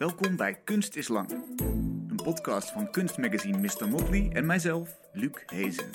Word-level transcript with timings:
Welkom 0.00 0.36
bij 0.36 0.54
Kunst 0.64 0.96
is 0.96 1.08
Lang. 1.08 1.30
Een 2.08 2.20
podcast 2.22 2.70
van 2.70 2.90
kunstmagazine 2.90 3.58
Mr. 3.58 3.88
Motley 3.88 4.30
en 4.32 4.46
mijzelf, 4.46 4.98
Luc 5.12 5.30
Hezen. 5.46 5.90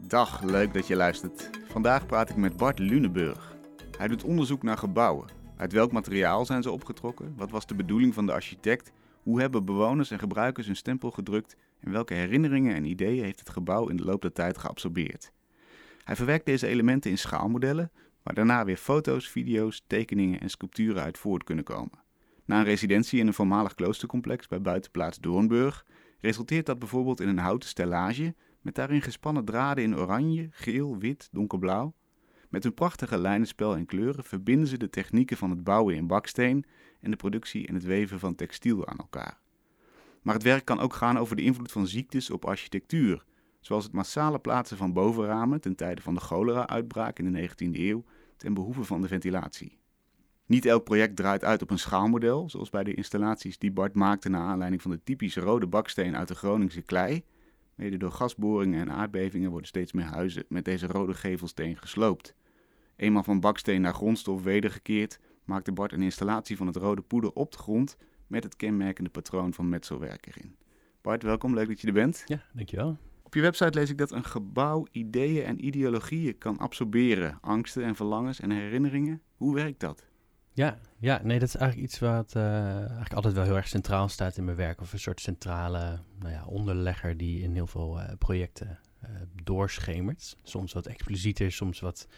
Dag, 0.00 0.42
leuk 0.42 0.74
dat 0.74 0.86
je 0.86 0.96
luistert. 0.96 1.50
Vandaag 1.68 2.06
praat 2.06 2.30
ik 2.30 2.36
met 2.36 2.56
Bart 2.56 2.78
Luneburg. 2.78 3.56
Hij 3.98 4.08
doet 4.08 4.24
onderzoek 4.24 4.62
naar 4.62 4.78
gebouwen. 4.78 5.28
Uit 5.56 5.72
welk 5.72 5.92
materiaal 5.92 6.46
zijn 6.46 6.62
ze 6.62 6.70
opgetrokken? 6.70 7.34
Wat 7.36 7.50
was 7.50 7.66
de 7.66 7.74
bedoeling 7.74 8.14
van 8.14 8.26
de 8.26 8.32
architect? 8.32 8.92
Hoe 9.22 9.40
hebben 9.40 9.64
bewoners 9.64 10.10
en 10.10 10.18
gebruikers 10.18 10.66
hun 10.66 10.76
stempel 10.76 11.10
gedrukt? 11.10 11.56
En 11.80 11.92
welke 11.92 12.14
herinneringen 12.14 12.74
en 12.74 12.84
ideeën 12.84 13.24
heeft 13.24 13.38
het 13.38 13.50
gebouw 13.50 13.88
in 13.88 13.96
de 13.96 14.04
loop 14.04 14.22
der 14.22 14.32
tijd 14.32 14.58
geabsorbeerd? 14.58 15.32
Hij 16.04 16.16
verwerkt 16.16 16.46
deze 16.46 16.66
elementen 16.66 17.10
in 17.10 17.18
schaalmodellen, 17.18 17.90
waar 18.30 18.46
daarna 18.46 18.64
weer 18.64 18.76
foto's, 18.76 19.28
video's, 19.28 19.82
tekeningen 19.86 20.40
en 20.40 20.50
sculpturen 20.50 21.02
uit 21.02 21.18
voort 21.18 21.44
kunnen 21.44 21.64
komen. 21.64 22.02
Na 22.44 22.58
een 22.58 22.64
residentie 22.64 23.20
in 23.20 23.26
een 23.26 23.34
voormalig 23.34 23.74
kloostercomplex 23.74 24.46
bij 24.46 24.60
buitenplaats 24.60 25.18
Doornburg 25.18 25.86
resulteert 26.20 26.66
dat 26.66 26.78
bijvoorbeeld 26.78 27.20
in 27.20 27.28
een 27.28 27.38
houten 27.38 27.68
stellage 27.68 28.34
met 28.60 28.74
daarin 28.74 29.02
gespannen 29.02 29.44
draden 29.44 29.84
in 29.84 29.96
oranje, 29.96 30.48
geel, 30.50 30.98
wit, 30.98 31.28
donkerblauw. 31.32 31.94
Met 32.48 32.62
hun 32.62 32.74
prachtige 32.74 33.18
lijnenspel 33.18 33.76
en 33.76 33.86
kleuren 33.86 34.24
verbinden 34.24 34.68
ze 34.68 34.78
de 34.78 34.90
technieken 34.90 35.36
van 35.36 35.50
het 35.50 35.64
bouwen 35.64 35.94
in 35.94 36.06
baksteen 36.06 36.64
en 37.00 37.10
de 37.10 37.16
productie 37.16 37.66
en 37.66 37.74
het 37.74 37.84
weven 37.84 38.18
van 38.18 38.34
textiel 38.34 38.86
aan 38.86 38.98
elkaar. 38.98 39.40
Maar 40.22 40.34
het 40.34 40.42
werk 40.42 40.64
kan 40.64 40.80
ook 40.80 40.94
gaan 40.94 41.18
over 41.18 41.36
de 41.36 41.42
invloed 41.42 41.72
van 41.72 41.86
ziektes 41.86 42.30
op 42.30 42.44
architectuur, 42.44 43.24
zoals 43.60 43.84
het 43.84 43.92
massale 43.92 44.38
plaatsen 44.38 44.76
van 44.76 44.92
bovenramen 44.92 45.60
ten 45.60 45.76
tijde 45.76 46.02
van 46.02 46.14
de 46.14 46.20
cholera-uitbraak 46.20 47.18
in 47.18 47.32
de 47.32 47.48
19e 47.48 47.78
eeuw 47.78 48.04
ten 48.40 48.54
behoeve 48.54 48.84
van 48.84 49.00
de 49.00 49.08
ventilatie. 49.08 49.78
Niet 50.46 50.66
elk 50.66 50.84
project 50.84 51.16
draait 51.16 51.44
uit 51.44 51.62
op 51.62 51.70
een 51.70 51.78
schaalmodel, 51.78 52.50
zoals 52.50 52.70
bij 52.70 52.84
de 52.84 52.94
installaties 52.94 53.58
die 53.58 53.72
Bart 53.72 53.94
maakte 53.94 54.28
naar 54.28 54.40
aanleiding 54.40 54.82
van 54.82 54.90
de 54.90 55.02
typische 55.04 55.40
rode 55.40 55.66
baksteen 55.66 56.16
uit 56.16 56.28
de 56.28 56.34
Groningse 56.34 56.82
klei. 56.82 57.24
Mede 57.74 57.96
door 57.96 58.12
gasboringen 58.12 58.80
en 58.80 58.90
aardbevingen 58.90 59.50
worden 59.50 59.68
steeds 59.68 59.92
meer 59.92 60.04
huizen 60.04 60.44
met 60.48 60.64
deze 60.64 60.86
rode 60.86 61.14
gevelsteen 61.14 61.76
gesloopt. 61.76 62.34
Eenmaal 62.96 63.22
van 63.22 63.40
baksteen 63.40 63.80
naar 63.80 63.94
grondstof 63.94 64.42
wedergekeerd, 64.42 65.18
maakte 65.44 65.72
Bart 65.72 65.92
een 65.92 66.02
installatie 66.02 66.56
van 66.56 66.66
het 66.66 66.76
rode 66.76 67.02
poeder 67.02 67.32
op 67.32 67.52
de 67.52 67.58
grond 67.58 67.96
met 68.26 68.44
het 68.44 68.56
kenmerkende 68.56 69.10
patroon 69.10 69.52
van 69.52 69.68
metselwerk 69.68 70.26
erin. 70.26 70.56
Bart, 71.00 71.22
welkom, 71.22 71.54
leuk 71.54 71.68
dat 71.68 71.80
je 71.80 71.86
er 71.86 71.92
bent. 71.92 72.22
Ja, 72.26 72.42
dankjewel. 72.52 72.98
Op 73.30 73.36
je 73.36 73.42
website 73.42 73.78
lees 73.78 73.90
ik 73.90 73.98
dat 73.98 74.10
een 74.10 74.24
gebouw 74.24 74.86
ideeën 74.90 75.44
en 75.44 75.64
ideologieën 75.66 76.38
kan 76.38 76.58
absorberen, 76.58 77.38
angsten 77.40 77.84
en 77.84 77.96
verlangens 77.96 78.40
en 78.40 78.50
herinneringen. 78.50 79.22
Hoe 79.36 79.54
werkt 79.54 79.80
dat? 79.80 80.04
Ja, 80.52 80.78
ja, 80.98 81.20
nee, 81.22 81.38
dat 81.38 81.48
is 81.48 81.54
eigenlijk 81.54 81.90
iets 81.90 81.98
wat 81.98 82.34
uh, 82.36 82.42
eigenlijk 82.76 83.12
altijd 83.12 83.34
wel 83.34 83.44
heel 83.44 83.56
erg 83.56 83.68
centraal 83.68 84.08
staat 84.08 84.36
in 84.36 84.44
mijn 84.44 84.56
werk. 84.56 84.80
Of 84.80 84.92
een 84.92 84.98
soort 84.98 85.20
centrale 85.20 86.00
nou 86.18 86.32
ja, 86.32 86.44
onderlegger 86.44 87.16
die 87.16 87.42
in 87.42 87.54
heel 87.54 87.66
veel 87.66 87.98
uh, 87.98 88.08
projecten 88.18 88.78
uh, 89.04 89.10
doorschemert. 89.42 90.36
Soms 90.42 90.72
wat 90.72 90.86
explicieter, 90.86 91.52
soms 91.52 91.80
wat, 91.80 92.08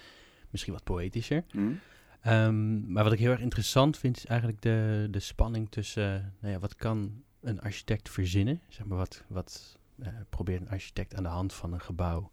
misschien 0.50 0.72
wat 0.72 0.84
poëtischer. 0.84 1.44
Mm. 1.52 1.78
Um, 2.26 2.92
maar 2.92 3.04
wat 3.04 3.12
ik 3.12 3.18
heel 3.18 3.30
erg 3.30 3.40
interessant 3.40 3.98
vind, 3.98 4.16
is 4.16 4.26
eigenlijk 4.26 4.62
de, 4.62 5.08
de 5.10 5.20
spanning 5.20 5.70
tussen, 5.70 6.34
nou 6.40 6.52
ja, 6.52 6.58
wat 6.58 6.74
kan 6.74 7.22
een 7.40 7.60
architect 7.60 8.10
verzinnen? 8.10 8.60
Zeg 8.68 8.86
maar, 8.86 8.98
wat, 8.98 9.24
wat 9.26 9.80
probeert 10.28 10.60
een 10.60 10.70
architect 10.70 11.14
aan 11.14 11.22
de 11.22 11.28
hand 11.28 11.52
van 11.52 11.72
een 11.72 11.80
gebouw, 11.80 12.30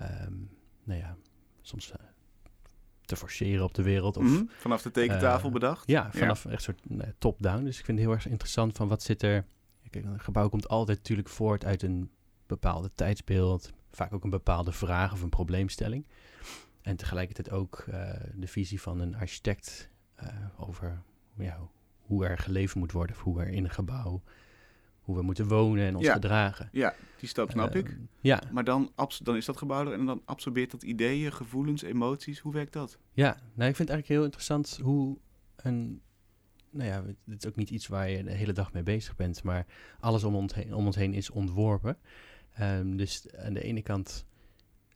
um, 0.00 0.50
nou 0.84 1.00
ja, 1.00 1.16
soms 1.60 1.92
te 3.04 3.16
forceren 3.16 3.64
op 3.64 3.74
de 3.74 3.82
wereld. 3.82 4.16
Of, 4.16 4.22
mm 4.22 4.36
-hmm. 4.36 4.50
Vanaf 4.58 4.82
de 4.82 4.90
tekentafel 4.90 5.46
uh, 5.48 5.54
bedacht? 5.54 5.88
Ja, 5.88 6.12
vanaf 6.12 6.44
ja. 6.44 6.50
echt 6.50 6.62
soort 6.62 6.82
top-down. 7.18 7.64
Dus 7.64 7.78
ik 7.78 7.84
vind 7.84 7.98
het 7.98 8.06
heel 8.06 8.16
erg 8.16 8.28
interessant 8.28 8.76
van 8.76 8.88
wat 8.88 9.02
zit 9.02 9.22
er... 9.22 9.44
Kijk, 9.90 10.04
een 10.04 10.20
gebouw 10.20 10.48
komt 10.48 10.68
altijd 10.68 10.98
natuurlijk 10.98 11.28
voort 11.28 11.64
uit 11.64 11.82
een 11.82 12.10
bepaalde 12.46 12.90
tijdsbeeld. 12.94 13.72
Vaak 13.90 14.12
ook 14.12 14.24
een 14.24 14.30
bepaalde 14.30 14.72
vraag 14.72 15.12
of 15.12 15.22
een 15.22 15.28
probleemstelling. 15.28 16.06
En 16.82 16.96
tegelijkertijd 16.96 17.50
ook 17.50 17.84
uh, 17.88 18.10
de 18.34 18.46
visie 18.46 18.80
van 18.80 19.00
een 19.00 19.14
architect 19.14 19.90
uh, 20.22 20.28
over 20.56 21.02
ja, 21.36 21.58
hoe 22.00 22.26
er 22.26 22.38
geleefd 22.38 22.74
moet 22.74 22.92
worden. 22.92 23.16
Of 23.16 23.22
hoe 23.22 23.40
er 23.40 23.48
in 23.48 23.64
een 23.64 23.70
gebouw 23.70 24.22
hoe 25.04 25.16
we 25.16 25.22
moeten 25.22 25.48
wonen 25.48 25.86
en 25.86 25.96
ons 25.96 26.04
ja. 26.04 26.12
gedragen. 26.12 26.68
Ja, 26.72 26.94
die 27.18 27.28
stap 27.28 27.50
snap 27.50 27.74
uh, 27.74 27.80
ik. 27.80 27.96
Ja. 28.20 28.42
Maar 28.52 28.64
dan, 28.64 28.92
dan 29.22 29.36
is 29.36 29.44
dat 29.44 29.56
gebouw 29.56 29.86
er 29.86 29.92
en 29.92 30.06
dan 30.06 30.22
absorbeert 30.24 30.70
dat 30.70 30.82
ideeën, 30.82 31.32
gevoelens, 31.32 31.82
emoties. 31.82 32.38
Hoe 32.38 32.52
werkt 32.52 32.72
dat? 32.72 32.98
Ja, 33.12 33.30
nou 33.54 33.70
ik 33.70 33.76
vind 33.76 33.88
het 33.88 33.88
eigenlijk 33.88 34.08
heel 34.08 34.24
interessant 34.24 34.78
hoe 34.82 35.18
een... 35.56 36.02
Nou 36.70 36.88
ja, 36.88 37.02
dit 37.24 37.44
is 37.44 37.50
ook 37.50 37.56
niet 37.56 37.70
iets 37.70 37.86
waar 37.86 38.10
je 38.10 38.24
de 38.24 38.32
hele 38.32 38.52
dag 38.52 38.72
mee 38.72 38.82
bezig 38.82 39.16
bent, 39.16 39.42
maar 39.42 39.66
alles 40.00 40.24
om 40.24 40.34
ons 40.34 40.54
heen, 40.54 40.74
om 40.74 40.86
ons 40.86 40.96
heen 40.96 41.14
is 41.14 41.30
ontworpen. 41.30 41.98
Um, 42.60 42.96
dus 42.96 43.26
aan 43.36 43.54
de 43.54 43.62
ene 43.62 43.82
kant 43.82 44.26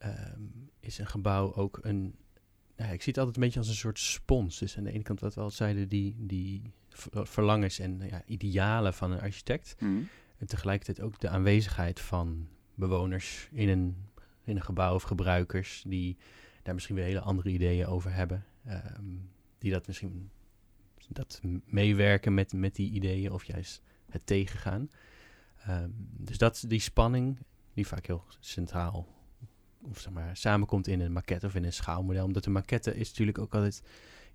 um, 0.05 0.71
is 0.81 0.99
een 0.99 1.07
gebouw 1.07 1.55
ook 1.55 1.79
een... 1.83 2.01
Nou 2.77 2.89
ja, 2.89 2.95
ik 2.95 3.03
zie 3.03 3.13
het 3.13 3.19
altijd 3.19 3.37
een 3.37 3.43
beetje 3.43 3.59
als 3.59 3.69
een 3.69 3.75
soort 3.75 3.99
spons. 3.99 4.59
Dus 4.59 4.77
aan 4.77 4.85
de 4.85 4.93
ene 4.93 5.03
kant 5.03 5.21
wat 5.21 5.35
we 5.35 5.41
al 5.41 5.51
zeiden, 5.51 5.89
die, 5.89 6.15
die 6.19 6.73
verlangens 7.13 7.79
en 7.79 8.01
ja, 8.09 8.23
idealen 8.27 8.95
van 8.95 9.11
een 9.11 9.21
architect. 9.21 9.77
Mm. 9.79 10.09
En 10.39 10.47
tegelijkertijd 10.47 11.01
ook 11.01 11.21
de 11.21 11.29
aanwezigheid 11.29 12.01
van 12.01 12.49
bewoners 12.75 13.49
in 13.53 13.69
een, 13.69 13.97
in 14.45 14.57
een 14.57 14.63
gebouw 14.63 14.95
of 14.95 15.03
gebruikers 15.03 15.83
die 15.87 16.17
daar 16.63 16.75
misschien 16.75 16.97
weer 16.97 17.05
hele 17.05 17.21
andere 17.21 17.51
ideeën 17.51 17.87
over 17.87 18.13
hebben. 18.13 18.45
Um, 18.67 19.31
die 19.59 19.73
dat 19.73 19.87
misschien 19.87 20.31
dat 21.09 21.41
meewerken 21.65 22.35
met, 22.35 22.53
met 22.53 22.75
die 22.75 22.91
ideeën 22.93 23.33
of 23.33 23.45
juist 23.45 23.83
het 24.11 24.27
tegengaan. 24.27 24.91
Um, 25.69 25.95
dus 26.17 26.39
dat 26.39 26.65
die 26.67 26.81
spanning, 26.81 27.39
die 27.75 27.87
vaak 27.87 28.07
heel 28.07 28.25
centraal 28.41 29.07
of 29.83 30.01
zeg 30.01 30.13
maar, 30.13 30.37
samenkomt 30.37 30.87
in 30.87 31.01
een 31.01 31.13
maquette 31.13 31.47
of 31.47 31.55
in 31.55 31.65
een 31.65 31.73
schaalmodel. 31.73 32.25
Omdat 32.25 32.45
de 32.45 32.51
maquette 32.51 32.97
is 32.97 33.09
natuurlijk 33.09 33.39
ook 33.39 33.55
altijd 33.55 33.83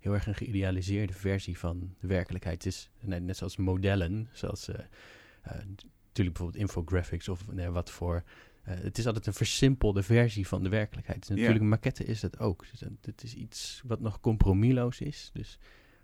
heel 0.04 0.14
erg 0.14 0.26
een 0.26 0.34
geïdealiseerde 0.34 1.12
versie 1.12 1.58
van 1.58 1.94
de 2.00 2.06
werkelijkheid. 2.06 2.64
Het 2.64 2.72
is 2.72 2.90
net, 3.00 3.36
zoals 3.36 3.56
modellen, 3.56 4.28
zoals 4.32 4.68
uh, 4.68 4.74
uh, 4.74 5.52
natuurlijk 5.52 6.36
bijvoorbeeld 6.36 6.56
infographics 6.56 7.28
of 7.28 7.44
wat 7.72 7.90
voor. 7.90 8.22
het 8.62 8.98
is 8.98 9.06
altijd 9.06 9.26
een 9.26 9.34
versimpelde 9.34 10.02
versie 10.02 10.46
van 10.46 10.62
de 10.62 10.68
werkelijkheid. 10.68 11.20
Dus 11.20 11.28
natuurlijk, 11.28 11.58
yeah. 11.58 11.70
maquette 11.70 12.04
is 12.04 12.20
dat 12.20 12.38
ook. 12.38 12.64
Dus, 12.70 12.80
het 13.00 13.22
is 13.22 13.34
iets 13.34 13.82
wat 13.84 14.00
nog 14.00 14.20
compromisloos 14.20 15.00
is. 15.00 15.30
Dus 15.32 15.58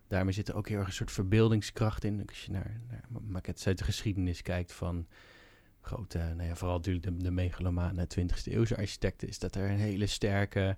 daarmee 0.09 0.33
zit 0.33 0.49
er 0.49 0.55
ook 0.55 0.69
heel 0.69 0.79
erg 0.79 0.87
een 0.87 0.93
soort 0.93 1.13
verbeeldingskracht 1.13 2.05
in. 2.05 2.23
Als 2.27 2.45
je 2.45 2.53
naar, 2.53 2.81
naar 2.89 3.05
maquettes 3.23 3.67
uit 3.67 3.79
de 3.79 3.85
geschiedenis 3.85 4.43
kijkt 4.43 4.73
van 4.73 5.07
grote, 5.81 6.19
nou 6.19 6.43
ja, 6.43 6.57
vooral 6.57 6.77
natuurlijk 6.77 7.05
de, 7.05 7.17
de 7.17 7.31
megalomane 7.31 8.07
20e 8.19 8.45
eeuwse 8.45 8.77
architecten, 8.77 9.29
is 9.29 9.39
dat 9.39 9.55
er 9.55 9.71
een 9.71 9.79
hele 9.79 10.07
sterke 10.07 10.77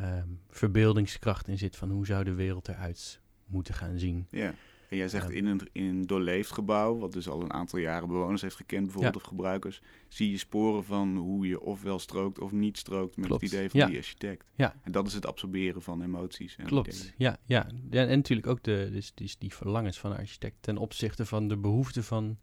um, 0.00 0.40
verbeeldingskracht 0.50 1.48
in 1.48 1.58
zit 1.58 1.76
van 1.76 1.90
hoe 1.90 2.06
zou 2.06 2.24
de 2.24 2.34
wereld 2.34 2.68
eruit 2.68 3.20
moeten 3.46 3.74
gaan 3.74 3.98
zien. 3.98 4.26
Ja, 4.30 4.54
en 4.92 4.98
jij 4.98 5.08
zegt 5.08 5.28
um, 5.28 5.34
in, 5.34 5.46
een, 5.46 5.60
in 5.72 5.84
een 5.84 6.06
doorleefd 6.06 6.52
gebouw, 6.52 6.98
wat 6.98 7.12
dus 7.12 7.28
al 7.28 7.42
een 7.42 7.52
aantal 7.52 7.78
jaren 7.78 8.08
bewoners 8.08 8.42
heeft 8.42 8.56
gekend, 8.56 8.82
bijvoorbeeld, 8.82 9.14
ja. 9.14 9.20
of 9.20 9.26
gebruikers, 9.26 9.82
zie 10.08 10.30
je 10.30 10.36
sporen 10.36 10.84
van 10.84 11.16
hoe 11.16 11.46
je 11.46 11.60
ofwel 11.60 11.98
strookt 11.98 12.38
of 12.38 12.52
niet 12.52 12.78
strookt 12.78 13.16
met 13.16 13.26
Klopt. 13.26 13.42
het 13.42 13.52
idee 13.52 13.70
van 13.70 13.80
ja. 13.80 13.86
die 13.86 13.96
architect. 13.96 14.50
Ja. 14.54 14.74
En 14.82 14.92
dat 14.92 15.06
is 15.06 15.14
het 15.14 15.26
absorberen 15.26 15.82
van 15.82 16.02
emoties. 16.02 16.56
En 16.56 16.66
Klopt, 16.66 16.94
ideeën. 16.94 17.12
ja, 17.16 17.36
ja. 17.46 17.66
ja. 17.90 18.06
En 18.06 18.16
natuurlijk 18.16 18.46
ook 18.46 18.62
de, 18.62 18.88
dus, 18.92 19.14
die, 19.14 19.34
die 19.38 19.54
verlangens 19.54 19.98
van 19.98 20.10
een 20.10 20.18
architect 20.18 20.56
ten 20.60 20.76
opzichte 20.76 21.26
van 21.26 21.48
de 21.48 21.56
behoeften 21.56 22.04
van 22.04 22.38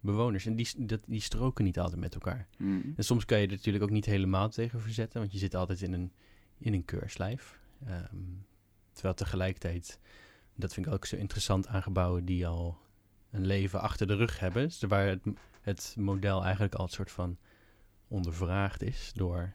bewoners. 0.00 0.46
En 0.46 0.56
die, 0.56 0.68
dat, 0.76 1.00
die 1.06 1.20
stroken 1.20 1.64
niet 1.64 1.78
altijd 1.78 2.00
met 2.00 2.14
elkaar. 2.14 2.48
Mm. 2.58 2.92
En 2.96 3.04
soms 3.04 3.24
kan 3.24 3.38
je 3.38 3.46
er 3.46 3.52
natuurlijk 3.52 3.84
ook 3.84 3.90
niet 3.90 4.06
helemaal 4.06 4.48
tegen 4.48 4.80
verzetten, 4.80 5.20
want 5.20 5.32
je 5.32 5.38
zit 5.38 5.54
altijd 5.54 5.82
in 5.82 5.92
een, 5.92 6.12
in 6.60 6.72
een 6.72 6.84
keurslijf. 6.84 7.58
Um, 7.88 8.46
terwijl 8.92 9.14
tegelijkertijd, 9.14 10.00
dat 10.54 10.74
vind 10.74 10.86
ik 10.86 10.92
ook 10.92 11.06
zo 11.06 11.16
interessant 11.16 11.66
aan 11.66 11.82
gebouwen 11.82 12.24
die 12.24 12.46
al 12.46 12.78
een 13.30 13.46
leven 13.46 13.80
achter 13.80 14.06
de 14.06 14.14
rug 14.14 14.38
hebben. 14.38 14.62
Dus 14.62 14.80
waar 14.80 15.06
het, 15.06 15.22
het 15.60 15.94
model 15.98 16.44
eigenlijk 16.44 16.74
al 16.74 16.84
een 16.84 16.90
soort 16.90 17.10
van 17.10 17.38
ondervraagd 18.08 18.82
is 18.82 19.12
door 19.14 19.52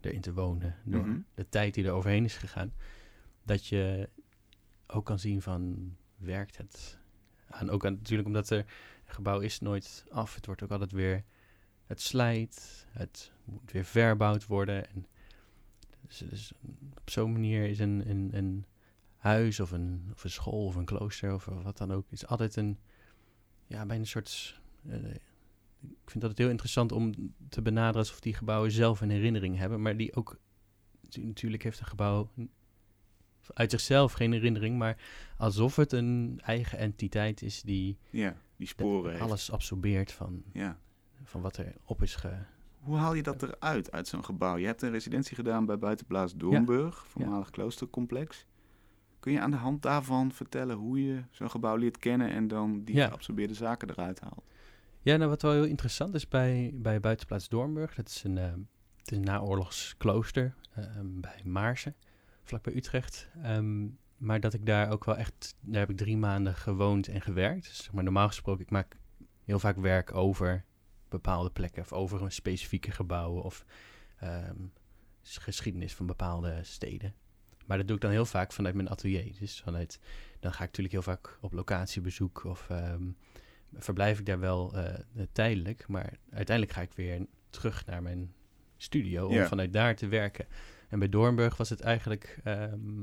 erin 0.00 0.20
te 0.20 0.32
wonen, 0.32 0.76
door 0.84 1.00
Mm 1.00 1.10
-hmm. 1.10 1.24
de 1.34 1.48
tijd 1.48 1.74
die 1.74 1.84
er 1.84 1.92
overheen 1.92 2.24
is 2.24 2.36
gegaan. 2.36 2.72
Dat 3.42 3.66
je 3.66 4.08
ook 4.86 5.04
kan 5.04 5.18
zien 5.18 5.42
van, 5.42 5.92
werkt 6.16 6.56
het? 6.56 6.98
En 7.46 7.70
ook 7.70 7.86
aan, 7.86 7.94
natuurlijk 7.94 8.28
omdat 8.28 8.50
er 8.50 8.58
een 8.58 9.14
gebouw 9.14 9.40
is 9.40 9.60
nooit 9.60 10.04
af. 10.10 10.34
Het 10.34 10.46
wordt 10.46 10.62
ook 10.62 10.70
altijd 10.70 10.92
weer, 10.92 11.24
het 11.86 12.00
slijt, 12.00 12.86
het 12.90 13.32
moet 13.44 13.72
weer 13.72 13.84
verbouwd 13.84 14.46
worden. 14.46 14.88
En 14.90 15.06
dus, 16.18 16.28
dus 16.30 16.52
op 17.00 17.10
zo'n 17.10 17.32
manier 17.32 17.68
is 17.68 17.78
een, 17.78 18.10
een, 18.10 18.30
een 18.32 18.64
huis 19.16 19.60
of 19.60 19.70
een, 19.70 20.08
of 20.12 20.24
een 20.24 20.30
school 20.30 20.64
of 20.64 20.74
een 20.74 20.84
klooster 20.84 21.34
of 21.34 21.44
wat 21.44 21.76
dan 21.78 21.92
ook, 21.92 22.06
is 22.10 22.26
altijd 22.26 22.56
een, 22.56 22.78
ja, 23.66 23.86
bijna 23.86 24.00
een 24.02 24.06
soort, 24.06 24.60
uh, 24.86 24.94
ik 25.80 26.10
vind 26.10 26.20
dat 26.20 26.30
het 26.30 26.38
heel 26.38 26.48
interessant 26.50 26.92
om 26.92 27.12
te 27.48 27.62
benaderen 27.62 27.98
alsof 27.98 28.20
die 28.20 28.34
gebouwen 28.34 28.70
zelf 28.70 29.00
een 29.00 29.10
herinnering 29.10 29.56
hebben, 29.56 29.82
maar 29.82 29.96
die 29.96 30.14
ook, 30.14 30.38
natuurlijk 31.20 31.62
heeft 31.62 31.80
een 31.80 31.86
gebouw 31.86 32.30
uit 33.54 33.70
zichzelf 33.70 34.12
geen 34.12 34.32
herinnering, 34.32 34.78
maar 34.78 34.96
alsof 35.36 35.76
het 35.76 35.92
een 35.92 36.40
eigen 36.44 36.78
entiteit 36.78 37.42
is 37.42 37.62
die 37.62 37.98
Ja, 38.10 38.36
die 38.56 38.66
sporen 38.66 39.10
heeft. 39.10 39.22
alles 39.22 39.50
absorbeert 39.50 40.12
van, 40.12 40.42
Ja. 40.52 40.78
van 41.24 41.40
wat 41.40 41.56
er 41.56 41.74
op 41.84 42.02
is 42.02 42.14
ge... 42.14 42.38
Hoe 42.82 42.96
haal 42.96 43.14
je 43.14 43.22
dat 43.22 43.42
eruit, 43.42 43.92
uit 43.92 44.08
zo'n 44.08 44.24
gebouw? 44.24 44.56
Je 44.56 44.66
hebt 44.66 44.82
een 44.82 44.90
residentie 44.90 45.36
gedaan 45.36 45.66
bij 45.66 45.78
buitenplaats 45.78 46.34
Doornburg, 46.36 47.06
voormalig 47.06 47.50
kloostercomplex. 47.50 48.46
Kun 49.20 49.32
je 49.32 49.40
aan 49.40 49.50
de 49.50 49.56
hand 49.56 49.82
daarvan 49.82 50.32
vertellen 50.32 50.76
hoe 50.76 51.04
je 51.04 51.22
zo'n 51.30 51.50
gebouw 51.50 51.76
leert 51.76 51.98
kennen 51.98 52.30
en 52.30 52.48
dan 52.48 52.84
die 52.84 52.94
geabsorbeerde 52.94 53.54
zaken 53.54 53.90
eruit 53.90 54.20
haalt? 54.20 54.44
Ja, 55.00 55.16
nou 55.16 55.30
wat 55.30 55.42
wel 55.42 55.52
heel 55.52 55.64
interessant 55.64 56.14
is 56.14 56.28
bij, 56.28 56.70
bij 56.74 57.00
buitenplaats 57.00 57.48
Doornburg, 57.48 57.94
dat 57.94 58.08
is 58.08 58.24
een, 58.24 58.38
eh, 58.38 58.44
het 58.96 59.10
is 59.10 59.16
een 59.16 59.24
naoorlogs 59.24 59.94
klooster 59.96 60.54
eh, 60.74 60.84
bij 61.02 61.40
Maarsen, 61.44 61.94
vlakbij 62.44 62.74
Utrecht. 62.74 63.28
Ehm, 63.42 63.86
maar 64.16 64.40
dat 64.40 64.54
ik 64.54 64.66
daar 64.66 64.90
ook 64.90 65.04
wel 65.04 65.16
echt, 65.16 65.54
daar 65.60 65.80
heb 65.80 65.90
ik 65.90 65.96
drie 65.96 66.16
maanden 66.16 66.54
gewoond 66.54 67.08
en 67.08 67.20
gewerkt. 67.20 67.62
Dus 67.62 67.82
zeg 67.82 67.92
maar 67.92 68.04
normaal 68.04 68.26
gesproken, 68.26 68.62
ik 68.62 68.70
maak 68.70 68.96
heel 69.44 69.58
vaak 69.58 69.76
werk 69.76 70.14
over 70.14 70.64
bepaalde 71.12 71.50
plekken 71.50 71.82
of 71.82 71.92
over 71.92 72.22
een 72.22 72.32
specifieke 72.32 72.90
gebouwen 72.90 73.42
of 73.42 73.64
ehm, 74.18 74.56
geschiedenis 75.22 75.94
van 75.94 76.06
bepaalde 76.06 76.58
steden. 76.62 77.14
Maar 77.66 77.76
dat 77.76 77.86
doe 77.86 77.96
ik 77.96 78.02
dan 78.02 78.10
heel 78.10 78.26
vaak 78.26 78.52
vanuit 78.52 78.74
mijn 78.74 78.88
atelier. 78.88 79.32
Dus 79.38 79.60
vanuit, 79.60 80.00
dan 80.40 80.50
ga 80.52 80.58
ik 80.58 80.66
natuurlijk 80.66 80.94
heel 80.94 81.02
vaak 81.02 81.38
op 81.40 81.52
locatiebezoek 81.52 82.44
of 82.44 82.70
ehm, 82.70 83.10
verblijf 83.74 84.18
ik 84.18 84.26
daar 84.26 84.40
wel 84.40 84.74
eh, 84.74 84.94
tijdelijk. 85.32 85.88
Maar 85.88 86.12
uiteindelijk 86.30 86.76
ga 86.76 86.82
ik 86.82 86.92
weer 86.92 87.26
terug 87.50 87.86
naar 87.86 88.02
mijn 88.02 88.32
studio 88.76 89.26
om 89.26 89.34
Ja. 89.34 89.46
vanuit 89.46 89.72
daar 89.72 89.96
te 89.96 90.06
werken. 90.08 90.46
En 90.88 90.98
bij 90.98 91.08
Doornburg 91.08 91.56
was 91.56 91.68
het 91.68 91.80
eigenlijk, 91.80 92.38
ehm, 92.44 93.02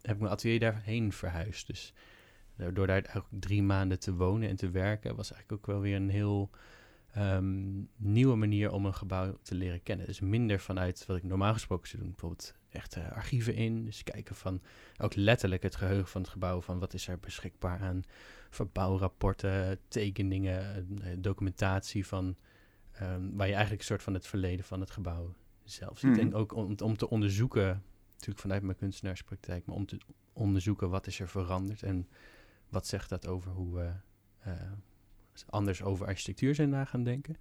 heb 0.00 0.14
ik 0.14 0.20
mijn 0.20 0.32
atelier 0.32 0.60
daarheen 0.60 1.12
verhuisd. 1.12 1.66
Dus 1.66 1.92
door 2.56 2.74
door 2.74 2.86
daar 2.86 3.02
eigenlijk 3.02 3.26
drie 3.30 3.62
maanden 3.62 3.98
te 3.98 4.14
wonen 4.14 4.48
en 4.48 4.56
te 4.56 4.70
werken, 4.70 5.16
was 5.16 5.32
eigenlijk 5.32 5.60
ook 5.62 5.66
wel 5.72 5.80
weer 5.80 5.96
een 5.96 6.08
heel 6.10 6.50
ehm, 7.16 7.82
nieuwe 7.96 8.36
manier 8.36 8.72
om 8.72 8.86
een 8.86 8.94
gebouw 8.94 9.38
te 9.42 9.54
leren 9.54 9.82
kennen. 9.82 10.06
Dus 10.06 10.20
minder 10.20 10.60
vanuit 10.60 11.06
wat 11.06 11.16
ik 11.16 11.22
normaal 11.22 11.52
gesproken 11.52 11.88
zou 11.88 12.02
doen. 12.02 12.10
Bijvoorbeeld 12.10 12.54
echt 12.68 12.96
eh, 12.96 13.12
archieven 13.12 13.54
in. 13.54 13.84
Dus 13.84 14.02
kijken 14.02 14.34
van 14.34 14.62
ook 14.96 15.14
letterlijk 15.14 15.62
het 15.62 15.76
geheugen 15.76 16.08
van 16.08 16.20
het 16.20 16.30
gebouw. 16.30 16.60
Van 16.60 16.78
wat 16.78 16.94
is 16.94 17.08
er 17.08 17.18
beschikbaar 17.18 17.80
aan 17.80 18.02
verbouwrapporten, 18.50 19.78
tekeningen, 19.88 20.88
eh, 21.02 21.12
documentatie 21.18 22.06
van 22.06 22.36
ehm, 22.92 23.30
waar 23.32 23.46
je 23.46 23.52
eigenlijk 23.52 23.80
een 23.80 23.86
soort 23.88 24.02
van 24.02 24.14
het 24.14 24.26
verleden 24.26 24.64
van 24.64 24.80
het 24.80 24.90
gebouw 24.90 25.34
zelf 25.64 25.98
ziet. 25.98 26.10
Mhm. 26.10 26.20
En 26.20 26.34
ook 26.34 26.54
om, 26.54 26.74
om 26.82 26.96
te 26.96 27.10
onderzoeken, 27.10 27.82
natuurlijk 28.12 28.40
vanuit 28.40 28.62
mijn 28.62 28.76
kunstenaarspraktijk, 28.76 29.66
maar 29.66 29.76
om 29.76 29.86
te 29.86 29.98
onderzoeken 30.32 30.90
wat 30.90 31.06
is 31.06 31.20
er 31.20 31.28
veranderd 31.28 31.82
en 31.82 32.08
wat 32.68 32.86
zegt 32.86 33.08
dat 33.08 33.26
over 33.26 33.50
hoe 33.50 33.74
we 33.74 33.92
eh, 34.38 34.52
anders 35.48 35.82
over 35.82 36.06
architectuur 36.06 36.54
zijn 36.54 36.68
na 36.68 36.84
gaan 36.84 37.02
denken. 37.04 37.36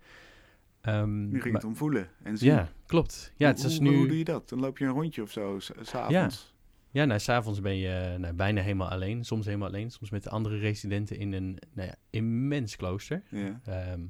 Ehm, 0.82 1.24
Nu 1.30 1.32
ging 1.42 1.44
maar- 1.44 1.54
het 1.62 1.64
om 1.64 1.76
voelen 1.76 2.10
en 2.24 2.38
zien. 2.38 2.52
ja, 2.52 2.70
klopt. 2.86 3.32
Ja, 3.38 3.48
het 3.48 3.62
hoe, 3.62 3.72
is 3.72 3.80
nu. 3.80 3.96
hoe 3.96 4.08
doe 4.08 4.18
je 4.18 4.24
dat? 4.24 4.50
Dan 4.50 4.60
loop 4.60 4.78
je 4.78 4.86
een 4.86 4.92
rondje 4.92 5.22
of 5.22 5.32
zo, 5.32 5.60
s- 5.60 5.72
s'avonds. 5.82 6.54
Ja, 6.92 7.06
nou, 7.06 7.20
s'avonds 7.20 7.62
ben 7.62 7.76
je 7.78 8.16
nou, 8.20 8.34
bijna 8.34 8.62
helemaal 8.62 8.90
alleen. 8.90 9.24
Soms 9.26 9.46
helemaal 9.46 9.68
alleen. 9.68 9.92
Soms 9.92 10.10
met 10.10 10.24
de 10.24 10.30
andere 10.30 10.58
residenten 10.58 11.18
in 11.18 11.34
een 11.34 11.60
nou 11.74 11.88
ja, 11.88 11.96
immens 12.10 12.76
klooster. 12.76 13.24
Ja. 13.30 13.62
Ehm 13.66 14.02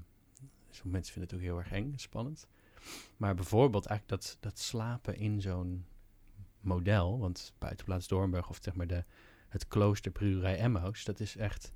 sommige 0.70 0.96
mensen 0.98 1.14
vinden 1.14 1.30
het 1.32 1.34
ook 1.40 1.46
heel 1.54 1.58
erg 1.58 1.72
eng 1.72 1.92
en 1.92 2.00
spannend. 2.00 2.48
Maar 3.18 3.36
bijvoorbeeld 3.36 3.86
eigenlijk 3.86 4.22
dat, 4.22 4.38
dat 4.40 4.60
slapen 4.60 5.16
in 5.18 5.42
zo'n 5.42 5.86
model. 6.60 7.20
Want 7.20 7.54
buitenplaats 7.60 8.08
Doornburg 8.08 8.50
of 8.50 8.58
zeg 8.62 8.76
maar 8.76 8.88
de, 8.88 9.04
het 9.50 9.68
klooster 9.68 10.12
Prurij 10.12 10.58
Emmaus. 10.58 11.04
Dat 11.04 11.20
is 11.20 11.38
echt, 11.38 11.74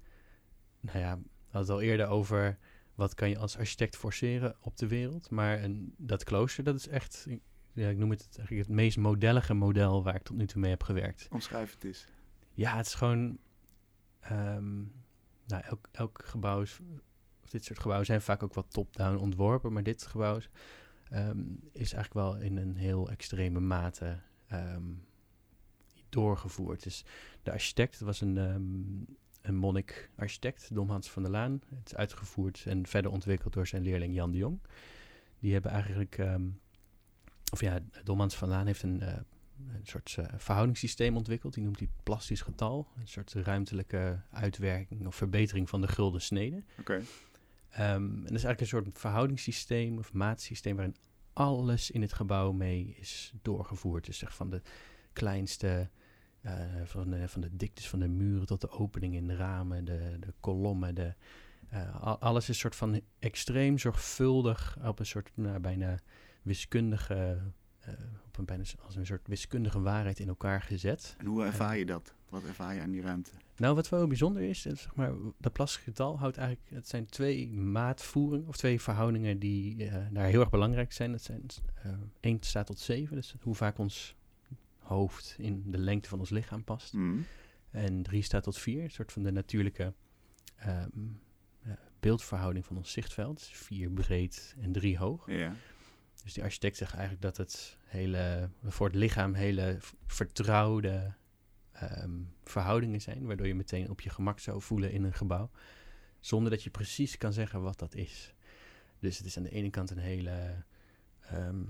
nou 0.79 1.00
ja, 1.00 1.19
we 1.51 1.57
hadden 1.57 1.75
het 1.75 1.84
al 1.84 1.90
eerder 1.90 2.07
over... 2.07 2.57
Wat 2.96 3.13
kan 3.13 3.30
je 3.30 3.38
als 3.38 3.57
architect 3.57 3.98
forceren 3.98 4.56
op 4.62 4.78
de 4.78 4.88
wereld? 4.88 5.30
Maar 5.30 5.63
een, 5.63 5.94
dat 5.98 6.24
klooster, 6.24 6.63
dat 6.63 6.75
is 6.75 6.88
echt... 6.88 7.28
Ja, 7.74 7.90
ik 7.90 7.98
noem 7.98 8.10
het 8.10 8.28
eigenlijk 8.38 8.68
het 8.68 8.75
meest 8.75 8.98
modellige 8.98 9.54
model 9.54 10.04
waar 10.04 10.16
ik 10.16 10.24
tot 10.24 10.36
nu 10.38 10.46
toe 10.48 10.62
mee 10.62 10.69
heb 10.69 10.84
gewerkt. 10.84 11.28
Omschrijf 11.31 11.74
het 11.74 11.84
eens. 11.84 12.07
Ja, 12.54 12.75
het 12.75 12.86
is 12.86 12.94
gewoon. 12.94 13.38
ehm, 14.19 14.78
nou, 15.48 15.63
elk, 15.63 15.88
elk 15.92 16.22
gebouw 16.25 16.62
is. 16.62 16.80
Of 17.44 17.50
dit 17.50 17.66
soort 17.66 17.80
gebouwen 17.80 18.06
zijn 18.06 18.22
vaak 18.22 18.44
ook 18.44 18.54
wat 18.54 18.72
top-down 18.72 19.18
ontworpen. 19.18 19.74
Maar 19.74 19.84
dit 19.84 20.06
gebouw 20.06 20.38
is, 20.38 20.50
ehm, 21.10 21.40
is 21.72 21.94
eigenlijk 21.94 22.13
wel 22.13 22.38
in 22.38 22.57
een 22.57 22.75
heel 22.75 23.10
extreme 23.10 23.60
mate 23.60 24.19
ehm, 24.48 24.92
doorgevoerd. 26.10 26.84
Dus 26.84 27.06
de 27.44 27.52
architect 27.52 28.00
was 28.00 28.22
een, 28.22 28.38
een 29.50 29.56
monnik-architect, 29.56 30.75
Dom 30.75 30.90
Hans 30.90 31.10
van 31.12 31.22
der 31.24 31.31
Laan. 31.31 31.62
Het 31.75 31.86
is 31.86 31.96
uitgevoerd 31.96 32.63
en 32.68 32.88
verder 32.88 33.12
ontwikkeld 33.12 33.54
door 33.54 33.68
zijn 33.68 33.81
leerling 33.84 34.13
Jan 34.16 34.31
de 34.31 34.38
Jong. 34.38 34.60
Die 35.40 35.54
hebben 35.54 35.72
eigenlijk. 35.72 36.18
ehm, 36.18 36.48
of 37.51 37.62
ja, 37.62 37.80
Dom 38.04 38.19
Hans 38.19 38.36
van 38.36 38.48
der 38.48 38.57
Laan 38.57 38.66
heeft 38.66 38.84
een. 38.84 39.01
eh, 39.01 39.18
een 39.74 39.86
soort 39.88 40.16
eh, 40.19 40.25
verhoudingssysteem 40.38 41.16
ontwikkeld. 41.18 41.54
Die 41.54 41.63
noemt 41.63 41.80
hij 41.80 41.90
plastisch 42.04 42.42
getal. 42.42 42.88
Een 43.00 43.07
soort 43.07 43.34
ruimtelijke 43.34 44.22
uitwerking 44.31 45.07
of 45.07 45.16
verbetering 45.16 45.69
van 45.69 45.81
de 45.81 45.88
gulden 45.88 46.22
snede. 46.22 46.63
Oké. 46.80 47.02
Ehm, 47.69 47.84
en 48.04 48.12
dat 48.16 48.24
is 48.24 48.44
eigenlijk 48.44 48.60
een 48.60 48.68
soort 48.68 49.00
verhoudingssysteem 49.00 49.98
of 49.98 50.13
maatsysteem 50.13 50.75
waarin 50.75 50.95
alles 51.34 51.92
in 51.92 52.02
het 52.02 52.13
gebouw 52.13 52.52
mee 52.52 52.95
is 53.00 53.34
doorgevoerd. 53.42 54.06
Dus 54.06 54.18
zeg 54.18 54.36
van 54.36 54.50
de 54.50 54.62
kleinste, 55.13 55.90
eh, 56.41 56.53
van, 56.86 57.09
de, 57.09 57.27
van 57.27 57.41
de 57.41 57.56
diktes 57.56 57.89
van 57.89 58.00
de 58.00 58.07
muren 58.07 58.47
tot 58.47 58.62
de 58.62 58.69
opening 58.69 59.15
in 59.15 59.27
de 59.27 59.36
ramen, 59.36 59.86
de, 59.86 60.18
de 60.19 60.33
kolommen, 60.39 60.95
de, 60.95 61.13
eh, 61.69 62.01
al- 62.01 62.19
alles 62.19 62.41
is 62.44 62.47
een 62.50 62.56
soort 62.56 62.75
van 62.75 63.01
extreem 63.19 63.77
zorgvuldig 63.77 64.77
op 64.83 65.00
een 65.00 65.06
soort 65.06 65.31
nou, 65.33 65.59
bijna 65.59 66.00
wiskundige, 66.41 67.41
eh, 67.80 67.94
op 68.27 68.38
een 68.38 68.45
bijna 68.45 68.63
als 68.86 68.95
een 68.95 69.06
soort 69.06 69.27
wiskundige 69.27 69.81
waarheid 69.81 70.19
in 70.19 70.27
elkaar 70.27 70.62
gezet. 70.62 71.15
En 71.18 71.25
hoe 71.25 71.44
ervaar 71.45 71.77
je 71.77 71.86
dat? 71.86 72.13
Wat 72.30 72.44
ervaar 72.44 72.75
je 72.75 72.81
aan 72.81 72.92
die 72.92 73.01
ruimte? 73.01 73.31
Nou, 73.57 73.75
wat 73.75 73.89
wel 73.89 74.07
bijzonder 74.07 74.42
is, 74.42 74.65
is, 74.65 74.81
zeg 74.81 74.95
maar, 74.95 75.12
dat 75.38 75.53
plastic 75.53 75.83
getal 75.83 76.19
houdt 76.19 76.38
eigenlijk, 76.38 76.69
het 76.69 76.88
zijn 76.88 77.06
twee 77.06 77.50
maatvoeringen 77.51 78.47
of 78.47 78.57
twee 78.57 78.81
verhoudingen 78.81 79.39
die 79.39 79.89
daar 80.12 80.25
heel 80.25 80.39
erg 80.39 80.50
belangrijk 80.50 80.92
zijn. 80.92 81.12
Dat 81.12 81.21
zijn 81.21 81.42
eh 81.83 81.92
1 82.19 82.38
staat 82.39 82.65
tot 82.65 82.80
7, 82.80 83.15
dus 83.15 83.35
hoe 83.42 83.56
vaak 83.56 83.77
ons 83.77 84.15
hoofd 84.89 85.36
in 85.38 85.63
de 85.71 85.77
lengte 85.77 86.09
van 86.09 86.19
ons 86.19 86.30
lichaam 86.30 86.63
past. 86.63 86.94
Mm. 86.94 87.25
En 87.71 88.01
3 88.03 88.21
staat 88.21 88.44
tot 88.44 88.57
4, 88.57 88.83
een 88.83 88.91
soort 88.91 89.12
van 89.12 89.24
de 89.24 89.31
natuurlijke 89.31 89.94
ehm, 90.56 90.87
eh, 91.61 91.71
beeldverhouding 91.99 92.66
van 92.66 92.78
ons 92.78 92.92
zichtveld. 92.92 93.44
4 93.44 93.90
breed 93.90 94.56
en 94.61 94.71
3 94.71 94.97
hoog. 94.97 95.31
Ja. 95.31 95.54
Dus 96.23 96.33
die 96.33 96.44
architect 96.44 96.78
zegt 96.78 96.94
eigenlijk 96.94 97.21
dat 97.21 97.37
het 97.37 97.78
hele, 97.83 98.49
voor 98.64 98.87
het 98.87 98.95
lichaam 98.95 99.33
hele 99.33 99.78
vertrouwde 100.06 101.14
ehm, 101.71 102.21
verhoudingen 102.44 103.02
zijn, 103.02 103.25
waardoor 103.25 103.47
je 103.47 103.56
meteen 103.56 103.90
op 103.90 104.02
je 104.02 104.09
gemak 104.09 104.40
zou 104.40 104.61
voelen 104.61 104.92
in 104.92 105.04
een 105.04 105.14
gebouw, 105.14 105.52
zonder 106.19 106.52
dat 106.52 106.64
je 106.64 106.69
precies 106.69 107.18
kan 107.18 107.33
zeggen 107.33 107.61
wat 107.61 107.80
dat 107.80 107.95
is. 107.95 108.33
Dus 108.99 109.18
het 109.18 109.25
is 109.25 109.37
aan 109.37 109.44
de 109.44 109.49
ene 109.49 109.69
kant 109.69 109.90
een 109.90 109.97
hele, 109.97 110.64
nou, 111.30 111.66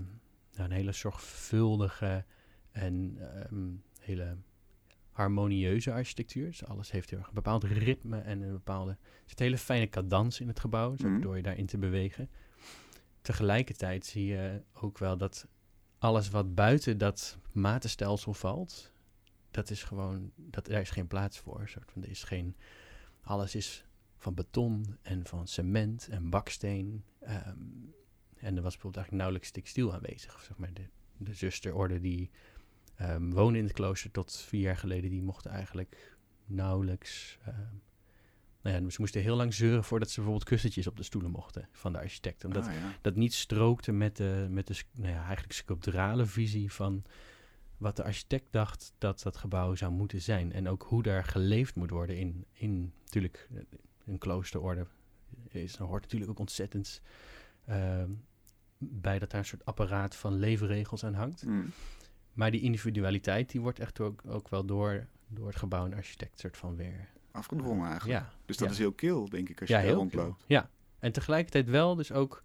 een 0.54 0.70
hele 0.70 0.92
zorgvuldige 0.92 2.24
en 2.72 3.16
ehm, 3.18 3.70
hele 4.00 4.36
harmonieuze 5.10 5.92
architectuur. 5.92 6.46
Dus 6.46 6.64
alles 6.64 6.90
heeft 6.90 7.10
heel 7.10 7.18
erg 7.18 7.28
een 7.28 7.34
bepaald 7.34 7.64
ritme 7.64 8.18
en 8.20 8.40
een 8.42 8.52
bepaalde... 8.52 8.90
Er 8.90 8.98
zit 9.26 9.40
een 9.40 9.46
hele 9.46 9.58
fijne 9.58 9.88
cadans 9.88 10.40
in 10.40 10.48
het 10.48 10.60
gebouw, 10.60 10.90
dus 10.90 11.00
Mhm. 11.00 11.20
door 11.20 11.36
je 11.36 11.42
daarin 11.42 11.66
te 11.66 11.78
bewegen. 11.78 12.28
Tegelijkertijd 13.22 14.06
zie 14.06 14.26
je 14.26 14.62
ook 14.72 14.98
wel 14.98 15.16
dat 15.16 15.46
alles 15.98 16.30
wat 16.30 16.54
buiten 16.54 16.98
dat 16.98 17.38
matenstelsel 17.52 18.34
valt, 18.34 18.92
dat 19.50 19.70
is 19.70 19.82
gewoon, 19.82 20.32
dat, 20.36 20.66
daar 20.66 20.80
is 20.80 20.90
geen 20.90 21.06
plaats 21.06 21.38
voor. 21.38 21.68
Soort 21.68 21.90
van, 21.92 22.02
er 22.02 22.08
is 22.10 22.22
geen, 22.22 22.56
alles 23.20 23.54
is 23.54 23.84
van 24.16 24.34
beton 24.34 24.96
en 25.02 25.26
van 25.26 25.46
cement 25.46 26.08
en 26.08 26.30
baksteen. 26.30 27.04
ehm, 27.20 27.58
en 28.36 28.56
er 28.56 28.62
was 28.62 28.72
bijvoorbeeld 28.72 28.96
eigenlijk 28.96 29.10
nauwelijks 29.12 29.50
textiel 29.50 29.94
aanwezig. 29.94 30.42
Zeg 30.42 30.56
maar 30.58 30.72
de, 30.72 30.84
de 31.16 31.34
zusterorde 31.34 32.00
die 32.00 32.30
woonde 33.30 33.58
in 33.58 33.64
het 33.64 33.72
klooster 33.72 34.10
tot 34.10 34.36
vier 34.36 34.60
jaar 34.60 34.76
geleden, 34.76 35.10
die 35.10 35.22
mochten 35.22 35.50
eigenlijk 35.50 36.16
nauwelijks... 36.46 37.38
ehm, 37.44 37.56
nou 38.62 38.82
ja, 38.84 38.90
ze 38.90 39.00
moesten 39.00 39.22
heel 39.22 39.36
lang 39.36 39.54
zeuren 39.54 39.84
voordat 39.84 40.08
ze 40.08 40.14
bijvoorbeeld 40.14 40.48
kussentjes 40.48 40.86
op 40.86 40.96
de 40.96 41.02
stoelen 41.02 41.30
mochten 41.30 41.68
van 41.72 41.92
de 41.92 41.98
architect. 41.98 42.44
Omdat 42.44 42.66
Ah, 42.66 42.74
ja. 42.74 42.92
dat 43.00 43.16
niet 43.16 43.34
strookte 43.34 43.92
met 43.92 44.16
de, 44.16 44.46
met 44.50 44.66
de 44.66 44.82
nou 44.94 45.12
ja, 45.12 45.24
eigenlijk 45.24 45.52
sculpturale 45.52 46.26
visie 46.26 46.72
van 46.72 47.04
wat 47.76 47.96
de 47.96 48.04
architect 48.04 48.46
dacht 48.50 48.92
dat 48.98 49.22
dat 49.22 49.36
gebouw 49.36 49.74
zou 49.74 49.92
moeten 49.92 50.20
zijn. 50.20 50.52
En 50.52 50.68
ook 50.68 50.82
hoe 50.82 51.02
daar 51.02 51.24
geleefd 51.24 51.74
moet 51.74 51.90
worden 51.90 52.16
in, 52.16 52.44
in 52.52 52.92
natuurlijk, 53.04 53.48
een 54.04 54.18
kloosterorde 54.18 54.86
is, 55.48 55.76
hoort 55.76 56.02
natuurlijk 56.02 56.30
ook 56.30 56.38
ontzettend 56.38 57.02
ehm, 57.64 58.10
bij 58.78 59.18
dat 59.18 59.30
daar 59.30 59.40
een 59.40 59.46
soort 59.46 59.64
apparaat 59.64 60.16
van 60.16 60.38
leefregels 60.38 61.04
aan 61.04 61.14
hangt. 61.14 61.44
Mm. 61.46 61.70
Maar 62.40 62.50
die 62.50 62.60
individualiteit, 62.60 63.50
die 63.50 63.60
wordt 63.60 63.78
echt 63.78 64.00
ook, 64.00 64.22
ook 64.26 64.48
wel 64.48 64.64
door, 64.64 65.06
door 65.28 65.46
het 65.46 65.56
gebouw 65.56 65.84
en 65.84 65.94
architect 65.94 66.38
soort 66.38 66.56
van 66.56 66.76
weer... 66.76 67.08
Afgedwongen 67.30 67.90
eigenlijk. 67.90 68.20
Ja, 68.20 68.32
Dus 68.44 68.56
dat 68.56 68.66
ja. 68.66 68.72
is 68.72 68.78
heel 68.78 68.92
kil, 68.92 69.28
denk 69.28 69.48
ik, 69.48 69.60
als 69.60 69.68
je 69.68 69.74
ja, 69.74 69.80
daar 69.80 69.88
heel 69.88 69.98
rondloopt. 69.98 70.44
Ja, 70.46 70.70
en 70.98 71.12
tegelijkertijd 71.12 71.68
wel 71.68 71.94
dus 71.94 72.12
ook... 72.12 72.42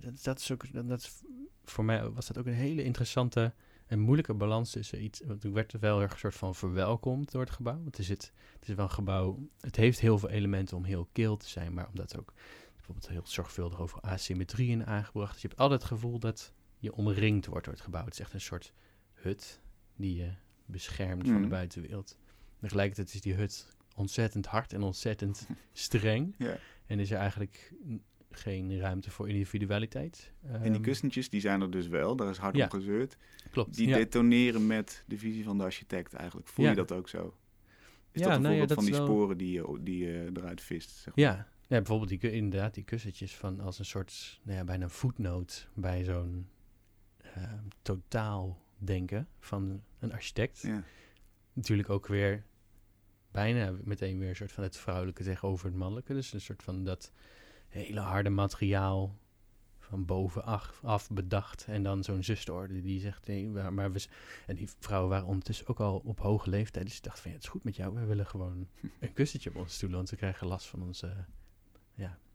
Dat, 0.00 0.22
dat 0.22 0.38
is 0.38 0.52
ook... 0.52 0.72
Dat, 0.72 0.88
dat 0.88 1.00
is- 1.00 1.22
voor 1.64 1.84
mij 1.84 2.10
was 2.10 2.26
dat 2.26 2.38
ook 2.38 2.46
een 2.46 2.52
hele 2.52 2.82
interessante 2.82 3.52
en 3.86 3.98
moeilijke 3.98 4.34
balans 4.34 4.70
tussen 4.70 5.02
iets... 5.02 5.20
Want 5.26 5.44
ik 5.44 5.52
werd 5.52 5.72
wel 5.80 6.00
erg 6.02 6.18
soort 6.18 6.34
van 6.34 6.54
verwelkomd 6.54 7.30
door 7.30 7.40
het 7.40 7.50
gebouw. 7.50 7.82
Want 7.82 7.98
er 7.98 8.04
zit, 8.04 8.32
het 8.58 8.68
is 8.68 8.74
wel 8.74 8.84
een 8.84 8.90
gebouw... 8.90 9.48
Het 9.60 9.76
heeft 9.76 10.00
heel 10.00 10.18
veel 10.18 10.30
elementen 10.30 10.76
om 10.76 10.84
heel 10.84 11.08
kil 11.12 11.36
te 11.36 11.48
zijn, 11.48 11.74
maar 11.74 11.88
omdat 11.88 12.18
ook 12.18 12.32
bijvoorbeeld 12.74 13.08
heel 13.08 13.22
zorgvuldig 13.24 13.80
over 13.80 14.00
asymmetrie 14.00 14.70
in 14.70 14.86
aangebracht. 14.86 15.32
Dus 15.32 15.42
je 15.42 15.48
hebt 15.48 15.60
altijd 15.60 15.80
het 15.82 15.90
gevoel 15.90 16.18
dat 16.18 16.52
je 16.80 16.94
omringd 16.94 17.46
wordt 17.46 17.64
door 17.64 17.74
het 17.74 17.82
gebouw. 17.82 18.04
Het 18.04 18.12
is 18.12 18.20
echt 18.20 18.32
een 18.34 18.40
soort 18.40 18.72
hut 19.12 19.60
die 19.96 20.14
je 20.16 20.30
beschermt 20.66 21.22
van 21.24 21.34
de 21.34 21.40
Mhm. 21.40 21.48
buitenwereld. 21.48 22.16
Tegelijkertijd 22.60 23.14
is 23.14 23.20
die 23.20 23.34
hut 23.34 23.76
ontzettend 23.96 24.46
hard 24.46 24.72
en 24.72 24.82
ontzettend 24.82 25.46
streng. 25.72 26.34
Ja. 26.38 26.58
En 26.86 26.98
is 26.98 27.10
er 27.10 27.18
eigenlijk 27.18 27.72
geen 28.30 28.78
ruimte 28.78 29.10
voor 29.10 29.28
individualiteit. 29.28 30.32
En 30.42 30.62
die 30.62 30.72
Ehm, 30.72 30.80
kussentjes, 30.82 31.28
die 31.30 31.40
zijn 31.40 31.60
er 31.60 31.70
dus 31.70 31.86
wel. 31.86 32.16
Daar 32.16 32.30
is 32.30 32.36
hard 32.36 32.56
Ja. 32.56 32.64
om 32.64 32.70
gezeurd. 32.70 33.16
Klopt. 33.50 33.76
Die 33.76 33.88
ja. 33.88 33.96
detoneren 33.96 34.66
met 34.66 35.04
de 35.06 35.18
visie 35.18 35.44
van 35.44 35.58
de 35.58 35.64
architect 35.64 36.14
eigenlijk. 36.14 36.48
Voel 36.48 36.66
je 36.68 36.74
dat 36.74 36.92
ook 36.92 37.08
zo? 37.08 37.34
Is 38.12 38.20
Ja, 38.20 38.26
dat 38.26 38.36
een 38.36 38.42
nou 38.42 38.54
ja, 38.54 38.58
voorbeeld 38.60 38.68
dat 38.68 38.76
van 38.76 38.84
die 38.86 38.94
wel- 38.94 39.06
sporen 39.06 39.36
die 39.36 39.52
je, 39.52 39.78
die 39.80 40.04
je 40.06 40.30
eruit 40.34 40.60
vist? 40.60 40.90
Zeg 40.90 41.16
maar? 41.16 41.24
Ja. 41.24 41.34
ja, 41.60 41.76
bijvoorbeeld 41.76 42.20
die, 42.20 42.30
inderdaad 42.32 42.74
die 42.74 42.84
kussentjes 42.84 43.34
van 43.36 43.60
als 43.60 43.78
een 43.78 43.84
soort, 43.84 44.40
nou 44.42 44.56
ja, 44.58 44.64
bijna 44.64 44.84
een 44.84 44.90
voetnoot 44.90 45.68
bij 45.74 46.04
zo'n 46.04 46.48
ehm, 47.34 47.64
totaal 47.82 48.58
denken 48.78 49.28
van 49.38 49.82
een 49.98 50.12
architect. 50.12 50.60
Ja. 50.62 50.82
Natuurlijk 51.52 51.90
ook 51.90 52.06
weer 52.06 52.44
bijna 53.30 53.74
meteen 53.84 54.18
weer 54.18 54.28
een 54.28 54.36
soort 54.36 54.52
van 54.52 54.62
het 54.64 54.76
vrouwelijke 54.76 55.22
tegenover 55.22 55.66
het 55.66 55.74
mannelijke. 55.76 56.12
Dus 56.14 56.32
een 56.32 56.40
soort 56.40 56.62
van 56.62 56.84
dat 56.84 57.12
hele 57.68 58.00
harde 58.00 58.30
materiaal 58.30 59.18
van 59.78 60.04
bovenaf 60.04 60.80
af 60.84 61.10
bedacht. 61.10 61.64
En 61.68 61.82
dan 61.82 62.04
zo'n 62.04 62.22
zusterorde 62.22 62.80
die 62.80 63.00
zegt, 63.00 63.26
nee, 63.26 63.48
maar, 63.48 63.92
we... 63.92 64.06
En 64.46 64.54
die 64.54 64.68
vrouwen 64.78 65.10
waren 65.10 65.26
ondertussen 65.26 65.66
ook 65.66 65.80
al 65.80 65.98
op 66.04 66.18
hoge 66.20 66.50
leeftijd. 66.50 66.86
Dus 66.86 66.96
ik 66.96 67.02
dacht 67.02 67.20
van, 67.20 67.30
ja, 67.30 67.36
het 67.36 67.44
is 67.46 67.50
goed 67.50 67.64
met 67.64 67.76
jou. 67.76 67.94
We 67.94 68.04
willen 68.04 68.26
gewoon 68.26 68.68
een 69.00 69.12
kussentje 69.12 69.50
op 69.50 69.56
onze 69.56 69.74
stoelen. 69.74 69.96
Want 69.98 70.10
we 70.10 70.16
krijgen 70.16 70.46
last 70.46 70.66
van 70.66 70.82
onze 70.82 71.24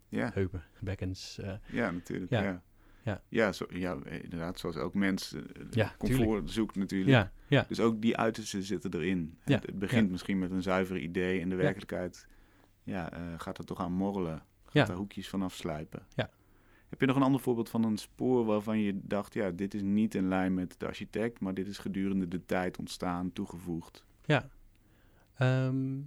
Ja. 0.10 0.32
heupen, 0.34 0.64
bekkens. 0.80 1.38
eh. 1.38 1.54
ja, 1.72 1.92
natuurlijk. 1.92 2.32
Ja. 2.32 2.44
Ja, 2.44 2.64
Ja. 3.06 3.22
ja. 3.30 3.52
zo, 3.52 3.66
ja 3.70 3.98
eh, 4.06 4.24
inderdaad. 4.24 4.60
Zoals 4.60 4.76
elk 4.76 4.94
mens 4.94 5.34
eh, 5.34 5.42
Ja, 5.72 5.96
comfort 5.98 6.52
zoekt 6.52 6.76
natuurlijk. 6.76 7.12
ja, 7.12 7.32
ja, 7.48 7.66
Dus 7.68 7.80
ook 7.80 8.02
die 8.02 8.18
uitersten 8.18 8.64
zitten 8.64 8.94
erin. 8.94 9.38
Ja, 9.46 9.56
Het, 9.56 9.66
het 9.66 9.80
begint 9.80 10.12
misschien 10.12 10.40
met 10.40 10.52
een 10.52 10.62
zuiver 10.62 10.98
idee. 10.98 11.42
En 11.42 11.50
de 11.50 11.56
werkelijkheid 11.56 12.28
ja, 12.84 13.12
eh, 13.12 13.20
gaat 13.38 13.58
er 13.58 13.66
toch 13.66 13.80
aan 13.80 13.92
morrelen. 13.92 14.44
Gaat 14.66 14.88
daar 14.88 14.96
hoekjes 14.96 15.30
van 15.30 15.42
afslijpen. 15.42 16.06
Ja. 16.16 16.30
Heb 16.90 17.00
je 17.00 17.06
nog 17.06 17.16
een 17.16 17.22
ander 17.22 17.42
voorbeeld 17.42 17.70
van 17.70 17.84
een 17.84 17.98
spoor 17.98 18.46
waarvan 18.46 18.80
je 18.80 19.00
dacht... 19.04 19.34
ja, 19.34 19.52
dit 19.52 19.74
is 19.74 19.82
niet 19.82 20.16
in 20.16 20.28
lijn 20.28 20.54
met 20.54 20.76
de 20.80 20.88
architect... 20.88 21.40
maar 21.40 21.54
dit 21.54 21.68
is 21.68 21.78
gedurende 21.78 22.28
de 22.28 22.46
tijd 22.46 22.78
ontstaan, 22.78 23.34
toegevoegd? 23.34 24.06
ja. 24.26 24.50
Ehm, 25.38 25.98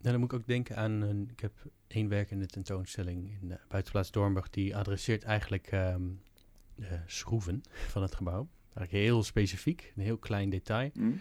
dan 0.00 0.20
moet 0.20 0.32
ik 0.32 0.38
ook 0.38 0.46
denken 0.46 0.76
aan... 0.76 1.00
Een, 1.00 1.28
ik 1.30 1.40
heb 1.40 1.52
één 1.86 2.08
werk 2.08 2.30
in 2.30 2.38
de 2.38 2.46
tentoonstelling 2.46 3.38
in 3.40 3.48
de 3.48 3.58
buitenplaats 3.68 4.10
Doornburg... 4.10 4.50
die 4.50 4.76
adresseert 4.76 5.22
eigenlijk 5.22 5.66
ehm, 5.66 6.02
de 6.74 7.00
schroeven 7.06 7.62
van 7.94 8.02
het 8.02 8.14
gebouw. 8.14 8.48
Eigenlijk 8.74 9.04
heel 9.04 9.22
specifiek, 9.22 9.92
een 9.96 10.02
heel 10.02 10.18
klein 10.18 10.50
detail. 10.50 10.90
Hm? 10.92 11.12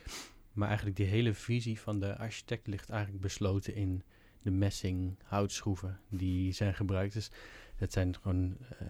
Maar 0.53 0.67
eigenlijk 0.67 0.97
die 0.97 1.05
hele 1.05 1.33
visie 1.33 1.79
van 1.79 1.99
de 1.99 2.17
architect 2.17 2.67
ligt 2.67 2.89
eigenlijk 2.89 3.21
besloten 3.21 3.75
in 3.75 4.03
de 4.41 4.51
messing 4.51 5.17
houtschroeven 5.23 5.99
die 6.09 6.51
zijn 6.51 6.75
gebruikt. 6.75 7.13
Dus 7.13 7.31
dat 7.77 7.91
zijn 7.91 8.15
gewoon 8.15 8.57
eh, 8.79 8.87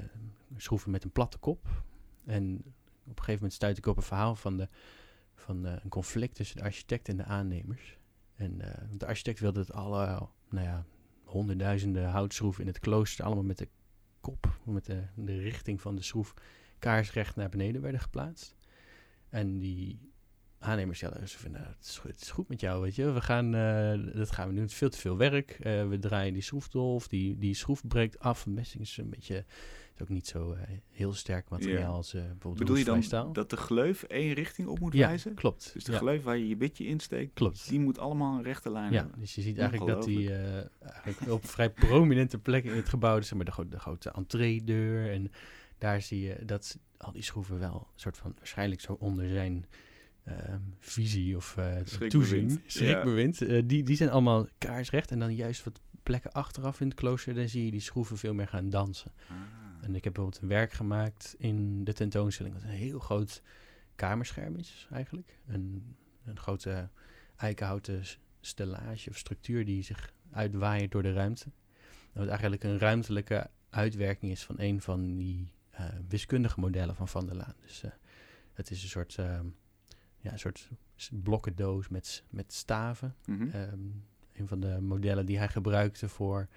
schroeven 0.58 0.92
met 0.92 1.04
een 1.04 1.12
platte 1.12 1.38
kop. 1.38 1.84
En 2.26 2.56
op 2.56 3.18
een 3.18 3.24
gegeven 3.24 3.34
moment 3.34 3.54
stuit 3.54 3.78
ik 3.78 3.86
op 3.86 3.98
een 3.98 4.04
verhaal 4.04 4.36
van, 4.36 4.58
de, 4.58 4.68
van 5.36 5.66
eh, 5.66 5.74
een 5.84 5.90
conflict 5.90 6.36
tussen 6.36 6.58
de 6.58 6.64
architect 6.64 7.10
en 7.10 7.18
de 7.18 7.24
aannemers. 7.24 7.99
En 8.40 8.62
eh, 8.62 8.84
de 8.98 9.06
architect 9.06 9.40
wilde 9.40 9.60
dat 9.66 9.76
alle, 9.76 10.28
nou 10.50 10.66
ja, 10.66 10.86
honderdduizenden 11.24 12.10
houtschroeven 12.10 12.62
in 12.62 12.68
het 12.68 12.80
klooster 12.80 13.26
allemaal 13.26 13.44
met 13.44 13.58
de 13.58 13.68
kop, 14.22 14.60
met 14.64 14.86
de, 14.86 15.04
de 15.16 15.38
richting 15.38 15.82
van 15.82 15.96
de 15.96 16.02
schroef 16.02 16.34
kaarsrecht 16.80 17.36
naar 17.36 17.50
beneden 17.50 17.82
werden 17.82 18.02
geplaatst. 18.02 18.56
En 19.30 19.58
die 19.58 20.12
aannemers 20.60 21.00
ja, 21.00 21.26
ze 21.26 21.38
vinden 21.38 21.62
nou, 21.62 21.74
het, 21.78 21.86
is, 21.86 21.98
goed- 21.98 22.12
het 22.12 22.22
is 22.22 22.30
goed 22.32 22.50
met 22.50 22.60
jou, 22.62 22.82
weet 22.82 22.96
je. 22.96 23.12
We 23.12 23.22
gaan, 23.22 23.56
eh, 23.56 24.16
dat 24.16 24.32
gaan 24.32 24.48
we 24.48 24.54
doen. 24.54 24.62
Het 24.64 24.72
is 24.72 24.78
veel 24.78 24.90
te 24.90 24.98
veel 24.98 25.18
werk. 25.18 25.50
Eh, 25.52 25.88
we 25.88 26.00
draaien 26.00 26.34
die 26.34 26.42
schroefdolf, 26.42 27.08
die, 27.08 27.38
die 27.38 27.54
schroef 27.54 27.88
breekt 27.88 28.20
af. 28.20 28.46
Messing 28.48 28.84
is 28.84 28.98
een 28.98 29.10
beetje, 29.10 29.46
is 29.96 30.02
ook 30.02 30.10
niet 30.10 30.28
zo 30.28 30.54
eh, 30.54 30.62
heel 30.92 31.14
sterk 31.14 31.50
materiaal 31.50 31.80
Ja. 31.80 31.88
als 31.88 32.12
bijvoorbeeld 32.12 32.58
Bedoel 32.58 32.76
je 32.76 32.84
dan 32.84 33.04
staal. 33.04 33.34
dat 33.34 33.50
de 33.50 33.58
gleuf 33.58 34.04
één 34.04 34.34
richting 34.34 34.68
op 34.68 34.80
moet 34.80 34.94
ja, 34.94 35.08
wijzen? 35.08 35.34
klopt. 35.34 35.70
Dus 35.74 35.84
de 35.84 35.92
ja, 35.92 35.98
gleuf 35.98 36.24
waar 36.24 36.38
je 36.38 36.48
je 36.48 36.56
bitje 36.58 36.86
insteekt, 36.86 37.34
klopt. 37.34 37.70
die 37.70 37.80
moet 37.80 37.98
allemaal 38.00 38.38
een 38.38 38.44
rechte 38.44 38.72
lijn 38.72 38.92
Ja, 38.92 39.00
hebben. 39.02 39.20
dus 39.20 39.36
je 39.36 39.42
ziet 39.42 39.58
eigenlijk 39.58 39.92
dat 39.96 40.04
die 40.06 40.34
eigenlijk 40.34 41.32
op 41.32 41.46
vrij 41.46 41.70
prominente 41.70 42.40
plekken 42.40 42.72
in 42.72 42.78
het 42.78 42.90
gebouw, 42.90 43.18
dus 43.18 43.28
zeg 43.28 43.38
maar 43.38 43.56
de, 43.56 43.68
de 43.70 43.80
grote 43.80 44.12
entreedeur 44.12 45.12
en 45.12 45.32
daar 45.78 46.02
zie 46.02 46.22
je 46.22 46.46
dat 46.46 46.78
al 46.98 47.12
die 47.12 47.24
schroeven 47.24 47.60
wel 47.60 47.76
een 47.94 48.00
soort 48.00 48.18
van 48.18 48.34
waarschijnlijk 48.38 48.82
zo 48.82 48.94
onder 48.94 49.30
zijn 49.30 49.66
visie 50.80 51.36
of 51.36 51.58
eh 51.58 51.76
Schrikbewind. 51.84 52.12
toezien, 52.12 52.62
Ja. 53.48 53.58
eh, 53.58 53.64
die, 53.66 53.84
die 53.84 53.96
zijn 53.96 54.10
allemaal 54.10 54.48
kaarsrecht 54.58 55.12
en 55.12 55.20
dan 55.20 55.36
juist 55.36 55.64
wat 55.64 55.80
plekken 56.04 56.32
achteraf 56.32 56.82
in 56.82 56.88
het 56.88 56.96
klooster, 56.98 57.34
dan 57.34 57.50
zie 57.50 57.66
je 57.66 57.72
die 57.72 57.80
schroeven 57.80 58.18
veel 58.18 58.34
meer 58.34 58.48
gaan 58.48 58.70
dansen. 58.70 59.12
Ah. 59.30 59.36
En 59.82 59.96
ik 59.96 60.04
heb 60.04 60.14
bijvoorbeeld 60.14 60.42
een 60.42 60.50
werk 60.50 60.74
gemaakt 60.74 61.36
in 61.38 61.84
de 61.84 61.94
tentoonstelling. 61.94 62.54
Dat 62.56 62.64
een 62.64 62.70
heel 62.70 63.00
groot 63.00 63.42
kamerscherm 63.96 64.56
is 64.56 64.88
eigenlijk. 64.92 65.40
Een, 65.48 65.96
een 66.26 66.40
grote 66.40 66.90
eikenhouten 67.36 68.04
stellage 68.42 69.10
of 69.10 69.18
structuur 69.18 69.66
die 69.66 69.84
zich 69.84 70.14
uitwaait 70.32 70.92
door 70.92 71.04
de 71.04 71.14
ruimte. 71.14 71.46
Wat 72.14 72.28
eigenlijk 72.28 72.64
een 72.64 72.78
ruimtelijke 72.80 73.50
uitwerking 73.70 74.32
is 74.32 74.44
van 74.44 74.56
een 74.60 74.82
van 74.82 75.16
die 75.16 75.52
eh, 75.70 75.86
wiskundige 76.08 76.60
modellen 76.60 76.96
van 76.96 77.08
Van 77.08 77.26
der 77.26 77.36
Laan. 77.36 77.56
Dus 77.62 77.84
het 78.54 78.72
is 78.72 78.84
een 78.84 78.90
soort, 78.90 79.16
ehm, 79.18 79.46
ja, 80.20 80.32
een 80.32 80.40
soort 80.40 80.70
blokkendoos 81.24 81.88
met, 81.88 82.24
met 82.30 82.54
staven. 82.54 83.16
Mhm. 83.26 83.50
Ehm, 83.50 83.80
een 84.34 84.48
van 84.48 84.60
de 84.60 84.82
modellen 84.82 85.26
die 85.26 85.38
hij 85.38 85.50
gebruikte 85.50 86.10
voor 86.10 86.48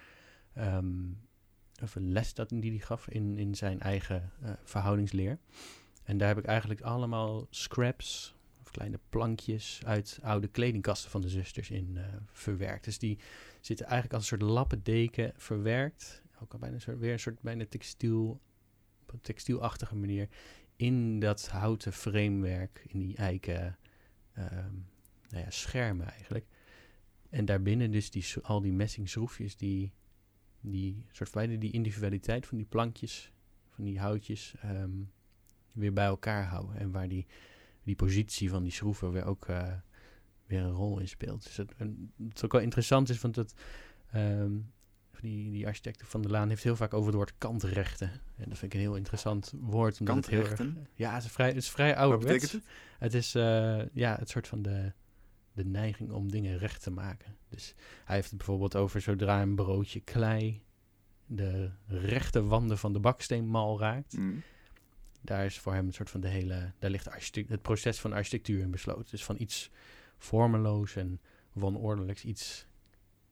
of 1.83 1.95
een 1.95 2.13
les 2.13 2.35
dat, 2.35 2.49
die 2.49 2.71
hij 2.71 2.81
gaf 2.81 3.09
in, 3.09 3.39
in 3.39 3.55
zijn 3.55 3.81
eigen 3.81 4.31
eh, 4.43 4.51
verhoudingsleer. 4.65 5.39
En 6.05 6.19
daar 6.19 6.29
heb 6.29 6.39
ik 6.39 6.45
eigenlijk 6.45 6.81
allemaal 6.81 7.47
scraps, 7.51 8.35
of 8.63 8.71
kleine 8.71 8.99
plankjes 9.09 9.81
uit 9.85 10.19
oude 10.23 10.49
kledingkasten 10.49 11.11
van 11.11 11.21
de 11.21 11.29
zusters 11.29 11.71
in 11.71 11.97
eh, 11.97 12.05
verwerkt. 12.27 12.85
Dus 12.85 12.99
die 12.99 13.19
zitten 13.61 13.87
eigenlijk 13.87 14.15
als 14.15 14.31
een 14.31 14.39
soort 14.39 14.51
lappendeken 14.51 15.33
verwerkt. 15.37 16.23
Ook 16.43 16.53
al 16.53 16.59
bijna 16.59 16.75
een 16.75 16.81
soort, 16.81 16.99
weer 16.99 17.13
een 17.13 17.21
soort 17.21 17.41
bijna 17.41 17.65
textiel, 17.69 18.41
op 19.03 19.13
een 19.13 19.21
textielachtige 19.21 19.97
manier 19.97 20.29
in 20.83 21.21
dat 21.21 21.49
houten 21.49 21.93
framewerk, 21.93 22.85
in 22.89 22.99
die 22.99 23.17
eiken 23.17 23.79
ehm, 24.33 24.75
nou 25.29 25.45
ja, 25.45 25.51
schermen 25.51 26.11
eigenlijk. 26.11 26.47
En 27.31 27.45
daarbinnen 27.45 27.91
dus 27.91 28.11
die, 28.11 28.25
al 28.43 28.61
die 28.61 28.73
messing 28.73 29.09
schroefjes 29.09 29.57
die, 29.57 29.93
die 30.61 31.07
soort 31.13 31.31
van 31.31 31.59
die 31.59 31.73
individualiteit 31.73 32.47
van 32.47 32.57
die 32.57 32.67
plankjes, 32.67 33.33
van 33.69 33.85
die 33.85 33.99
houtjes, 34.01 34.55
ehm, 34.61 34.91
weer 35.73 35.93
bij 35.93 36.07
elkaar 36.07 36.45
houden. 36.45 36.77
En 36.77 36.91
waar 36.91 37.09
die, 37.09 37.27
die 37.83 37.97
positie 37.97 38.51
van 38.51 38.63
die 38.63 38.73
schroeven 38.73 39.13
weer 39.13 39.25
ook 39.25 39.47
eh, 39.47 39.73
weer 40.47 40.61
een 40.61 40.71
rol 40.71 40.99
in 40.99 41.09
speelt. 41.09 41.43
Dus 41.43 41.55
dat, 41.55 41.75
het 42.29 42.45
ook 42.45 42.53
wel 42.53 42.61
interessant 42.61 43.09
is, 43.09 43.21
want 43.21 43.35
dat, 43.35 43.55
ehm, 44.11 44.53
die, 45.23 45.51
die 45.51 45.67
architect 45.67 46.03
van 46.07 46.23
der 46.23 46.31
Laan 46.31 46.49
heeft 46.49 46.63
heel 46.63 46.77
vaak 46.77 46.95
over 46.95 47.07
het 47.07 47.15
woord 47.15 47.35
kantrechten. 47.39 48.11
En 48.37 48.49
dat 48.49 48.59
vind 48.59 48.63
ik 48.63 48.75
een 48.75 48.87
heel 48.87 48.97
interessant 48.97 49.53
woord. 49.61 50.01
Omdat 50.01 50.17
het 50.17 50.27
heel 50.27 50.39
erg, 50.39 50.49
Kantrechten? 50.49 50.87
ja, 50.95 51.15
het 51.15 51.25
is 51.25 51.31
vrij, 51.31 51.47
het 51.49 51.57
is 51.57 51.71
vrij 51.71 51.89
Wat 51.89 51.99
ouderwets. 51.99 52.33
betekent 52.33 52.53
het? 52.53 52.73
Het 52.99 53.15
is 53.15 53.35
eh, 53.35 53.89
ja, 53.93 54.17
het 54.19 54.29
soort 54.29 54.49
van 54.49 54.63
de, 54.63 54.93
de 55.53 55.65
neiging 55.65 56.11
om 56.11 56.31
dingen 56.31 56.59
recht 56.59 56.83
te 56.83 56.91
maken. 56.91 57.37
Dus 57.49 57.75
hij 58.05 58.17
heeft 58.17 58.29
het 58.29 58.37
bijvoorbeeld 58.37 58.77
over 58.77 59.01
zodra 59.01 59.43
een 59.43 59.55
broodje 59.55 60.01
klei 60.01 60.63
de 61.27 61.71
rechte 61.87 62.45
wanden 62.45 62.79
van 62.79 62.93
de 62.93 63.01
baksteenmal 63.01 63.81
raakt. 63.81 64.17
Mm. 64.17 64.43
Daar 65.21 65.45
is 65.45 65.59
voor 65.59 65.75
hem 65.75 65.87
een 65.87 65.93
soort 65.93 66.11
van 66.11 66.21
de 66.21 66.29
hele, 66.29 66.73
daar 66.79 66.91
ligt 66.91 67.09
het 67.49 67.63
proces 67.63 68.01
van 68.01 68.13
architectuur 68.13 68.61
in 68.61 68.71
besloten. 68.71 69.11
Dus 69.11 69.25
van 69.25 69.37
iets 69.39 69.71
vormeloos 70.19 70.97
en 70.97 71.21
wanordelijks, 71.53 72.25
iets 72.25 72.67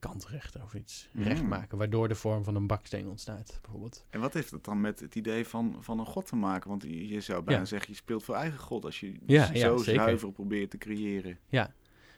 kantrechten 0.01 0.63
of 0.63 0.75
iets 0.75 1.09
Mm. 1.13 1.23
recht 1.23 1.43
maken, 1.43 1.79
waardoor 1.79 2.09
de 2.09 2.15
vorm 2.15 2.45
van 2.45 2.55
een 2.55 2.67
baksteen 2.67 3.09
ontstaat, 3.09 3.59
bijvoorbeeld. 3.63 4.05
En 4.11 4.21
wat 4.21 4.35
heeft 4.35 4.51
het 4.51 4.65
dan 4.65 4.81
met 4.81 5.01
het 5.01 5.15
idee 5.15 5.47
van, 5.47 5.77
van 5.81 5.99
een 5.99 6.07
god 6.07 6.27
te 6.27 6.37
maken? 6.37 6.71
Want 6.71 6.83
je, 6.83 7.21
zou 7.21 7.43
bijna 7.43 7.61
Ja. 7.61 7.67
zeggen, 7.67 7.91
je 7.91 7.97
speelt 7.97 8.25
voor 8.25 8.35
eigen 8.35 8.59
god 8.59 8.85
als 8.85 9.01
je 9.01 9.13
Ja, 9.27 9.51
ja, 9.53 9.61
zo 9.61 9.77
zeker. 9.77 10.03
zuiver 10.03 10.33
probeert 10.33 10.71
te 10.71 10.79
creëren. 10.79 11.39
Ja, 11.49 11.75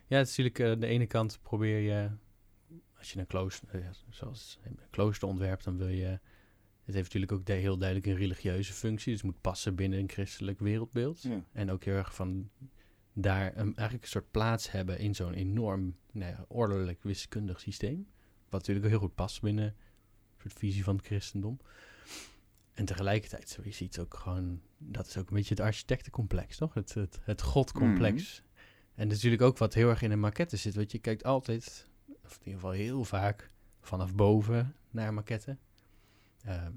ja 0.07 0.17
het 0.19 0.29
is 0.29 0.37
natuurlijk 0.37 0.59
eh, 0.75 0.81
de 0.81 0.87
ene 0.87 1.07
kant 1.07 1.39
probeer 1.43 1.79
je, 1.79 2.11
als 2.99 3.12
je 3.12 3.19
een 3.19 3.27
klooster, 3.27 3.69
eh, 3.73 3.81
zoals 4.11 4.59
een 4.65 4.79
klooster 4.91 5.29
ontwerpt, 5.29 5.65
dan 5.65 5.77
wil 5.77 5.89
je, 5.89 6.05
het 6.85 6.95
heeft 6.95 7.05
natuurlijk 7.07 7.33
ook 7.33 7.47
de, 7.47 7.53
heel 7.53 7.77
duidelijk 7.79 8.09
een 8.09 8.17
religieuze 8.17 8.73
functie, 8.73 9.12
dus 9.12 9.23
het 9.23 9.31
moet 9.31 9.41
passen 9.41 9.75
binnen 9.75 9.99
een 9.99 10.11
christelijk 10.11 10.59
wereldbeeld. 10.61 11.23
Ja. 11.23 11.45
En 11.53 11.71
ook 11.71 11.85
heel 11.85 11.95
erg 11.95 12.15
van 12.15 12.51
daar 13.12 13.57
een, 13.57 13.76
eigenlijk 13.76 14.02
een 14.02 14.11
soort 14.11 14.31
plaats 14.31 14.71
hebben 14.71 14.99
in 14.99 15.14
zo'n 15.14 15.33
enorm 15.33 15.97
nou 16.12 16.31
ja, 16.31 16.45
ordelijk 16.49 17.02
wiskundig 17.02 17.61
systeem. 17.61 18.07
Wat 18.49 18.61
natuurlijk 18.61 18.87
heel 18.87 18.99
goed 18.99 19.14
past 19.14 19.40
binnen 19.40 19.64
een 19.64 20.40
soort 20.40 20.59
visie 20.59 20.85
van 20.85 20.97
het 20.97 21.07
christendom. 21.07 21.61
En 22.73 22.85
tegelijkertijd, 22.85 23.49
zo, 23.49 23.61
je 23.64 23.71
ziet 23.71 23.99
ook 23.99 24.14
gewoon, 24.14 24.61
dat 24.78 25.07
is 25.07 25.16
ook 25.16 25.28
een 25.28 25.37
beetje 25.37 25.54
het 25.54 25.64
architectencomplex, 25.64 26.57
toch? 26.57 26.75
Het, 26.75 26.95
het, 26.95 27.21
het 27.23 27.42
godcomplex. 27.42 28.42
En 28.95 29.09
dat 29.09 29.16
is 29.16 29.23
natuurlijk 29.23 29.42
ook 29.42 29.59
wat 29.59 29.75
heel 29.75 29.88
erg 29.88 30.02
in 30.02 30.11
een 30.11 30.21
maquette 30.21 30.57
zit. 30.57 30.75
Want 30.75 30.92
je 30.92 30.99
kijkt 30.99 31.25
altijd, 31.25 31.88
of 32.25 32.33
in 32.33 32.38
ieder 32.38 32.61
geval 32.61 32.71
heel 32.71 33.04
vaak, 33.04 33.50
vanaf 33.81 34.14
boven 34.14 34.75
naar 34.90 35.14
maquette. 35.14 35.57
Ehm, 36.45 36.73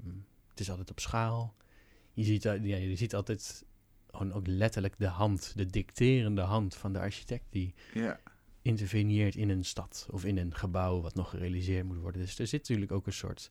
het 0.48 0.60
is 0.60 0.70
altijd 0.70 0.90
op 0.90 1.00
schaal. 1.00 1.54
Je 2.12 2.24
ziet, 2.24 2.44
uh, 2.44 2.64
ja, 2.64 2.76
je 2.76 2.96
ziet 2.96 3.14
altijd 3.14 3.64
gewoon 4.16 4.32
ook 4.32 4.46
letterlijk 4.46 4.94
de 4.98 5.06
hand, 5.06 5.52
de 5.56 5.66
dicterende 5.66 6.40
hand 6.40 6.74
van 6.74 6.92
de 6.92 6.98
architect 6.98 7.44
die 7.50 7.74
Ja. 7.94 8.20
interveneert 8.62 9.34
in 9.34 9.48
een 9.50 9.64
stad 9.64 10.08
of 10.10 10.24
in 10.24 10.38
een 10.38 10.54
gebouw 10.54 11.00
wat 11.00 11.14
nog 11.14 11.30
gerealiseerd 11.30 11.84
moet 11.86 11.98
worden. 11.98 12.20
Dus 12.20 12.38
er 12.38 12.46
zit 12.46 12.60
natuurlijk 12.60 12.92
ook 12.92 13.06
een 13.06 13.12
soort, 13.12 13.50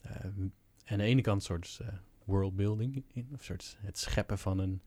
ehm, 0.00 0.46
aan 0.84 0.98
de 0.98 1.04
ene 1.04 1.20
kant 1.22 1.36
een 1.40 1.46
soort 1.46 1.78
eh, 1.80 1.88
worldbuilding 2.24 3.04
in, 3.12 3.28
of 3.32 3.38
een 3.38 3.44
soort 3.44 3.76
het 3.80 3.98
scheppen 3.98 4.38
van 4.38 4.58
een, 4.58 4.82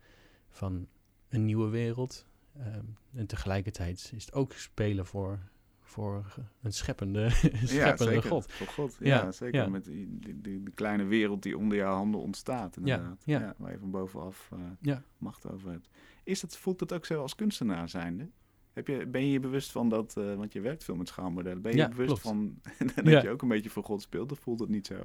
van 0.50 0.88
een 1.30 1.46
nieuwe 1.46 1.70
wereld. 1.70 2.26
Ehm, 2.58 2.86
en 3.14 3.26
tegelijkertijd 3.28 4.12
is 4.16 4.26
het 4.26 4.34
ook 4.34 4.54
spelen 4.54 5.06
voor, 5.06 5.40
voor 5.88 6.26
een 6.62 6.74
scheppende, 6.74 7.22
ja, 7.22 7.30
scheppende 7.66 8.14
zeker. 8.14 8.30
god. 8.30 8.52
Voor 8.52 8.68
god. 8.68 8.98
Ja, 9.00 9.06
Ja, 9.08 9.32
zeker. 9.32 9.62
ja. 9.62 9.68
Met 9.70 9.86
die, 9.86 10.20
die, 10.42 10.64
kleine 10.74 11.04
wereld 11.04 11.44
die 11.44 11.58
onder 11.58 11.78
jouw 11.78 11.96
handen 11.96 12.22
ontstaat, 12.22 12.78
inderdaad. 12.78 13.22
ja. 13.26 13.56
waar 13.58 13.72
je 13.72 13.80
van 13.80 13.92
bovenaf 13.92 14.50
eh, 14.54 14.60
Ja. 14.82 15.04
macht 15.18 15.52
over 15.52 15.72
hebt. 15.72 15.90
Is 16.24 16.40
dat, 16.40 16.58
voelt 16.58 16.80
het 16.80 16.94
ook 16.94 17.06
zo 17.06 17.22
als 17.22 17.36
kunstenaar 17.36 17.90
zijnde? 17.90 18.30
Heb 18.74 18.88
je, 18.88 19.08
ben 19.08 19.26
je 19.26 19.32
je 19.32 19.40
bewust 19.40 19.72
van 19.72 19.90
dat, 19.90 20.18
eh, 20.18 20.36
want 20.36 20.54
je 20.54 20.62
werkt 20.62 20.84
veel 20.84 20.96
met 20.96 21.08
schaalmodellen, 21.08 21.62
ben 21.62 21.72
je 21.72 21.78
Ja, 21.78 21.84
je 21.84 21.90
bewust 21.90 22.22
klopt. 22.22 22.22
van 22.22 22.60
dat 22.96 23.06
Ja. 23.08 23.22
je 23.22 23.30
ook 23.30 23.42
een 23.42 23.48
beetje 23.48 23.70
voor 23.70 23.84
God 23.84 24.02
speelt, 24.02 24.32
of 24.32 24.40
voelt 24.40 24.60
het 24.60 24.70
niet 24.70 24.88
zo? 24.88 24.96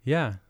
Ja. 0.00 0.40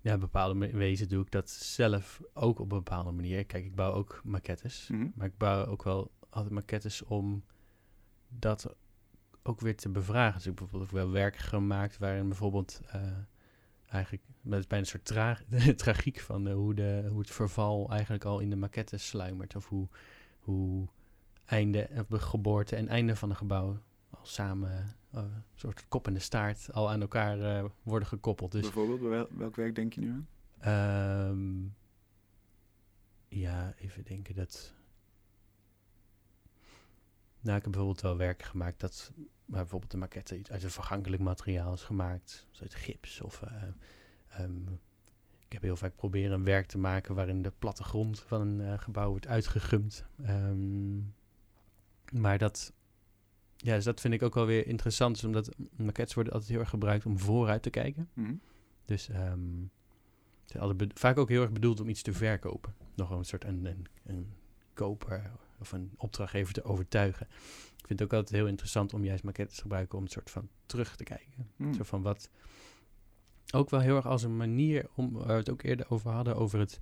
Ja, 0.00 0.18
bepaalde 0.18 0.70
wezen 0.76 1.08
doe 1.08 1.22
ik 1.22 1.30
dat 1.30 1.50
zelf 1.50 2.20
ook 2.32 2.58
op 2.58 2.72
een 2.72 2.78
bepaalde 2.78 3.10
manier. 3.10 3.44
Kijk, 3.46 3.64
ik 3.64 3.74
bouw 3.74 3.92
ook 3.92 4.20
maquettes. 4.24 4.88
Mhm. 4.92 5.06
Maar 5.14 5.26
ik 5.26 5.36
bouw 5.36 5.64
ook 5.66 5.82
wel 5.82 6.10
altijd 6.30 6.54
maquettes 6.54 7.02
om 7.04 7.44
dat 8.28 8.74
ook 9.48 9.60
weer 9.60 9.76
te 9.76 9.88
bevragen. 9.88 10.32
Dus 10.34 10.40
ik 10.42 10.46
heb 10.48 10.56
bijvoorbeeld 10.56 10.90
ook 10.90 10.96
wel 10.96 11.10
werken 11.10 11.40
gemaakt 11.40 11.98
waarin 11.98 12.28
bijvoorbeeld 12.28 12.80
eh, 12.86 13.02
eigenlijk 13.88 14.24
met 14.40 14.68
bijna 14.68 14.84
een 14.84 14.90
soort 14.90 15.04
tra 15.04 15.38
tragiek 15.76 16.20
van 16.20 16.48
eh, 16.48 16.54
hoe, 16.54 16.74
de, 16.74 17.06
hoe 17.10 17.18
het 17.20 17.30
verval 17.30 17.90
eigenlijk 17.90 18.24
al 18.24 18.38
in 18.40 18.50
de 18.50 18.56
maquette 18.56 18.96
sluimert. 18.98 19.56
Of 19.56 19.68
hoe, 19.68 19.88
hoe 20.38 20.88
einde, 21.44 21.88
of 22.10 22.20
geboorte 22.22 22.76
en 22.76 22.88
einde 22.88 23.16
van 23.16 23.30
een 23.30 23.36
gebouw 23.36 23.78
al 24.10 24.24
samen, 24.26 24.96
eh, 25.10 25.22
een 25.22 25.42
soort 25.54 25.88
kop 25.88 26.06
en 26.06 26.14
de 26.14 26.20
staart, 26.20 26.72
al 26.72 26.90
aan 26.90 27.00
elkaar 27.00 27.70
worden 27.82 28.08
gekoppeld. 28.08 28.52
Dus 28.52 28.60
Bijvoorbeeld, 28.62 29.00
bij 29.00 29.08
wel- 29.10 29.28
welk 29.36 29.56
werk 29.56 29.74
denk 29.74 29.92
je 29.92 30.00
nu 30.00 30.10
aan? 30.10 30.28
Ehm, 30.58 31.66
ja, 33.28 33.74
even 33.78 34.04
denken 34.04 34.34
dat. 34.34 34.74
Nou, 37.40 37.56
ik 37.56 37.62
heb 37.62 37.72
bijvoorbeeld 37.72 38.00
wel 38.00 38.16
werken 38.16 38.46
gemaakt 38.46 38.80
dat 38.80 39.12
bijvoorbeeld 39.44 39.90
de 39.90 39.96
maquette 39.96 40.38
iets 40.38 40.50
uit 40.50 40.62
een 40.62 40.70
vergankelijk 40.70 41.22
materiaal 41.22 41.72
is 41.72 41.82
gemaakt, 41.82 42.46
zoals 42.50 42.74
gips. 42.74 43.20
Of 43.20 43.42
eh, 43.42 43.62
ehm, 44.28 44.62
ik 45.46 45.52
heb 45.52 45.62
heel 45.62 45.76
vaak 45.76 45.96
proberen 45.96 46.32
een 46.32 46.44
werk 46.44 46.66
te 46.66 46.78
maken 46.78 47.14
waarin 47.14 47.42
de 47.42 47.52
plattegrond 47.58 48.20
van 48.20 48.40
een 48.40 48.60
eh, 48.60 48.78
gebouw 48.78 49.08
wordt 49.10 49.26
uitgegumd. 49.26 50.04
Ehm, 50.22 50.98
maar 52.12 52.38
dat, 52.38 52.72
ja, 53.56 53.74
dus 53.74 53.84
dat 53.84 54.00
vind 54.00 54.14
ik 54.14 54.22
ook 54.22 54.34
wel 54.34 54.46
weer 54.46 54.66
interessant, 54.66 55.24
omdat 55.24 55.54
maquettes 55.76 56.14
worden 56.14 56.32
altijd 56.32 56.50
heel 56.50 56.60
erg 56.60 56.70
gebruikt 56.70 57.06
om 57.06 57.18
vooruit 57.18 57.62
te 57.62 57.70
kijken. 57.70 58.08
Mhm. 58.12 58.34
Dus 58.84 59.08
be- 60.76 60.90
vaak 60.94 61.18
ook 61.18 61.28
heel 61.28 61.42
erg 61.42 61.52
bedoeld 61.52 61.80
om 61.80 61.88
iets 61.88 62.02
te 62.02 62.12
verkopen. 62.12 62.74
Nog 62.94 63.10
een 63.10 63.24
soort 63.24 63.44
een, 63.44 63.64
een, 63.64 63.86
een 64.04 64.32
koper 64.74 65.30
of 65.60 65.72
een 65.72 65.92
opdrachtgever 65.96 66.52
te 66.54 66.64
overtuigen. 66.64 67.26
Ik 67.76 67.86
vind 67.86 67.98
het 67.98 68.02
ook 68.02 68.12
altijd 68.12 68.36
heel 68.36 68.46
interessant 68.46 68.94
om 68.94 69.04
juist 69.04 69.24
maquettes 69.24 69.56
te 69.56 69.62
gebruiken 69.62 69.98
om 69.98 70.04
een 70.04 70.10
soort 70.10 70.30
van 70.30 70.48
terug 70.66 70.96
te 70.96 71.04
kijken. 71.04 71.50
Mhm. 71.56 71.72
Zo 71.72 71.82
van 71.82 72.02
wat. 72.02 72.30
Ook 73.52 73.70
wel 73.70 73.80
heel 73.80 73.96
erg 73.96 74.06
als 74.06 74.22
een 74.22 74.36
manier 74.36 74.88
om, 74.94 75.12
waar 75.12 75.26
we 75.26 75.32
het 75.32 75.50
ook 75.50 75.62
eerder 75.62 75.90
over 75.90 76.10
hadden, 76.10 76.36
over 76.36 76.58
het, 76.58 76.80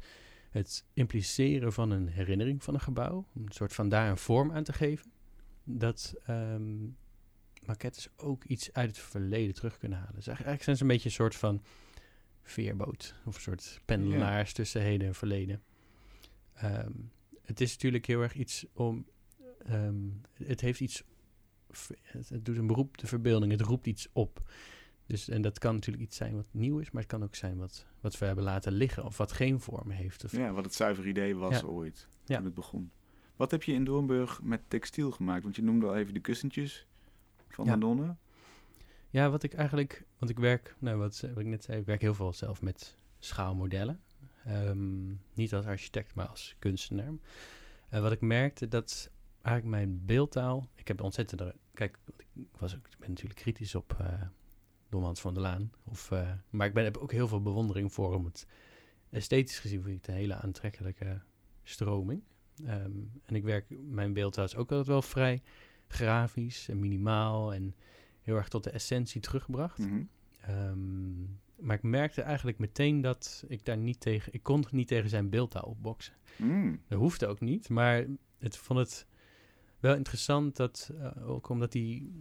het 0.50 0.84
impliceren 0.92 1.72
van 1.72 1.90
een 1.90 2.08
herinnering 2.08 2.62
van 2.62 2.74
een 2.74 2.80
gebouw. 2.80 3.26
Om 3.34 3.42
een 3.46 3.52
soort 3.52 3.72
van 3.72 3.88
daar 3.88 4.10
een 4.10 4.18
vorm 4.18 4.52
aan 4.52 4.64
te 4.64 4.72
geven. 4.72 5.12
Dat 5.64 6.14
ehm 6.24 6.88
maquettes 7.66 8.08
ook 8.16 8.44
iets 8.44 8.72
uit 8.72 8.88
het 8.88 8.98
verleden 8.98 9.54
terug 9.54 9.78
kunnen 9.78 9.98
halen. 9.98 10.14
Dus 10.14 10.26
eigenlijk 10.26 10.62
zijn 10.62 10.76
ze 10.76 10.82
een 10.82 10.88
beetje 10.88 11.08
een 11.08 11.14
soort 11.14 11.36
van 11.36 11.62
veerboot. 12.42 13.14
Of 13.24 13.34
een 13.34 13.40
soort 13.40 13.80
pendelaars 13.84 14.52
tussen 14.52 14.80
heden 14.80 15.06
en 15.06 15.14
verleden. 15.14 15.62
Ehm, 16.54 16.92
het 17.46 17.60
is 17.60 17.72
natuurlijk 17.72 18.06
heel 18.06 18.20
erg 18.22 18.34
iets 18.34 18.66
om... 18.72 19.06
ehm, 19.58 19.94
het 20.32 20.60
heeft 20.60 20.80
iets... 20.80 21.02
Het, 22.02 22.44
doet 22.44 22.56
een 22.56 22.66
beroep 22.66 22.98
de 22.98 23.06
verbeelding. 23.06 23.52
Het 23.52 23.60
roept 23.60 23.86
iets 23.86 24.08
op. 24.12 24.50
Dus, 25.06 25.28
en 25.28 25.42
dat 25.42 25.58
kan 25.58 25.74
natuurlijk 25.74 26.04
iets 26.06 26.16
zijn 26.16 26.34
wat 26.36 26.46
nieuw 26.50 26.78
is, 26.78 26.90
maar 26.90 27.02
het 27.02 27.10
kan 27.10 27.22
ook 27.24 27.34
zijn 27.34 27.56
wat, 27.56 27.86
wat 28.00 28.18
we 28.18 28.26
hebben 28.26 28.44
laten 28.44 28.72
liggen 28.72 29.04
of 29.04 29.16
wat 29.16 29.32
geen 29.32 29.60
vorm 29.60 29.90
heeft. 29.90 30.24
Of, 30.24 30.32
Ja, 30.32 30.52
wat 30.52 30.64
het 30.64 30.74
zuiver 30.74 31.06
idee 31.06 31.36
was 31.36 31.60
Ja. 31.60 31.66
ooit, 31.66 32.08
Ja. 32.24 32.36
toen 32.36 32.44
het 32.44 32.54
begon. 32.54 32.90
Wat 33.36 33.50
heb 33.50 33.62
je 33.62 33.72
in 33.72 33.84
Doornburg 33.84 34.42
met 34.42 34.60
textiel 34.68 35.10
gemaakt? 35.10 35.42
Want 35.42 35.56
je 35.56 35.62
noemde 35.62 35.86
al 35.86 35.96
even 35.96 36.14
de 36.14 36.20
kussentjes 36.20 36.86
van 37.48 37.64
Ja. 37.64 37.70
Madonna. 37.70 38.18
Ja, 39.10 39.30
wat 39.30 39.42
ik 39.42 39.54
eigenlijk, 39.54 40.04
want 40.18 40.30
ik 40.30 40.38
werk, 40.38 40.76
nou 40.78 40.96
wat, 40.98 41.20
wat 41.20 41.38
ik 41.38 41.46
net 41.46 41.64
zei, 41.64 41.78
ik 41.78 41.86
werk 41.86 42.00
heel 42.00 42.14
veel 42.14 42.32
zelf 42.32 42.62
met 42.62 42.96
schaalmodellen. 43.18 44.00
Ehm, 44.46 45.08
niet 45.34 45.54
als 45.54 45.66
architect, 45.66 46.14
maar 46.14 46.26
als 46.26 46.56
kunstenaar. 46.58 47.12
En 47.88 48.02
wat 48.02 48.12
ik 48.12 48.20
merkte, 48.20 48.68
dat 48.68 49.10
eigenlijk 49.42 49.76
mijn 49.76 50.04
beeldtaal, 50.04 50.68
ik 50.74 50.88
heb 50.88 51.00
ontzettend, 51.00 51.42
kijk, 51.74 51.98
ik, 52.16 52.46
was 52.58 52.76
ook, 52.76 52.86
ik 52.86 52.98
ben 52.98 53.08
natuurlijk 53.08 53.40
kritisch 53.40 53.74
op 53.74 53.96
Hans 54.90 55.20
van 55.20 55.34
der 55.34 55.42
Laan, 55.42 55.72
of, 55.84 56.10
eh, 56.10 56.30
maar 56.50 56.66
ik 56.66 56.74
ben, 56.74 56.84
heb 56.84 56.96
ook 56.96 57.12
heel 57.12 57.28
veel 57.28 57.42
bewondering 57.42 57.92
voor 57.92 58.12
hem. 58.12 58.24
Het, 58.24 58.46
esthetisch 59.10 59.58
gezien 59.58 59.82
vind 59.82 59.94
ik 59.94 60.00
het 60.00 60.08
een 60.08 60.20
hele 60.20 60.34
aantrekkelijke 60.34 61.20
stroming. 61.62 62.22
Ehm, 62.64 62.90
en 63.24 63.34
ik 63.34 63.44
werk, 63.44 63.66
mijn 63.68 64.12
beeldtaal 64.12 64.44
is 64.44 64.56
ook 64.56 64.70
altijd 64.70 64.86
wel 64.86 65.02
vrij 65.02 65.42
grafisch 65.88 66.68
en 66.68 66.78
minimaal 66.78 67.54
en 67.54 67.74
heel 68.22 68.36
erg 68.36 68.48
tot 68.48 68.64
de 68.64 68.70
essentie 68.70 69.20
teruggebracht. 69.20 69.78
Ehm, 70.40 71.24
maar 71.60 71.76
ik 71.76 71.82
merkte 71.82 72.22
eigenlijk 72.22 72.58
meteen 72.58 73.00
dat 73.00 73.44
ik 73.48 73.64
daar 73.64 73.76
niet 73.76 74.00
tegen... 74.00 74.32
Ik 74.32 74.42
kon 74.42 74.64
niet 74.70 74.88
tegen 74.88 75.08
zijn 75.10 75.30
beeldtaal 75.30 75.62
opboksen. 75.62 76.14
Mm. 76.36 76.80
Dat 76.88 76.98
hoefde 76.98 77.26
ook 77.26 77.40
niet, 77.40 77.68
maar 77.68 78.06
het 78.38 78.56
vond 78.56 78.78
het 78.78 79.06
wel 79.80 79.94
interessant 79.94 80.56
dat... 80.56 80.90
eh, 80.98 81.28
ook 81.28 81.48
omdat 81.48 81.72
die... 81.72 82.12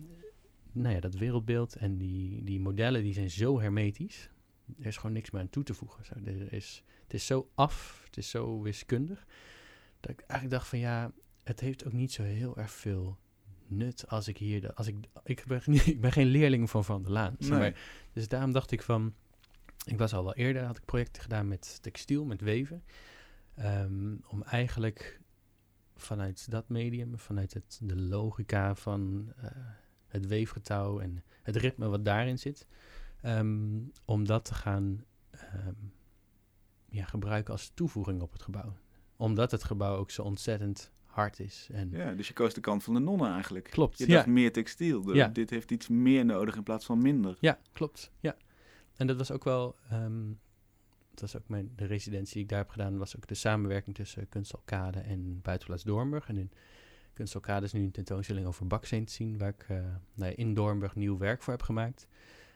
Nou 0.72 0.94
ja, 0.96 1.00
dat 1.02 1.14
wereldbeeld 1.16 1.76
en 1.76 1.98
die, 1.98 2.44
die 2.44 2.60
modellen, 2.60 3.04
die 3.04 3.14
zijn 3.14 3.30
zo 3.30 3.60
hermetisch. 3.60 4.30
Er 4.80 4.86
is 4.86 4.98
gewoon 4.98 5.12
niks 5.16 5.32
meer 5.32 5.42
aan 5.42 5.50
toe 5.50 5.64
te 5.64 5.74
voegen. 5.74 6.06
Zo, 6.06 6.14
er 6.26 6.54
is, 6.54 6.84
het 7.04 7.14
is 7.14 7.26
zo 7.26 7.50
af, 7.56 8.02
het 8.06 8.18
is 8.18 8.30
zo 8.30 8.62
wiskundig... 8.62 9.26
dat 10.00 10.12
ik 10.12 10.20
eigenlijk 10.20 10.52
dacht 10.52 10.68
van 10.68 10.80
ja, 10.80 11.12
het 11.44 11.60
heeft 11.60 11.86
ook 11.86 11.94
niet 11.94 12.12
zo 12.12 12.24
heel 12.24 12.58
erg 12.58 12.72
veel 12.72 13.18
nut 13.68 14.08
als 14.08 14.28
ik 14.28 14.38
hier... 14.38 14.62
de- 14.62 14.76
Als 14.76 14.88
ik, 14.88 14.96
ik, 15.24 15.44
ben, 15.48 15.62
ik 15.94 16.02
ben 16.02 16.12
geen 16.12 16.28
leerling 16.28 16.70
van 16.70 16.84
Van 16.86 17.02
der 17.04 17.12
Laan. 17.12 17.36
Nee. 17.40 17.50
maar. 17.50 17.80
Dus 18.14 18.28
daarom 18.28 18.52
dacht 18.52 18.72
ik 18.72 18.82
van... 18.82 19.14
Ik 19.86 19.98
was 19.98 20.14
al 20.14 20.24
wel 20.24 20.36
eerder, 20.36 20.64
had 20.64 20.78
ik 20.78 20.86
projecten 20.86 21.22
gedaan 21.22 21.48
met 21.48 21.78
textiel, 21.82 22.26
met 22.26 22.42
weven. 22.42 22.84
Ehm, 23.56 24.16
om 24.28 24.44
eigenlijk 24.44 25.22
vanuit 25.96 26.52
dat 26.52 26.70
medium, 26.70 27.20
vanuit 27.20 27.54
het, 27.54 27.80
de 27.84 27.96
logica 27.96 28.76
van 28.76 29.32
eh, 29.38 29.52
het 30.08 30.28
weefgetouw 30.28 31.00
en 31.00 31.24
het 31.44 31.56
ritme 31.56 31.88
wat 31.88 32.06
daarin 32.06 32.40
zit, 32.40 32.68
ehm, 33.22 33.80
om 34.06 34.26
dat 34.26 34.46
te 34.46 34.54
gaan 34.54 35.04
ehm, 35.32 35.74
ja, 36.90 37.06
gebruiken 37.06 37.54
als 37.54 37.72
toevoeging 37.74 38.22
op 38.22 38.32
het 38.32 38.42
gebouw. 38.42 38.78
Omdat 39.16 39.52
het 39.52 39.64
gebouw 39.64 39.96
ook 39.96 40.12
zo 40.12 40.22
ontzettend 40.22 40.92
hard 41.06 41.40
is. 41.40 41.70
En 41.72 41.90
Ja, 41.92 42.14
dus 42.14 42.28
je 42.28 42.34
koos 42.34 42.54
de 42.54 42.62
kant 42.62 42.84
van 42.84 42.94
de 42.94 43.00
nonnen 43.00 43.32
eigenlijk. 43.32 43.70
Klopt, 43.70 43.98
Je 43.98 44.08
ja. 44.08 44.14
dacht 44.14 44.28
meer 44.28 44.52
textiel. 44.52 45.14
Ja. 45.14 45.28
Dit 45.28 45.50
heeft 45.50 45.72
iets 45.72 45.88
meer 45.88 46.26
nodig 46.26 46.56
in 46.56 46.64
plaats 46.64 46.86
van 46.86 47.02
minder. 47.02 47.38
Ja, 47.40 47.60
klopt. 47.72 48.12
Ja. 48.20 48.36
En 48.98 49.08
dat 49.08 49.18
was 49.18 49.32
ook 49.32 49.44
wel, 49.44 49.76
ehm, 49.90 50.28
dat 51.10 51.22
was 51.22 51.38
ook 51.38 51.48
mijn, 51.48 51.72
de 51.76 51.86
residentie 51.86 52.34
die 52.34 52.44
ik 52.44 52.50
daar 52.50 52.60
heb 52.60 52.70
gedaan, 52.70 52.98
was 52.98 53.16
ook 53.16 53.28
de 53.28 53.34
samenwerking 53.34 53.96
tussen 53.96 54.30
Kunstalkade 54.30 55.00
en 55.00 55.42
Buitenplaats 55.42 55.84
Doornburg. 55.84 56.28
En 56.28 56.38
in 56.38 56.52
Kunstalkade 57.14 57.66
is 57.66 57.74
nu 57.74 57.84
een 57.84 57.92
tentoonstelling 57.92 58.48
over 58.48 58.68
baksteen 58.68 59.06
te 59.06 59.14
zien, 59.14 59.38
waar 59.38 59.50
ik 59.50 59.66
eh, 59.68 59.78
nou 60.14 60.34
in 60.34 60.54
Doornburg 60.54 60.96
nieuw 60.96 61.18
werk 61.18 61.44
voor 61.44 61.54
heb 61.54 61.62
gemaakt. 61.62 62.08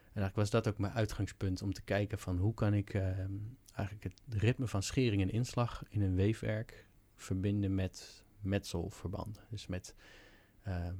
En 0.10 0.21
eigenlijk 0.21 0.36
was 0.36 0.49
dat 0.49 0.67
ook 0.67 0.80
mijn 0.80 0.93
uitgangspunt 0.93 1.62
om 1.62 1.73
te 1.73 1.82
kijken 1.82 2.19
van 2.19 2.38
hoe 2.38 2.54
kan 2.54 2.73
ik 2.73 2.93
ehm, 2.93 3.34
eigenlijk 3.73 4.04
het 4.04 4.41
ritme 4.41 4.67
van 4.67 4.84
schering 4.84 5.21
en 5.21 5.32
inslag 5.32 5.84
in 5.89 6.02
een 6.02 6.15
weefwerk 6.15 6.88
verbinden 7.15 7.75
met 7.75 8.23
metselverbanden. 8.41 9.43
Dus 9.49 9.67
met 9.67 9.95
ehm, 10.63 10.95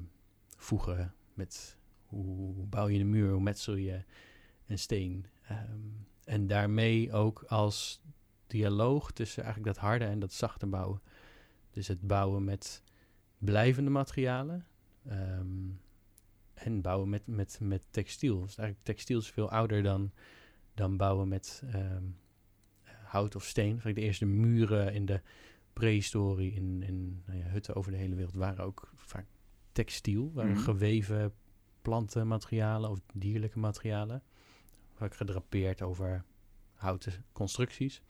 voegen, 0.58 1.14
met 1.34 1.78
hoe 2.06 2.66
bouw 2.66 2.88
je 2.88 3.00
een 3.00 3.10
muur, 3.10 3.32
hoe 3.32 3.42
metsel 3.42 3.76
je 3.76 4.04
een 4.70 4.80
steen. 4.80 5.26
Ehm, 5.48 5.80
en 6.24 6.48
daarmee 6.48 7.14
ook 7.14 7.44
als 7.48 8.02
dialoog 8.48 9.12
tussen 9.12 9.44
eigenlijk 9.44 9.76
dat 9.76 9.84
harde 9.84 10.06
en 10.06 10.20
dat 10.20 10.34
zachte 10.34 10.66
bouwen. 10.68 11.02
Dus 11.72 11.88
het 11.88 12.08
bouwen 12.08 12.44
met 12.44 12.84
blijvende 13.38 13.90
materialen 13.90 14.66
ehm, 15.08 15.70
en 16.54 16.82
bouwen 16.82 17.10
met, 17.10 17.28
met, 17.28 17.58
met 17.62 17.84
textiel. 17.90 18.36
Dus 18.42 18.58
eigenlijk 18.58 18.86
textiel 18.86 19.20
is 19.20 19.30
veel 19.30 19.50
ouder 19.50 19.84
dan, 19.84 20.12
dan 20.74 20.98
bouwen 20.98 21.28
met 21.28 21.64
ehm, 21.66 22.04
hout 23.04 23.36
of 23.36 23.44
steen. 23.46 23.70
Eigenlijk 23.70 23.96
de 23.96 24.04
eerste 24.04 24.26
muren 24.26 24.94
in 24.94 25.06
de 25.06 25.22
prehistorie 25.74 26.54
in, 26.54 26.84
in 26.84 27.24
nou 27.26 27.40
ja, 27.40 27.46
hutten 27.46 27.76
over 27.76 27.92
de 27.92 27.98
hele 27.98 28.16
wereld 28.16 28.36
waren 28.36 28.66
ook 28.66 28.92
vaak 28.96 29.26
textiel, 29.72 30.32
waren 30.34 30.52
Mhm. 30.52 30.60
geweven 30.60 31.34
plantenmaterialen 31.82 32.90
of 32.90 33.02
dierlijke 33.14 33.60
materialen. 33.60 34.24
Gedrapeerd 35.00 35.82
over 35.82 36.24
houten 36.74 37.26
constructies. 37.32 38.02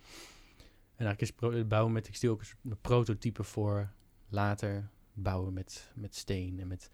En 0.95 1.05
eigenlijk 1.05 1.21
is 1.21 1.67
bouwen 1.67 1.93
met 1.93 2.03
textiel 2.03 2.31
ook 2.31 2.41
een 2.63 2.81
prototype 2.81 3.43
voor 3.43 3.89
later 4.29 4.89
bouwen 5.13 5.53
met, 5.53 5.91
met 5.95 6.15
steen 6.15 6.59
en 6.59 6.67
met... 6.67 6.91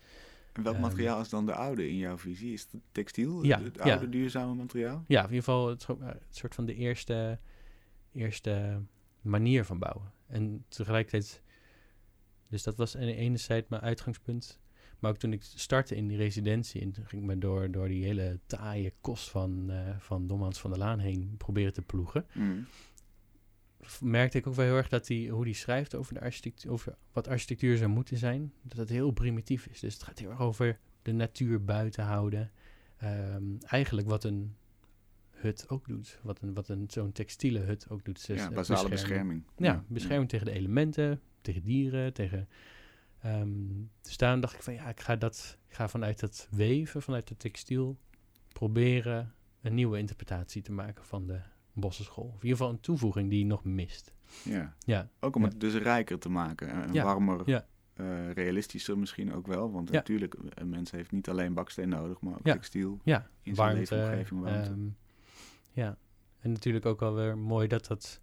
En 0.53 0.63
welk 0.63 0.75
Ehm, 0.75 0.83
materiaal 0.83 1.21
is 1.21 1.29
dan 1.29 1.45
de 1.45 1.53
oude 1.53 1.89
in 1.89 1.97
jouw 1.97 2.17
visie? 2.17 2.53
Is 2.53 2.67
het 2.71 2.81
textiel? 2.91 3.43
Ja, 3.43 3.61
Het 3.61 3.75
ja. 3.75 3.91
oude 3.91 4.09
duurzame 4.09 4.53
materiaal? 4.53 5.03
Ja, 5.07 5.19
in 5.19 5.25
ieder 5.25 5.43
geval 5.43 5.69
het, 5.69 5.85
eh, 5.85 6.09
soort 6.29 6.55
van 6.55 6.65
de 6.65 6.75
eerste, 6.75 7.39
eerste 8.11 8.81
manier 9.21 9.65
van 9.65 9.79
bouwen. 9.79 10.13
En 10.27 10.65
tegelijkertijd, 10.67 11.41
dus 12.49 12.63
dat 12.63 12.75
was 12.75 12.97
aan 12.97 13.05
de 13.05 13.15
ene 13.15 13.37
zijde 13.37 13.65
mijn 13.69 13.81
uitgangspunt. 13.81 14.59
Maar 15.05 15.13
ook 15.13 15.19
toen 15.19 15.33
ik 15.33 15.43
startte 15.43 15.95
in 15.95 16.07
die 16.07 16.17
residentie, 16.17 16.81
en 16.81 16.91
toen 16.91 17.05
ging 17.05 17.21
ik 17.21 17.27
me 17.27 17.37
door, 17.37 17.71
door 17.71 17.87
die 17.87 18.03
hele 18.03 18.39
taaie 18.45 18.93
kost 19.01 19.29
van, 19.29 19.69
eh 19.71 19.95
van 19.99 20.27
Domhans 20.27 20.59
van 20.59 20.69
der 20.69 20.79
Laan 20.79 20.99
heen 20.99 21.35
proberen 21.37 21.73
te 21.73 21.81
ploegen. 21.81 22.25
Mm. 22.33 22.65
v- 23.81 24.01
merkte 24.01 24.37
ik 24.37 24.47
ook 24.47 24.55
wel 24.55 24.65
heel 24.65 24.75
erg 24.75 24.89
dat 24.89 25.07
hij, 25.07 25.27
hoe 25.27 25.43
hij 25.43 25.53
schrijft 25.53 25.95
over, 25.95 26.13
de 26.13 26.21
architectuur, 26.21 26.71
over 26.71 26.95
wat 27.11 27.27
architectuur 27.27 27.77
zou 27.77 27.89
moeten 27.89 28.17
zijn, 28.17 28.53
dat 28.61 28.77
het 28.77 28.89
heel 28.89 29.11
primitief 29.11 29.65
is. 29.67 29.79
Dus 29.79 29.93
het 29.93 30.03
gaat 30.03 30.19
heel 30.19 30.29
erg 30.29 30.39
over 30.39 30.79
de 31.01 31.11
natuur 31.11 31.63
buiten 31.63 32.03
houden. 32.03 32.51
Ehm, 32.97 33.43
eigenlijk 33.67 34.07
wat 34.07 34.23
een 34.23 34.55
hut 35.31 35.69
ook 35.69 35.87
doet. 35.87 36.19
Wat, 36.23 36.41
een, 36.41 36.53
wat 36.53 36.67
een, 36.69 36.85
zo'n 36.87 37.11
textiele 37.11 37.59
hut 37.59 37.89
ook 37.89 38.05
doet. 38.05 38.27
Dus 38.27 38.37
ja, 38.37 38.43
het 38.45 38.53
basale 38.53 38.89
beschermen. 38.89 39.25
bescherming. 39.37 39.43
Ja, 39.57 39.83
bescherming 39.87 40.29
tegen 40.29 40.45
de 40.45 40.51
elementen, 40.51 41.21
tegen 41.41 41.63
dieren, 41.63 42.13
tegen... 42.13 42.47
ehm 43.25 43.49
dus 44.01 44.17
daarom 44.17 44.39
dacht 44.41 44.53
ik 44.53 44.61
van 44.61 44.73
ja, 44.73 44.89
ik 44.89 44.99
ga, 44.99 45.15
dat, 45.15 45.57
ik 45.67 45.73
ga 45.73 45.87
vanuit 45.87 46.19
dat 46.19 46.47
weven, 46.51 47.01
vanuit 47.01 47.29
het 47.29 47.39
textiel, 47.39 47.97
proberen 48.53 49.33
een 49.61 49.73
nieuwe 49.73 49.97
interpretatie 49.97 50.61
te 50.61 50.71
maken 50.71 51.05
van 51.05 51.27
de 51.27 51.39
bossenschool. 51.73 52.23
Of 52.25 52.33
in 52.35 52.41
ieder 52.41 52.57
geval 52.57 52.69
een 52.73 52.79
toevoeging 52.79 53.29
die 53.29 53.45
nog 53.45 53.63
mist. 53.63 54.13
Ja. 54.43 54.73
Ja, 54.79 55.09
Ook 55.19 55.35
om 55.35 55.41
Ja. 55.41 55.47
het 55.47 55.59
dus 55.59 55.73
rijker 55.75 56.19
te 56.19 56.29
maken. 56.29 56.69
En 56.69 56.93
Ja, 56.93 57.03
warmer, 57.03 57.41
ja. 57.45 57.65
eh, 57.93 58.31
realistischer 58.31 58.97
misschien 58.97 59.33
ook 59.33 59.47
wel. 59.47 59.71
Want 59.71 59.89
Ja. 59.89 59.95
natuurlijk, 59.95 60.35
een 60.49 60.69
mens 60.69 60.91
heeft 60.91 61.11
niet 61.11 61.29
alleen 61.29 61.53
baksteen 61.53 61.89
nodig, 61.89 62.21
maar 62.21 62.33
ook 62.33 62.45
Ja. 62.45 62.53
textiel. 62.53 62.99
ja 63.03 63.29
In 63.41 63.55
zijn 63.55 63.73
warmte. 63.73 63.95
leefomgeving 63.95 64.41
warmte. 64.41 64.69
ehm, 64.69 64.87
ja, 65.71 65.97
en 66.39 66.51
natuurlijk 66.51 66.85
ook 66.85 67.01
alweer 67.01 67.37
mooi 67.37 67.67
dat 67.67 67.85
dat... 67.87 68.21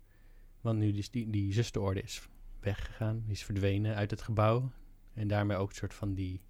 Want 0.60 0.78
nu 0.78 0.92
is 0.92 1.10
die, 1.10 1.30
die 1.30 1.52
zusterorde 1.52 2.02
is 2.02 2.28
weggegaan, 2.60 3.22
die 3.24 3.32
is 3.32 3.44
verdwenen 3.44 3.94
uit 3.94 4.10
het 4.10 4.22
gebouw. 4.22 4.70
En 5.14 5.29
daarmee 5.29 5.57
ook 5.57 5.68
een 5.68 5.75
soort 5.75 5.94
van 5.94 6.14
die 6.14 6.40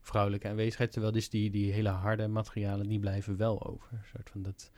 vrouwelijke 0.00 0.48
aanwezigheid. 0.48 0.92
Terwijl 0.92 1.12
dus 1.12 1.30
die, 1.30 1.50
die 1.50 1.72
hele 1.72 1.88
harde 1.88 2.28
materialen, 2.28 2.88
die 2.88 2.98
blijven 2.98 3.36
wel 3.36 3.66
over. 3.66 3.92
Een 3.92 4.04
soort 4.04 4.30
van 4.30 4.42
dat... 4.42 4.70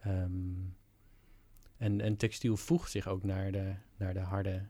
ehm, 0.00 0.32
en, 1.76 2.00
en 2.00 2.16
textiel 2.16 2.56
voegt 2.56 2.90
zich 2.90 3.08
ook 3.08 3.24
naar 3.24 3.52
de, 3.52 3.74
naar 3.96 4.14
de 4.14 4.20
harde... 4.20 4.62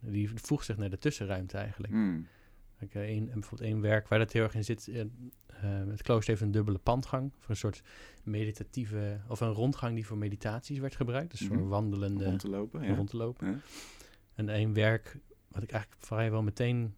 Die 0.00 0.30
voegt 0.34 0.64
zich 0.64 0.76
naar 0.76 0.90
de 0.90 0.98
tussenruimte 0.98 1.56
eigenlijk. 1.56 1.92
Mm. 1.92 2.26
Kijk, 2.78 2.94
eh, 2.94 3.02
één, 3.02 3.28
en 3.28 3.40
bijvoorbeeld 3.40 3.70
één 3.70 3.80
werk 3.80 4.08
waar 4.08 4.18
dat 4.18 4.32
heel 4.32 4.42
erg 4.42 4.54
in 4.54 4.64
zit. 4.64 4.88
eh, 4.88 5.00
eh, 5.00 5.08
het 5.88 6.02
klooster 6.02 6.28
heeft 6.28 6.42
een 6.42 6.50
dubbele 6.50 6.78
pandgang. 6.78 7.32
Voor 7.38 7.50
een 7.50 7.56
soort 7.56 7.82
meditatieve... 8.22 9.20
Of 9.28 9.40
een 9.40 9.52
rondgang 9.52 9.94
die 9.94 10.06
voor 10.06 10.18
meditaties 10.18 10.78
werd 10.78 10.96
gebruikt. 10.96 11.30
Dus 11.30 11.46
voor 11.46 11.68
wandelende... 11.68 12.24
Rond 12.24 12.40
te 12.40 12.48
lopen. 12.48 12.82
Ja. 12.82 12.94
rond 12.94 13.10
te 13.10 13.16
lopen. 13.16 13.46
Ja. 13.46 13.58
En 14.34 14.48
één 14.48 14.72
werk 14.72 15.18
wat 15.58 15.68
ik 15.68 15.72
eigenlijk 15.74 16.04
vrijwel 16.04 16.42
meteen 16.42 16.94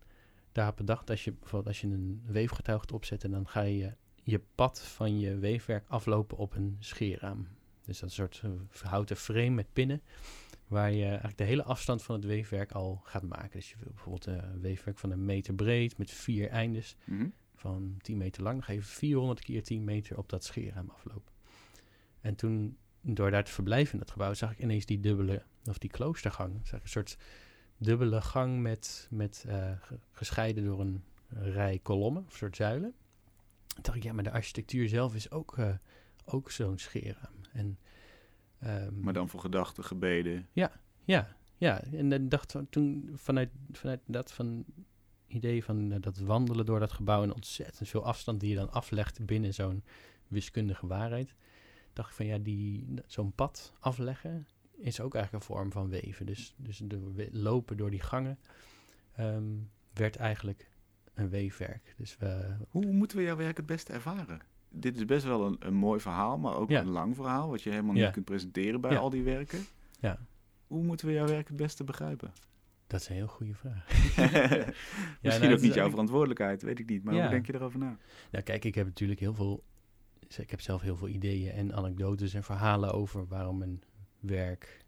daar 0.53 0.67
heb 0.67 0.77
bedacht. 0.77 1.11
Als 1.11 1.25
je 1.25 1.33
bijvoorbeeld 1.33 1.67
als 1.67 1.81
je 1.81 1.87
een 1.87 2.23
weefgetuig 2.27 2.81
gaat 2.81 2.93
opzetten, 2.93 3.31
dan 3.31 3.49
ga 3.49 3.61
je 3.61 3.93
je 4.23 4.41
pad 4.55 4.81
van 4.83 5.19
je 5.21 5.37
weefwerk 5.37 5.85
aflopen 5.89 6.37
op 6.37 6.55
een 6.55 6.77
scheerraam. 6.81 7.49
Dus 7.85 7.99
dat 7.99 8.11
is 8.11 8.19
een 8.19 8.29
soort 8.29 8.41
eh, 8.45 8.91
houten 8.91 9.17
frame 9.17 9.51
met 9.51 9.73
pinnen. 9.73 10.03
Waar 10.67 10.93
je 10.93 11.05
eigenlijk 11.05 11.39
de 11.39 11.45
hele 11.45 11.63
afstand 11.63 12.03
van 12.03 12.15
het 12.15 12.25
weefwerk 12.25 12.73
al 12.73 13.01
gaat 13.05 13.23
maken. 13.23 13.51
Dus 13.51 13.71
je 13.71 13.77
wil 13.79 13.93
bijvoorbeeld 13.93 14.27
eh, 14.27 14.35
een 14.35 14.61
weefwerk 14.61 14.99
van 14.99 15.11
een 15.11 15.25
meter 15.25 15.55
breed 15.55 15.99
met 15.99 16.11
vier 16.11 16.49
eindes 16.49 16.97
Mhm. 17.05 17.27
van 17.55 17.95
10 17.99 18.17
meter 18.17 18.43
lang. 18.43 18.55
Dan 18.55 18.65
ga 18.65 18.73
je 18.73 18.83
400 18.83 19.41
keer 19.41 19.63
10 19.63 19.85
meter 19.85 20.19
op 20.19 20.29
dat 20.29 20.45
scheerraam 20.45 20.89
aflopen. 20.91 21.33
En 22.21 22.35
toen, 22.35 22.77
door 23.01 23.31
daar 23.31 23.45
te 23.45 23.53
verblijven 23.53 23.93
in 23.93 23.99
dat 23.99 24.11
gebouw, 24.11 24.35
zag 24.35 24.53
ik 24.53 24.59
ineens 24.59 24.87
die 24.87 25.01
dubbele, 25.01 25.43
of 25.65 25.79
die 25.79 25.91
kloostergang. 25.91 26.61
Zag 26.63 26.79
ik 26.79 26.83
een 26.85 26.89
soort 26.91 27.17
dubbele 27.81 28.21
gang 28.21 28.61
met, 28.63 29.07
met 29.11 29.45
eh, 29.49 29.71
ge- 29.81 29.99
gescheiden 30.13 30.65
door 30.65 30.81
een 30.81 31.03
rij 31.29 31.79
kolommen, 31.83 32.25
of 32.27 32.37
soort 32.37 32.57
zuilen. 32.57 32.95
Toen 33.67 33.83
dacht 33.83 33.97
ik, 33.97 34.03
ja, 34.03 34.13
maar 34.13 34.25
de 34.25 34.31
architectuur 34.31 34.89
zelf 34.89 35.15
is 35.15 35.31
ook, 35.31 35.59
eh, 35.59 35.75
ook 36.25 36.51
zo'n 36.51 36.79
scheerraam. 36.79 37.35
En, 37.53 37.79
ehm, 38.59 39.01
Maar 39.01 39.13
dan 39.13 39.29
voor 39.29 39.41
gedachten, 39.41 39.85
gebeden. 39.85 40.49
ja, 40.53 40.73
ja. 41.59 41.83
En 41.83 42.09
dan 42.09 42.29
dacht 42.29 42.55
ik 42.55 42.71
toen 42.71 43.11
vanuit, 43.15 43.51
vanuit 43.73 44.01
dat 44.07 44.33
van 44.33 44.65
idee 45.27 45.65
van 45.65 45.93
eh, 45.93 46.01
dat 46.01 46.19
wandelen 46.19 46.67
door 46.67 46.79
dat 46.81 46.93
gebouw 46.93 47.23
en 47.23 47.35
ontzettend 47.35 47.89
veel 47.89 48.05
afstand 48.05 48.41
die 48.41 48.51
je 48.51 48.57
dan 48.57 48.71
aflegt 48.73 49.27
binnen 49.27 49.55
zo'n 49.55 49.85
wiskundige 50.29 50.87
waarheid, 50.87 51.35
dacht 51.93 52.09
ik 52.11 52.17
van 52.17 52.27
ja, 52.27 52.39
die 52.39 52.95
zo'n 53.07 53.33
pad 53.33 53.73
afleggen 53.79 54.47
is 54.81 55.01
ook 55.01 55.15
eigenlijk 55.15 55.45
een 55.45 55.55
vorm 55.55 55.73
van 55.73 55.89
weven. 55.89 56.27
Dus, 56.27 56.55
dus 56.57 56.81
de 56.85 57.29
lopen 57.33 57.77
door 57.77 57.91
die 57.91 58.01
gangen 58.01 58.39
ehm, 59.13 59.45
werd 59.93 60.17
eigenlijk 60.17 60.69
een 61.15 61.29
weefwerk. 61.29 61.95
Dus 61.97 62.17
we, 62.19 62.55
Hoe 62.69 62.87
moeten 62.87 63.17
we 63.17 63.23
jouw 63.23 63.37
werk 63.37 63.57
het 63.57 63.67
beste 63.67 63.93
ervaren? 63.93 64.41
Dit 64.69 64.97
is 64.97 65.05
best 65.05 65.25
wel 65.25 65.47
een, 65.47 65.57
een 65.59 65.75
mooi 65.75 66.01
verhaal, 66.01 66.39
maar 66.39 66.55
ook 66.57 66.71
Ja. 66.71 66.81
een 66.81 66.89
lang 66.89 67.15
verhaal, 67.17 67.49
wat 67.51 67.63
je 67.63 67.71
helemaal 67.71 67.95
Ja. 67.95 68.05
niet 68.05 68.13
kunt 68.13 68.25
presenteren 68.25 68.81
bij 68.81 68.91
Ja. 68.93 68.99
al 68.99 69.11
die 69.11 69.23
werken. 69.23 69.59
ja, 70.01 70.19
Hoe 70.67 70.83
moeten 70.83 71.07
we 71.07 71.13
jouw 71.13 71.27
werk 71.27 71.49
het 71.49 71.57
beste 71.57 71.85
begrijpen? 71.85 72.33
dat 72.87 73.01
is 73.01 73.09
een 73.09 73.15
heel 73.15 73.27
goede 73.27 73.55
vraag. 73.55 73.87
Misschien 73.87 74.67
nou, 75.23 75.45
ook 75.45 75.51
is 75.59 75.61
niet 75.63 75.75
jouw 75.75 75.91
verantwoordelijkheid, 75.91 76.63
weet 76.63 76.79
ik 76.79 76.89
niet. 76.89 77.05
Maar 77.05 77.15
hoe 77.15 77.29
denk 77.29 77.47
je 77.47 77.55
erover 77.55 77.79
na? 77.79 77.97
Nou, 78.31 78.45
kijk, 78.45 78.65
ik 78.65 78.75
heb 78.75 78.87
natuurlijk 78.87 79.21
heel 79.21 79.35
veel. 79.35 79.65
Ik 80.39 80.51
heb 80.51 80.61
zelf 80.61 80.81
heel 80.83 80.97
veel 80.97 81.09
ideeën 81.09 81.53
en 81.53 81.75
anekdotes 81.75 82.35
en 82.35 82.43
verhalen 82.43 82.93
over 82.93 83.27
waarom 83.27 83.63
een 83.63 83.83
werk 84.21 84.85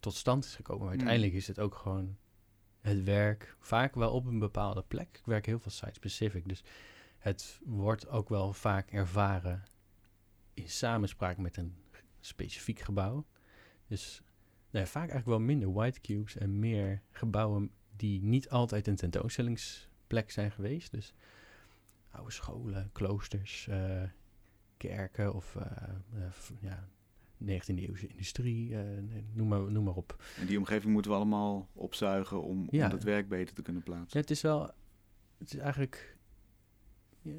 tot 0.00 0.14
stand 0.14 0.44
is 0.44 0.54
gekomen. 0.54 0.84
Maar 0.84 0.92
Mm. 0.94 0.98
uiteindelijk 1.00 1.36
is 1.36 1.46
het 1.46 1.58
ook 1.60 1.74
gewoon 1.74 2.16
het 2.80 3.04
werk, 3.04 3.56
vaak 3.58 3.94
wel 3.94 4.12
op 4.12 4.26
een 4.26 4.38
bepaalde 4.38 4.82
plek. 4.82 5.08
Ik 5.18 5.26
werk 5.26 5.46
heel 5.46 5.58
veel 5.58 5.70
site-specific, 5.70 6.48
dus 6.48 6.64
het 7.18 7.60
wordt 7.64 8.08
ook 8.08 8.28
wel 8.28 8.52
vaak 8.52 8.90
ervaren 8.90 9.62
in 10.54 10.68
samenspraak 10.68 11.36
met 11.36 11.56
een 11.56 11.76
specifiek 12.20 12.78
gebouw. 12.80 13.26
Dus 13.86 14.22
nou 14.70 14.84
ja, 14.84 14.90
vaak 14.90 15.08
eigenlijk 15.10 15.26
wel 15.28 15.40
minder 15.46 15.72
white 15.72 16.00
cubes 16.00 16.36
en 16.36 16.58
meer 16.58 17.02
gebouwen 17.10 17.70
die 17.96 18.22
niet 18.22 18.48
altijd 18.50 18.86
een 18.86 18.96
tentoonstellingsplek 18.96 20.30
zijn 20.30 20.50
geweest. 20.50 20.90
Dus 20.90 21.14
oude 22.10 22.32
scholen, 22.32 22.90
kloosters, 22.92 23.68
eh, 23.68 24.02
kerken 24.76 25.34
of 25.34 25.56
eh, 25.56 25.88
eh, 26.14 26.32
ja, 26.60 26.88
19e-eeuwse 27.44 28.06
industrie, 28.08 28.76
eh, 28.76 28.84
noem, 29.32 29.48
maar, 29.48 29.70
noem 29.72 29.84
maar 29.84 29.94
op. 29.94 30.24
En 30.38 30.46
die 30.46 30.58
omgeving 30.58 30.92
moeten 30.92 31.10
we 31.10 31.16
allemaal 31.16 31.68
opzuigen 31.72 32.42
om, 32.42 32.66
Ja. 32.70 32.84
om 32.84 32.90
dat 32.90 33.02
werk 33.02 33.28
beter 33.28 33.54
te 33.54 33.62
kunnen 33.62 33.82
Ja, 33.86 33.92
plaatsen. 33.92 34.20
het 34.20 34.30
is 34.30 34.40
wel, 34.42 34.70
het 35.38 35.52
is 35.52 35.58
eigenlijk 35.58 36.16
ja, 37.22 37.32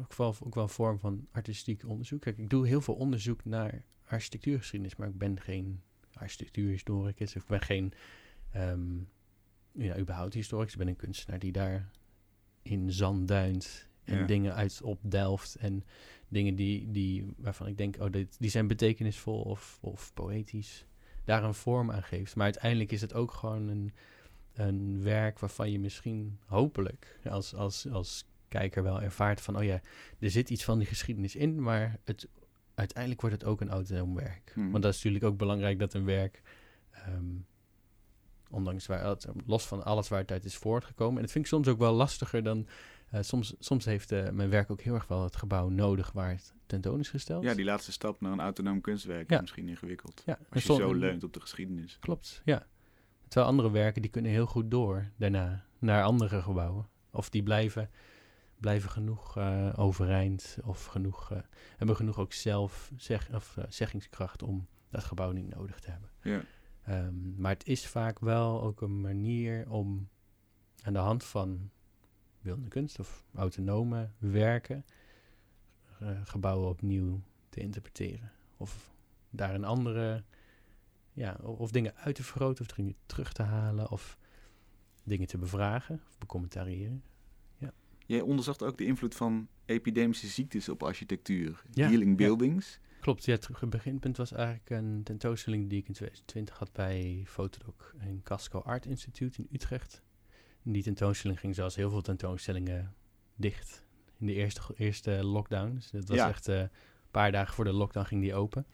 ook, 0.00 0.14
wel, 0.14 0.34
ook 0.44 0.54
wel 0.54 0.64
een 0.64 0.70
vorm 0.70 0.98
van 0.98 1.26
artistiek 1.30 1.84
onderzoek. 1.86 2.20
Kijk, 2.20 2.38
ik 2.38 2.50
doe 2.50 2.66
heel 2.66 2.80
veel 2.80 2.94
onderzoek 2.94 3.44
naar 3.44 3.84
architectuurgeschiedenis, 4.04 4.96
maar 4.96 5.08
ik 5.08 5.18
ben 5.18 5.40
geen 5.40 5.80
architectuurhistoricus. 6.14 7.36
of 7.36 7.42
Ik 7.42 7.48
ben 7.48 7.60
geen, 7.60 7.92
ehm, 8.50 8.96
ja, 9.72 9.98
überhaupt 9.98 10.34
historicus. 10.34 10.72
Ik 10.72 10.78
ben 10.78 10.88
een 10.88 10.96
kunstenaar 10.96 11.38
die 11.38 11.52
daar 11.52 11.90
in 12.62 12.92
zand 12.92 13.28
duint 13.28 13.88
en 14.10 14.18
Ja. 14.18 14.26
dingen 14.26 14.54
uit 14.54 14.80
opdelft 14.82 15.54
en 15.54 15.84
dingen 16.28 16.54
die, 16.54 16.90
die, 16.90 17.34
waarvan 17.36 17.66
ik 17.66 17.76
denk, 17.78 17.96
oh, 18.00 18.10
dit, 18.10 18.36
die 18.38 18.50
zijn 18.50 18.66
betekenisvol 18.66 19.40
of, 19.40 19.78
of 19.80 20.10
poëtisch, 20.14 20.84
daar 21.24 21.44
een 21.44 21.54
vorm 21.54 21.90
aan 21.90 22.02
geeft. 22.02 22.34
Maar 22.36 22.44
uiteindelijk 22.44 22.92
is 22.92 23.00
het 23.00 23.14
ook 23.14 23.32
gewoon 23.32 23.68
een, 23.68 23.92
een 24.54 25.02
werk 25.02 25.38
waarvan 25.38 25.70
je 25.70 25.78
misschien 25.78 26.38
hopelijk 26.46 27.18
als, 27.30 27.54
als, 27.54 27.88
als 27.90 28.24
kijker 28.48 28.82
wel 28.82 29.02
ervaart 29.02 29.40
van, 29.40 29.56
oh 29.56 29.62
ja, 29.64 29.80
er 30.18 30.30
zit 30.30 30.50
iets 30.50 30.64
van 30.64 30.78
die 30.78 30.86
geschiedenis 30.86 31.36
in, 31.36 31.62
maar 31.62 31.98
het, 32.04 32.28
uiteindelijk 32.74 33.20
wordt 33.20 33.36
het 33.40 33.44
ook 33.50 33.60
een 33.60 33.70
autonoom 33.70 34.14
werk. 34.14 34.50
Hmm. 34.54 34.70
Want 34.70 34.82
dat 34.82 34.92
is 34.94 34.98
natuurlijk 35.02 35.32
ook 35.32 35.38
belangrijk 35.38 35.78
dat 35.78 35.94
een 35.94 36.04
werk, 36.04 36.42
ehm, 36.90 37.24
ondanks 38.50 38.86
waar, 38.86 39.04
het- 39.06 39.26
los 39.46 39.66
van 39.66 39.84
alles 39.84 40.08
waar 40.08 40.20
het 40.20 40.30
uit 40.30 40.44
is 40.44 40.56
voortgekomen, 40.56 41.16
en 41.16 41.22
dat 41.22 41.30
vind 41.30 41.44
ik 41.44 41.50
soms 41.50 41.68
ook 41.68 41.78
wel 41.78 41.92
lastiger 41.94 42.42
dan, 42.42 42.66
eh, 43.10 43.22
soms, 43.22 43.54
soms 43.58 43.84
heeft 43.84 44.12
eh, 44.12 44.30
mijn 44.30 44.50
werk 44.50 44.70
ook 44.70 44.80
heel 44.80 44.94
erg 44.94 45.06
wel 45.06 45.22
het 45.24 45.36
gebouw 45.36 45.68
nodig 45.68 46.12
waar 46.12 46.30
het 46.30 46.54
tentoon 46.66 47.00
is 47.00 47.08
gesteld. 47.08 47.42
Ja, 47.44 47.54
die 47.54 47.64
laatste 47.64 47.92
stap 47.92 48.20
naar 48.20 48.32
een 48.32 48.40
autonoom 48.40 48.80
kunstwerk 48.80 49.30
Ja. 49.30 49.34
is 49.34 49.40
misschien 49.40 49.68
ingewikkeld. 49.68 50.22
Ja, 50.26 50.38
Als 50.50 50.62
je 50.64 50.74
zo 50.74 50.92
leunt 50.94 51.24
op 51.24 51.32
de 51.32 51.40
geschiedenis. 51.40 51.98
Klopt, 51.98 52.42
ja. 52.44 52.66
Terwijl 53.28 53.50
andere 53.50 53.70
werken 53.70 54.02
die 54.02 54.10
kunnen 54.10 54.30
heel 54.30 54.46
goed 54.46 54.70
door 54.70 55.10
daarna 55.16 55.64
naar 55.78 56.02
andere 56.04 56.42
gebouwen. 56.42 56.88
Of 57.10 57.30
die 57.30 57.42
blijven, 57.42 57.90
blijven 58.56 58.90
genoeg 58.90 59.36
eh, 59.36 59.72
overeind 59.76 60.58
of 60.64 60.84
genoeg, 60.84 61.32
hebben 61.76 61.96
genoeg 61.96 62.18
ook 62.18 62.32
zelf 62.32 62.90
zeg, 62.96 63.34
of, 63.34 63.56
zeggingskracht 63.68 64.42
om 64.42 64.66
dat 64.90 65.04
gebouw 65.04 65.30
niet 65.30 65.54
nodig 65.54 65.80
te 65.80 65.90
hebben. 65.90 66.10
Ja. 66.22 66.42
Ehm, 66.82 67.40
maar 67.40 67.52
het 67.52 67.66
is 67.66 67.86
vaak 67.86 68.18
wel 68.18 68.62
ook 68.62 68.80
een 68.80 69.00
manier 69.00 69.70
om 69.70 70.08
aan 70.82 70.92
de 70.92 70.98
hand 70.98 71.24
van 71.24 71.70
beeldende 72.42 72.68
kunst 72.68 72.98
of 72.98 73.24
autonome 73.34 74.10
werken 74.18 74.84
eh, 75.98 76.20
gebouwen 76.24 76.68
opnieuw 76.68 77.20
te 77.48 77.60
interpreteren. 77.60 78.32
Of 78.56 78.92
daar 79.30 79.54
een 79.54 79.64
andere, 79.64 80.24
ja, 81.12 81.38
of 81.42 81.70
dingen 81.70 81.96
uit 81.96 82.14
te 82.14 82.22
vergroten 82.22 82.64
of 82.64 82.76
dingen 82.76 82.94
terug 83.06 83.32
te 83.32 83.42
halen 83.42 83.90
of 83.90 84.18
dingen 85.02 85.26
te 85.26 85.38
bevragen 85.38 86.02
of 86.08 86.18
becommentariëren. 86.18 87.02
Jij 88.10 88.20
onderzocht 88.20 88.62
ook 88.62 88.78
de 88.78 88.84
invloed 88.84 89.14
van 89.14 89.48
epidemische 89.64 90.26
ziektes 90.26 90.68
op 90.68 90.82
architectuur. 90.82 91.62
Ja, 91.70 91.88
Healing 91.88 92.10
ja. 92.10 92.16
buildings. 92.16 92.80
Klopt, 93.00 93.24
ja, 93.24 93.32
het 93.32 93.70
beginpunt 93.70 94.16
was 94.16 94.32
eigenlijk 94.32 94.70
een 94.70 95.02
tentoonstelling 95.02 95.68
die 95.68 95.78
ik 95.78 95.88
in 95.88 95.94
2020 95.94 96.58
had 96.58 96.72
bij 96.72 97.22
Fotodoc 97.26 97.94
in 98.00 98.22
Casco 98.22 98.60
Art 98.60 98.86
Institute 98.86 99.38
in 99.42 99.48
Utrecht. 99.52 100.02
Die 100.62 100.82
tentoonstelling 100.82 101.40
ging 101.40 101.54
zoals 101.54 101.76
heel 101.76 101.90
veel 101.90 102.00
tentoonstellingen 102.02 102.94
dicht 103.36 103.84
in 104.18 104.26
de 104.26 104.32
eerste, 104.34 104.60
eerste 104.76 105.24
lockdown. 105.24 105.74
Dus 105.74 105.90
dat 105.90 106.08
was 106.08 106.16
Ja. 106.16 106.28
echt 106.28 106.48
eh, 106.48 106.58
een 106.58 106.70
paar 107.10 107.32
dagen 107.32 107.54
voor 107.54 107.64
de 107.64 107.72
lockdown 107.72 108.06
ging 108.06 108.22
die 108.22 108.34
open. 108.34 108.66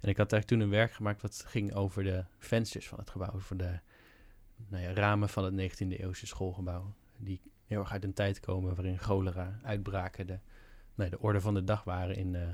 En 0.00 0.08
ik 0.08 0.16
had 0.16 0.30
daar 0.30 0.44
toen 0.44 0.60
een 0.60 0.70
werk 0.70 0.92
gemaakt 0.92 1.22
wat 1.22 1.44
ging 1.46 1.74
over 1.74 2.02
de 2.04 2.24
vensters 2.38 2.88
van 2.88 2.98
het 2.98 3.10
gebouw, 3.10 3.32
over 3.34 3.56
de 3.56 3.78
nou 4.68 4.82
ja, 4.82 4.92
ramen 4.92 5.28
van 5.28 5.44
het 5.44 5.54
19e 5.54 5.86
eeuwse 6.00 6.26
schoolgebouw. 6.26 6.94
Die 7.16 7.40
heel 7.66 7.80
erg 7.80 7.92
uit 7.92 8.04
een 8.04 8.12
tijd 8.12 8.40
komen 8.40 8.74
waarin 8.74 8.98
cholera 8.98 9.58
uitbraken 9.62 10.26
de, 10.26 10.38
nou, 10.94 11.10
de 11.10 11.18
orde 11.18 11.40
van 11.40 11.54
de 11.54 11.64
dag 11.64 11.84
waren 11.84 12.16
in 12.16 12.34
eh, 12.34 12.48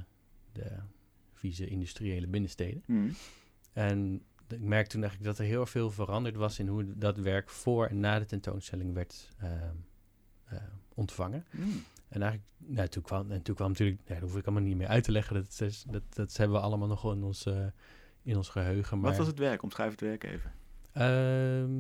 de 0.53 0.77
vieze 1.33 1.67
industriële 1.67 2.27
binnensteden. 2.27 2.83
Hmm. 2.87 3.15
En 3.73 4.23
ik 4.53 4.61
merkte 4.61 4.91
toen 4.91 5.03
eigenlijk 5.03 5.31
dat 5.31 5.39
er 5.39 5.53
heel 5.53 5.67
veel 5.67 5.91
veranderd 5.91 6.37
was 6.37 6.59
in 6.59 6.67
hoe 6.67 6.99
dat 6.99 7.17
werk 7.17 7.51
voor 7.51 7.87
en 7.87 8.01
na 8.01 8.19
de 8.19 8.25
tentoonstelling 8.25 8.95
werd 8.95 9.31
ehm, 9.39 9.75
eh, 10.45 10.59
ontvangen. 10.95 11.45
Hmm. 11.51 11.85
En 12.09 12.23
eigenlijk, 12.23 12.53
nou, 12.57 12.89
toen 12.89 13.03
kwam, 13.03 13.31
en 13.31 13.43
toen 13.43 13.55
kwam 13.55 13.69
natuurlijk, 13.69 14.01
ja, 14.05 14.15
dat 14.15 14.23
hoef 14.23 14.37
ik 14.37 14.47
allemaal 14.47 14.65
niet 14.65 14.77
meer 14.77 14.89
uit 14.89 15.05
te 15.05 15.13
leggen, 15.13 15.35
dat, 15.35 15.61
is, 15.61 15.85
dat, 15.89 16.03
dat 16.09 16.37
hebben 16.37 16.57
we 16.57 16.63
allemaal 16.63 16.89
nog 16.89 17.03
wel 17.03 17.13
in 17.13 17.23
ons, 17.23 17.47
eh, 17.47 17.67
in 18.23 18.37
ons 18.37 18.49
geheugen. 18.49 18.99
Maar, 18.99 19.09
Wat 19.09 19.19
was 19.19 19.27
het 19.27 19.39
werk? 19.39 19.63
Omschrijf 19.63 19.91
het 19.91 20.01
werk 20.01 20.25
even. 20.25 20.53
Ehm, 20.93 21.79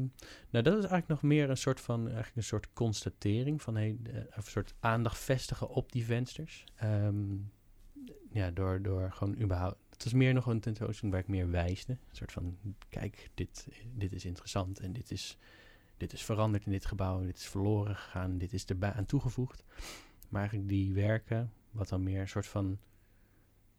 nou, 0.50 0.64
dat 0.64 0.66
is 0.66 0.72
eigenlijk 0.72 1.08
nog 1.08 1.22
meer 1.22 1.50
een 1.50 1.56
soort 1.56 1.80
van, 1.80 2.00
eigenlijk 2.04 2.36
een 2.36 2.42
soort 2.42 2.72
constatering 2.72 3.62
van 3.62 3.76
hey, 3.76 3.98
een 4.30 4.42
soort 4.42 4.74
aandacht 4.80 5.18
vestigen 5.18 5.68
op 5.68 5.92
die 5.92 6.04
vensters. 6.04 6.64
Ehm, 6.76 7.36
ja, 8.32 8.50
door, 8.50 8.82
door 8.82 9.12
gewoon 9.12 9.40
überhaupt. 9.40 9.79
Het 10.00 10.10
was 10.10 10.20
meer 10.20 10.34
nog 10.34 10.46
een 10.46 10.60
tentoonstelling 10.60 11.12
waar 11.14 11.22
ik 11.22 11.28
meer 11.28 11.50
wijsde. 11.50 11.92
Een 11.92 12.16
soort 12.16 12.32
van, 12.32 12.58
kijk, 12.88 13.30
dit, 13.34 13.68
dit 13.94 14.12
is 14.12 14.24
interessant 14.24 14.80
en 14.80 14.92
dit 14.92 15.10
is, 15.10 15.38
dit 15.96 16.12
is 16.12 16.24
veranderd 16.24 16.66
in 16.66 16.72
dit 16.72 16.86
gebouw, 16.86 17.22
dit 17.22 17.36
is 17.36 17.46
verloren 17.46 17.96
gegaan, 17.96 18.38
dit 18.38 18.52
is 18.52 18.64
erbij 18.64 18.92
aan 18.92 19.06
toegevoegd. 19.06 19.64
Maar 20.28 20.40
eigenlijk 20.40 20.70
die 20.70 20.92
werken, 20.92 21.52
wat 21.70 21.88
dan 21.88 22.02
meer 22.02 22.20
een 22.20 22.28
soort 22.28 22.46
van, 22.46 22.78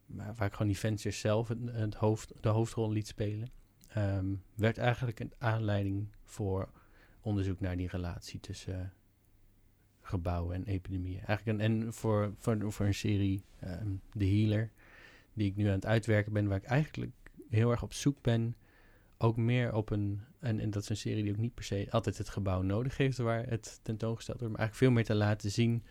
waar, 0.05 0.45
ik 0.45 0.51
gewoon 0.51 0.67
die 0.67 0.77
vensters 0.77 1.19
zelf 1.19 1.47
het, 1.47 1.59
het 1.71 1.95
hoofd, 1.95 2.33
de 2.41 2.49
hoofdrol 2.49 2.91
liet 2.91 3.07
spelen 3.07 3.49
ehm, 3.87 4.35
werd 4.55 4.77
eigenlijk 4.77 5.19
een 5.19 5.33
aanleiding 5.37 6.07
voor 6.23 6.69
onderzoek 7.21 7.59
naar 7.59 7.77
die 7.77 7.87
relatie 7.87 8.39
tussen 8.39 8.81
eh, 8.81 8.87
gebouwen 10.01 10.55
en 10.55 10.63
epidemieën. 10.63 11.25
Eigenlijk 11.25 11.59
en 11.59 11.93
voor, 11.93 12.33
voor, 12.37 12.71
voor 12.71 12.85
een 12.85 12.93
serie, 12.93 13.45
ehm 13.59 13.95
The 14.17 14.25
Healer, 14.25 14.71
die 15.41 15.49
ik 15.49 15.55
nu 15.55 15.65
aan 15.65 15.71
het 15.71 15.85
uitwerken 15.85 16.33
ben, 16.33 16.47
waar 16.47 16.57
ik 16.57 16.63
eigenlijk 16.63 17.15
heel 17.49 17.71
erg 17.71 17.83
op 17.83 17.93
zoek 17.93 18.21
ben, 18.21 18.55
ook 19.17 19.37
meer 19.37 19.73
op 19.73 19.89
een, 19.89 20.21
en, 20.39 20.69
dat 20.69 20.83
is 20.83 20.89
een 20.89 20.97
serie 20.97 21.23
die 21.23 21.31
ook 21.31 21.37
niet 21.37 21.53
per 21.53 21.63
se 21.63 21.87
altijd 21.89 22.17
het 22.17 22.29
gebouw 22.29 22.61
nodig 22.61 22.97
heeft 22.97 23.17
waar 23.17 23.47
het 23.47 23.79
tentoongesteld 23.83 24.39
wordt, 24.39 24.53
maar 24.53 24.61
eigenlijk 24.61 24.87
veel 24.87 24.95
meer 24.95 25.17
te 25.17 25.25
laten 25.25 25.51
zien 25.51 25.83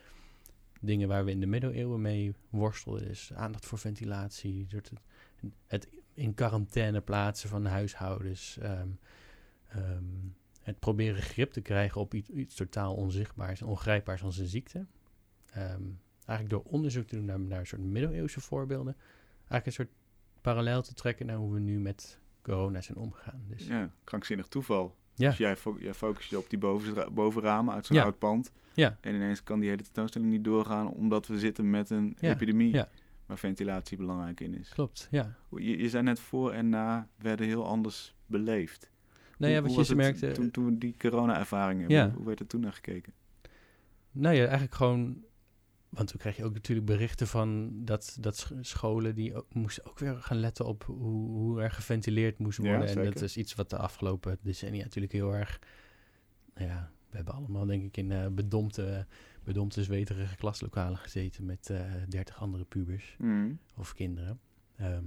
dingen 0.81 1.09
waar 1.09 1.25
we 1.25 1.31
in 1.31 1.41
de 1.41 1.47
middeleeuwen 1.47 2.01
mee 2.01 2.35
worstelden. 2.51 3.07
Dus 3.07 3.33
aandacht 3.33 3.67
voor 3.67 3.79
ventilatie, 3.79 4.67
het, 4.69 4.93
het 5.67 5.89
in 6.15 6.35
quarantaine 6.35 7.01
plaatsen 7.01 7.49
van 7.49 7.67
huishoudens. 7.67 8.59
ehm, 8.59 8.89
ehm, 9.69 10.05
het 10.61 10.79
proberen 10.79 11.23
grip 11.23 11.53
te 11.53 11.61
krijgen 11.61 12.01
op 12.01 12.15
iets, 12.15 12.29
iets 12.29 12.55
totaal 12.55 12.95
onzichtbaars 12.95 13.61
en 13.61 13.67
ongrijpbaars 13.67 14.23
als 14.23 14.39
een 14.39 14.47
ziekte. 14.47 14.87
Ehm, 15.51 15.83
eigenlijk 16.25 16.51
door 16.51 16.73
onderzoek 16.73 17.07
te 17.07 17.17
doen 17.17 17.25
naar, 17.25 17.41
naar 17.41 17.59
een 17.59 17.67
soort 17.67 17.83
middeleeuwse 17.83 18.41
voorbeelden. 18.41 18.97
Eigenlijk 19.51 19.67
een 19.67 19.73
soort 19.73 19.89
parallel 20.41 20.83
te 20.83 20.95
trekken 20.95 21.27
naar 21.27 21.37
hoe 21.37 21.53
we 21.53 21.61
nu 21.61 21.79
met 21.81 22.19
corona 22.43 22.81
zijn 22.81 22.99
omgegaan. 22.99 23.43
Dus 23.49 23.67
Ja, 23.67 23.91
krankzinnig 24.05 24.47
toeval. 24.49 24.97
Ja. 25.15 25.29
Dus 25.29 25.39
jij, 25.39 25.57
fo 25.57 25.77
jij 25.81 25.95
focust 25.95 26.31
je 26.31 26.39
op 26.39 26.51
die 26.51 26.59
boven 26.59 27.15
bovenramen 27.15 27.75
uit 27.75 27.87
zo'n 27.87 27.97
Ja. 27.97 28.03
oud 28.03 28.19
pand. 28.19 28.53
Ja. 28.75 28.99
En 29.01 29.15
ineens 29.15 29.43
kan 29.43 29.61
die 29.61 29.69
hele 29.69 29.83
tentoonstelling 29.83 30.31
niet 30.31 30.45
doorgaan 30.45 30.89
omdat 30.89 31.27
we 31.27 31.39
zitten 31.39 31.71
met 31.71 31.91
een 31.91 32.17
Ja, 32.21 32.31
epidemie. 32.31 32.73
ja. 32.73 32.89
Waar 33.27 33.39
ventilatie 33.39 33.97
belangrijk 33.97 34.41
in 34.41 34.55
is. 34.55 34.69
klopt, 34.69 35.09
ja. 35.11 35.35
Je, 35.51 35.79
je 35.79 35.89
zei 35.89 36.03
net 36.03 36.21
voor 36.21 36.53
en 36.53 36.69
na 36.69 37.09
werden 37.17 37.47
heel 37.47 37.67
anders 37.67 38.15
beleefd. 38.27 38.91
Nou 39.39 39.53
ja, 39.53 39.63
wat 39.63 39.75
je 39.75 39.81
het 39.81 39.95
merkte... 39.95 40.33
Toen, 40.33 40.51
toen 40.51 40.79
die 40.79 40.95
corona-ervaring 40.99 41.79
hebben, 41.79 41.97
Ja. 41.97 42.07
hoe, 42.09 42.17
hoe 42.17 42.27
werd 42.27 42.41
er 42.41 42.47
toen 42.47 42.61
naar 42.61 42.73
gekeken? 42.73 43.13
Nou 44.11 44.35
ja, 44.35 44.43
eigenlijk 44.43 44.75
gewoon. 44.75 45.25
Want 45.91 46.09
toen 46.09 46.19
krijg 46.21 46.37
je 46.37 46.45
ook 46.45 46.53
natuurlijk 46.55 46.87
berichten 46.87 47.27
van 47.27 47.71
dat, 47.85 48.17
dat 48.21 48.37
sch- 48.37 48.53
scholen 48.61 49.15
die 49.15 49.35
ook, 49.35 49.55
moesten 49.55 49.85
ook 49.87 49.99
weer 49.99 50.15
gaan 50.17 50.37
letten 50.37 50.67
op 50.67 50.85
hoe, 50.85 51.29
hoe 51.31 51.63
er 51.63 51.71
geventileerd 51.71 52.39
moest 52.39 52.63
Ja, 52.63 52.69
worden. 52.69 52.97
en 52.99 53.05
dat 53.05 53.23
is 53.23 53.37
iets 53.37 53.55
wat 53.55 53.71
de 53.71 53.77
afgelopen 53.77 54.39
decennia 54.43 54.83
natuurlijk 54.83 55.13
heel 55.13 55.35
erg. 55.35 55.59
Nou 56.55 56.69
ja, 56.69 56.91
we 57.11 57.17
hebben 57.17 57.35
allemaal 57.35 57.67
denk 57.67 57.83
ik 57.85 57.97
in 57.97 58.13
eh, 58.13 58.27
bedompte, 58.27 59.07
bedompte 59.45 59.83
zweterige 59.85 60.37
klaslokalen 60.37 60.99
gezeten 60.99 61.45
met 61.45 61.71
eh 61.71 61.81
dertig 62.09 62.41
andere 62.41 62.65
pubers 62.65 63.15
Hmm. 63.19 63.59
of 63.77 63.95
kinderen. 63.95 64.41
Ehm, 64.77 65.05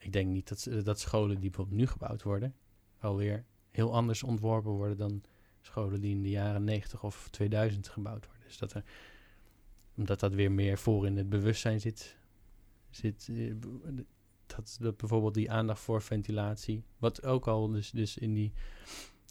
ik 0.00 0.12
denk 0.12 0.28
niet 0.30 0.48
dat, 0.48 0.84
dat 0.84 1.00
scholen 1.00 1.40
die 1.40 1.50
bijvoorbeeld 1.50 1.78
nu 1.80 1.86
gebouwd 1.86 2.22
worden, 2.22 2.54
alweer 2.98 3.44
heel 3.70 3.94
anders 3.94 4.22
ontworpen 4.22 4.70
worden 4.70 4.96
dan 4.96 5.22
scholen 5.60 6.00
die 6.00 6.10
in 6.14 6.22
de 6.22 6.30
jaren 6.30 6.64
90 6.64 7.02
of 7.04 7.28
2000 7.30 7.88
gebouwd 7.88 8.26
worden. 8.26 8.44
Dus 8.46 8.58
dat 8.58 8.72
er, 8.72 8.84
omdat 10.00 10.20
dat 10.20 10.34
weer 10.34 10.52
meer 10.52 10.78
voor 10.78 11.06
in 11.06 11.16
het 11.16 11.28
bewustzijn 11.28 11.80
zit, 11.80 12.16
zit 12.90 13.28
eh, 13.30 13.54
dat, 14.46 14.78
bijvoorbeeld 14.96 15.34
die 15.34 15.50
aandacht 15.50 15.80
voor 15.80 16.02
ventilatie, 16.02 16.84
wat 16.98 17.24
ook 17.24 17.46
al 17.46 17.68
dus, 17.68 17.90
dus 17.90 18.18
in, 18.18 18.34
die, 18.34 18.52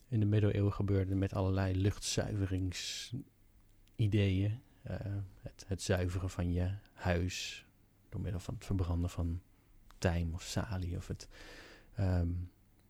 in 0.08 0.20
de 0.20 0.26
middeleeuwen 0.26 0.74
gebeurde 0.74 1.16
met 1.16 1.34
allerlei 1.34 1.76
luchtzuiveringsideeën. 1.76 4.62
eh, 4.82 4.98
het, 5.42 5.66
het 5.68 5.82
zuiveren 5.82 6.30
van 6.30 6.54
je 6.54 6.72
huis 6.94 7.66
door 8.10 8.22
middel 8.22 8.40
van 8.40 8.54
het 8.54 8.66
verbranden 8.66 9.10
van 9.10 9.42
tijm 9.98 10.34
of 10.34 10.44
salie 10.44 10.98
of 10.98 11.08
het, 11.08 11.28
ehm, 11.96 12.30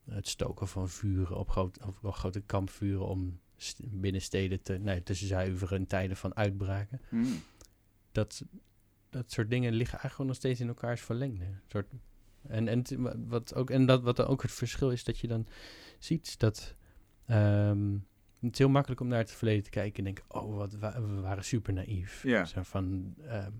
het 0.10 0.28
stoken 0.28 0.68
van 0.68 0.90
vuren 0.90 1.38
op, 1.38 1.74
op 2.02 2.14
grote 2.14 2.42
kampvuren 2.42 3.08
om 3.08 3.40
binnen 3.80 4.22
steden 4.22 4.62
te, 4.62 4.78
nee, 4.78 5.04
te 5.04 5.14
zuiveren 5.14 5.80
in 5.80 5.88
tijden 5.88 6.18
van 6.18 6.36
uitbraken. 6.36 7.02
Hmm. 7.10 7.42
Dat, 8.12 8.44
dat 9.10 9.32
soort 9.32 9.50
dingen 9.50 9.72
liggen 9.74 10.00
eigenlijk 10.00 10.14
gewoon 10.14 10.28
nog 10.28 10.36
steeds 10.36 10.60
in 10.60 10.68
elkaars 10.68 11.02
verlengde. 11.02 11.46
Een 11.46 11.62
soort, 11.68 11.88
en, 12.48 12.68
en, 12.68 12.84
wat 13.28 13.56
ook, 13.56 13.70
en 13.70 13.86
dat, 13.86 14.02
wat 14.02 14.16
dan 14.16 14.26
ook 14.26 14.42
het 14.42 14.52
verschil 14.52 14.92
is, 14.92 15.04
dat 15.04 15.20
je 15.20 15.28
dan 15.28 15.48
ziet 16.00 16.40
dat... 16.40 16.76
ehm, 17.26 17.94
het 18.40 18.52
is 18.54 18.58
heel 18.58 18.70
makkelijk 18.70 19.02
om 19.02 19.08
naar 19.08 19.20
het 19.20 19.32
verleden 19.32 19.64
te 19.64 19.70
kijken 19.70 19.98
en 19.98 20.04
denken... 20.04 20.24
oh, 20.28 20.56
wat, 20.56 20.74
wa- 20.74 21.02
we 21.02 21.22
waren 21.22 21.44
super 21.44 21.74
naïef. 21.74 22.24
Ja. 22.24 22.46
Zo 22.46 22.64
van, 22.64 23.16
ehm, 23.28 23.52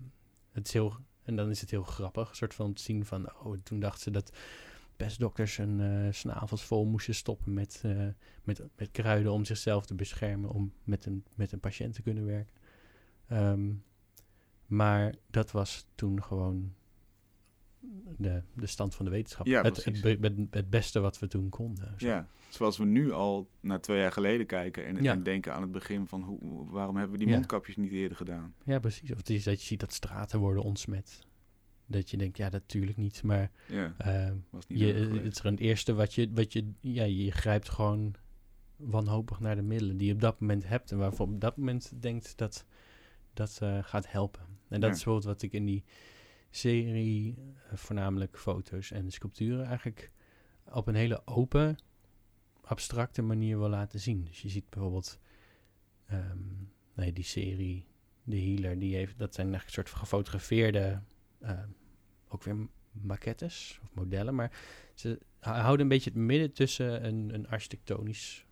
het 0.52 0.66
is 0.66 0.72
heel, 0.72 0.96
en 1.22 1.36
dan 1.36 1.50
is 1.50 1.60
het 1.60 1.70
heel 1.70 1.82
grappig, 1.82 2.28
een 2.28 2.36
soort 2.36 2.54
van 2.54 2.72
te 2.72 2.82
zien 2.82 3.04
van... 3.04 3.32
oh, 3.42 3.56
toen 3.62 3.80
dachten 3.80 4.00
ze 4.02 4.10
dat 4.10 4.36
pestdokters 4.96 5.56
hun 5.56 5.80
eh, 5.80 6.12
snavels 6.12 6.64
vol 6.64 6.84
moesten 6.84 7.14
stoppen 7.14 7.52
met, 7.54 7.80
eh, 7.84 8.06
met, 8.44 8.62
met 8.76 8.90
kruiden... 8.90 9.32
om 9.32 9.44
zichzelf 9.44 9.86
te 9.86 9.94
beschermen, 9.94 10.50
om 10.50 10.72
met 10.84 11.06
een, 11.06 11.24
met 11.34 11.52
een 11.52 11.60
patiënt 11.60 11.94
te 11.94 12.02
kunnen 12.02 12.26
werken. 12.26 12.54
Ehm, 13.26 13.72
maar 14.70 15.14
dat 15.30 15.50
was 15.50 15.86
toen 15.94 16.22
gewoon 16.22 16.74
de, 18.16 18.42
de 18.54 18.66
stand 18.66 18.94
van 18.94 19.04
de 19.04 19.10
wetenschap. 19.10 19.46
Ja, 19.46 19.62
het, 19.62 19.84
het, 20.50 20.70
beste 20.70 21.00
wat 21.00 21.18
we 21.18 21.26
toen 21.26 21.48
konden. 21.48 21.94
Zo. 21.96 22.06
Ja, 22.06 22.26
zoals 22.48 22.78
we 22.78 22.84
nu 22.84 23.12
al 23.12 23.50
naar 23.60 23.80
twee 23.80 23.98
jaar 23.98 24.12
geleden 24.12 24.46
kijken 24.46 24.86
en, 24.86 25.02
Ja. 25.02 25.12
en 25.12 25.22
denken 25.22 25.54
aan 25.54 25.62
het 25.62 25.72
begin 25.72 26.06
van 26.06 26.22
hoe, 26.22 26.70
waarom 26.70 26.94
hebben 26.96 27.12
we 27.12 27.18
die 27.18 27.28
Ja. 27.28 27.34
mondkapjes 27.34 27.76
niet 27.76 27.92
eerder 27.92 28.16
gedaan? 28.16 28.54
Ja, 28.64 28.78
precies. 28.78 29.10
Of 29.10 29.16
het 29.16 29.30
is 29.30 29.44
dat 29.44 29.60
je 29.60 29.66
ziet 29.66 29.80
dat 29.80 29.92
straten 29.92 30.38
worden 30.38 30.62
ontsmet. 30.62 31.26
Dat 31.86 32.10
je 32.10 32.16
denkt, 32.16 32.36
ja, 32.36 32.48
natuurlijk 32.48 32.96
niet. 32.96 33.22
Maar 33.22 33.50
Ja, 33.66 33.94
ehm, 33.98 34.36
was 34.50 34.66
niet 34.66 34.78
je, 34.78 34.92
nodig 34.92 35.22
het 35.22 35.36
is 35.36 35.42
het 35.42 35.60
eerste 35.60 35.94
wat 35.94 36.14
je, 36.14 36.30
wat 36.34 36.52
je, 36.52 36.72
ja, 36.80 37.04
je 37.04 37.30
grijpt 37.30 37.68
gewoon 37.68 38.14
wanhopig 38.76 39.40
naar 39.40 39.56
de 39.56 39.62
middelen 39.62 39.96
die 39.96 40.06
je 40.06 40.14
op 40.14 40.20
dat 40.20 40.40
moment 40.40 40.68
hebt. 40.68 40.92
En 40.92 40.98
waarvan 40.98 41.34
op 41.34 41.40
dat 41.40 41.56
moment 41.56 41.92
denkt 42.02 42.36
dat 42.36 42.64
dat 43.32 43.58
eh, 43.62 43.78
gaat 43.82 44.10
helpen. 44.12 44.49
En 44.70 44.80
dat 44.80 44.88
Ja. 44.90 44.96
is 44.96 45.04
bijvoorbeeld 45.04 45.24
wat 45.24 45.42
ik 45.42 45.52
in 45.52 45.64
die 45.66 45.84
serie, 46.50 47.34
eh, 47.70 47.76
voornamelijk 47.76 48.38
foto's 48.38 48.90
en 48.90 49.10
sculpturen, 49.10 49.64
eigenlijk 49.66 50.10
op 50.72 50.86
een 50.86 50.94
hele 50.94 51.22
open, 51.26 51.76
abstracte 52.60 53.22
manier 53.22 53.58
wil 53.58 53.68
laten 53.68 54.00
zien. 54.00 54.24
Dus 54.24 54.42
je 54.42 54.48
ziet 54.48 54.70
bijvoorbeeld, 54.70 55.20
ehm, 56.06 56.38
nee, 56.94 57.12
die 57.12 57.24
serie, 57.24 57.86
de 58.24 58.40
healer, 58.40 58.78
die 58.78 58.94
heeft, 58.94 59.18
dat 59.18 59.34
zijn 59.34 59.46
eigenlijk 59.46 59.76
een 59.76 59.84
soort 59.84 59.98
gefotografeerde, 60.00 61.02
ehm, 61.40 61.68
ook 62.28 62.42
weer 62.42 62.68
maquettes 62.92 63.80
of 63.82 63.94
modellen, 63.94 64.34
maar 64.34 64.52
ze 64.94 65.18
hou- 65.38 65.60
houden 65.60 65.80
een 65.80 65.88
beetje 65.88 66.10
het 66.10 66.18
midden 66.18 66.52
tussen 66.52 67.04
een, 67.06 67.34
een 67.34 67.48
architectonisch 67.48 68.46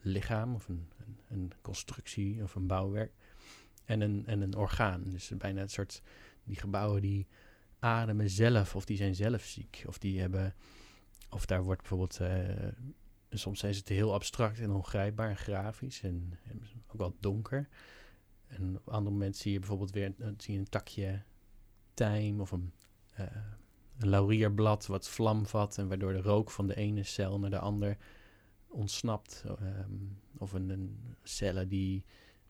lichaam 0.00 0.54
of 0.54 0.68
een, 0.68 0.88
een, 0.98 1.18
een 1.28 1.52
constructie 1.62 2.42
of 2.42 2.54
een 2.54 2.66
bouwwerk 2.66 3.12
en 3.86 4.00
een, 4.00 4.26
en 4.26 4.40
een 4.40 4.56
orgaan. 4.56 5.02
Dus 5.04 5.32
bijna 5.38 5.62
een 5.62 5.68
soort, 5.68 6.02
die 6.44 6.56
gebouwen 6.56 7.02
die 7.02 7.26
ademen 7.78 8.30
zelf 8.30 8.76
of 8.76 8.84
die 8.84 8.96
zijn 8.96 9.14
zelf 9.14 9.42
ziek 9.42 9.84
of 9.86 9.98
die 9.98 10.20
hebben, 10.20 10.54
of 11.30 11.46
daar 11.46 11.62
wordt 11.62 11.80
bijvoorbeeld, 11.80 12.20
eh, 12.20 12.68
soms 13.30 13.60
zijn 13.60 13.74
ze 13.74 13.80
het 13.80 13.88
heel 13.88 14.14
abstract 14.14 14.60
en 14.60 14.70
ongrijpbaar 14.70 15.28
en 15.28 15.36
grafisch 15.36 16.02
en, 16.02 16.38
ook 16.88 16.98
wel 16.98 17.16
donker. 17.20 17.68
En 18.46 18.76
op 18.76 18.88
andere 18.88 19.14
momenten 19.14 19.40
zie 19.40 19.52
je 19.52 19.58
bijvoorbeeld 19.58 19.90
weer 19.90 20.14
een, 20.18 20.34
zie 20.38 20.54
je 20.54 20.60
een 20.60 20.68
takje 20.68 21.22
tijm 21.94 22.40
of 22.40 22.50
een, 22.50 22.72
eh, 23.10 23.26
een 23.98 24.08
laurierblad 24.08 24.86
wat 24.86 25.08
vlam 25.08 25.46
vat 25.46 25.78
en 25.78 25.88
waardoor 25.88 26.12
de 26.12 26.20
rook 26.20 26.50
van 26.50 26.66
de 26.66 26.74
ene 26.74 27.02
cel 27.02 27.38
naar 27.38 27.50
de 27.50 27.58
ander 27.58 27.96
ontsnapt. 28.68 29.44
Ehm, 29.46 29.92
of 30.38 30.52
een, 30.52 30.68
een 30.68 31.16
cellen 31.22 31.68
die 31.68 32.04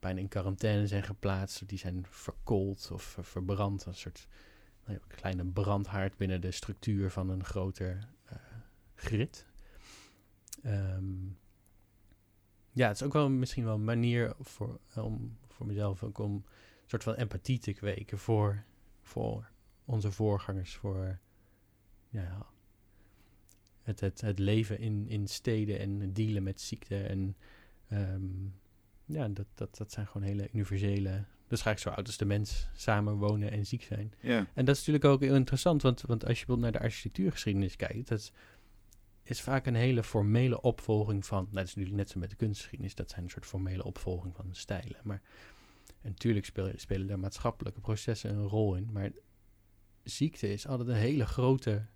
bijna 0.06 0.20
in 0.20 0.28
quarantaine 0.28 0.86
zijn 0.86 1.02
geplaatst, 1.02 1.68
die 1.68 1.78
zijn 1.78 2.06
verkoold 2.08 2.90
of 2.92 3.02
ver- 3.02 3.24
verbrand. 3.24 3.84
Een 3.86 3.94
soort 3.94 4.28
nou 4.84 4.98
kleine 5.06 5.44
brandhaard 5.44 6.16
binnen 6.16 6.40
de 6.40 6.50
structuur 6.50 7.10
van 7.10 7.28
een 7.28 7.44
groter 7.44 8.08
eh, 8.24 8.36
grid. 8.94 9.46
Ehm, 10.62 11.26
ja, 12.72 12.88
het 12.88 12.96
is 12.96 13.02
ook 13.02 13.12
wel 13.12 13.28
misschien 13.28 13.64
wel 13.64 13.74
een 13.74 13.84
manier 13.84 14.34
voor, 14.40 14.80
om, 14.94 15.36
voor 15.48 15.66
mezelf 15.66 16.02
ook 16.02 16.18
om 16.18 16.32
een 16.32 16.44
soort 16.86 17.02
van 17.02 17.14
empathie 17.14 17.58
te 17.58 17.72
kweken 17.72 18.18
voor, 18.18 18.64
voor 19.02 19.50
onze 19.84 20.12
voorgangers, 20.12 20.74
voor 20.74 21.18
ja, 22.08 22.46
het, 23.82 24.00
het, 24.00 24.20
het 24.20 24.38
leven 24.38 24.78
in, 24.78 25.08
in 25.08 25.28
steden 25.28 25.78
en 25.78 26.12
dealen 26.12 26.42
met 26.42 26.60
ziekte. 26.60 27.02
En 27.02 27.36
ehm, 27.88 28.24
ja, 29.06 29.28
dat, 29.28 29.46
dat, 29.54 29.76
dat 29.76 29.92
zijn 29.92 30.06
gewoon 30.06 30.26
hele 30.26 30.48
universele. 30.52 31.24
Dus 31.48 31.62
ga 31.62 31.70
ik 31.70 31.78
zo 31.78 31.88
oud 31.88 32.06
als 32.06 32.16
de 32.16 32.24
mens 32.24 32.68
samen 32.74 33.14
wonen 33.14 33.50
en 33.50 33.66
ziek 33.66 33.82
zijn. 33.82 34.12
Ja, 34.20 34.46
En 34.54 34.64
dat 34.64 34.74
is 34.74 34.86
natuurlijk 34.86 35.04
ook 35.04 35.20
heel 35.20 35.34
interessant, 35.34 35.82
want, 35.82 36.00
want 36.00 36.24
als 36.24 36.40
je 36.40 36.46
bijvoorbeeld 36.46 36.72
naar 36.72 36.80
de 36.82 36.86
architectuurgeschiedenis 36.88 37.76
kijkt, 37.76 38.08
dat 38.08 38.32
is 39.22 39.40
vaak 39.40 39.66
een 39.66 39.74
hele 39.74 40.02
formele 40.02 40.60
opvolging 40.60 41.26
van, 41.26 41.42
nou, 41.42 41.54
dat 41.54 41.64
is 41.64 41.74
natuurlijk 41.74 41.96
net 41.96 42.10
zo 42.10 42.18
met 42.18 42.30
de 42.30 42.36
kunstgeschiedenis, 42.36 42.94
dat 42.94 43.10
zijn 43.10 43.24
een 43.24 43.30
soort 43.30 43.46
formele 43.46 43.84
opvolging 43.84 44.34
van 44.34 44.48
stijlen. 44.50 45.00
Maar 45.02 45.22
en 46.02 46.10
natuurlijk 46.10 46.46
spelen, 46.46 46.80
spelen 46.80 47.06
daar 47.06 47.18
maatschappelijke 47.18 47.80
processen 47.80 48.34
een 48.34 48.48
rol 48.48 48.74
in, 48.74 48.88
maar 48.92 49.10
ziekte 50.02 50.52
is 50.52 50.66
altijd 50.66 50.88
een 50.88 50.94
hele 50.94 51.26
grote 51.26 51.86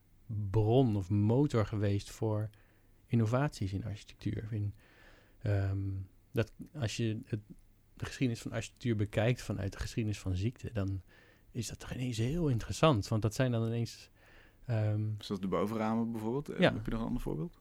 bron 0.51 0.96
of 0.96 1.11
motor 1.11 1.66
geweest 1.66 2.11
voor 2.11 2.51
innovaties 3.07 3.73
in 3.73 3.85
architectuur. 3.85 4.49
In, 4.51 4.75
ehm, 5.42 5.88
dat 6.33 6.53
als 6.75 6.97
je 6.97 7.21
het, 7.25 7.40
de 7.95 8.05
geschiedenis 8.05 8.43
van 8.43 8.53
architectuur 8.53 8.97
bekijkt 8.97 9.43
vanuit 9.43 9.73
de 9.73 9.79
geschiedenis 9.79 10.19
van 10.19 10.37
ziekte, 10.37 10.71
dan 10.73 11.03
is 11.51 11.69
dat 11.69 11.79
toch 11.79 11.93
ineens 11.95 12.16
heel 12.16 12.49
interessant. 12.49 13.09
Want 13.09 13.23
dat 13.23 13.35
zijn 13.35 13.51
dan 13.53 13.66
ineens. 13.66 14.11
ehm, 14.66 15.05
zoals 15.19 15.40
de 15.40 15.49
bovenramen 15.49 16.12
bijvoorbeeld. 16.12 16.49
Eh, 16.49 16.61
Ja. 16.61 16.73
Heb 16.73 16.85
je 16.85 16.90
nog 16.90 17.01
een 17.01 17.07
ander 17.07 17.23
voorbeeld? 17.23 17.61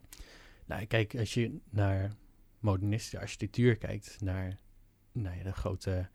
nou, 0.66 0.86
kijk, 0.86 1.16
als 1.16 1.34
je 1.34 1.60
naar 1.70 2.12
modernistische 2.60 3.20
architectuur 3.20 3.78
kijkt, 3.78 4.22
naar 4.22 4.58
nou 5.12 5.38
ja, 5.38 5.44
de 5.44 5.54
grote 5.54 6.10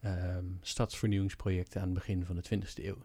ehm, 0.00 0.44
stadsvernieuwingsprojecten 0.60 1.80
aan 1.80 1.86
het 1.86 1.94
begin 1.96 2.24
van 2.24 2.36
de 2.36 2.42
20e 2.42 2.84
eeuw, 2.84 3.04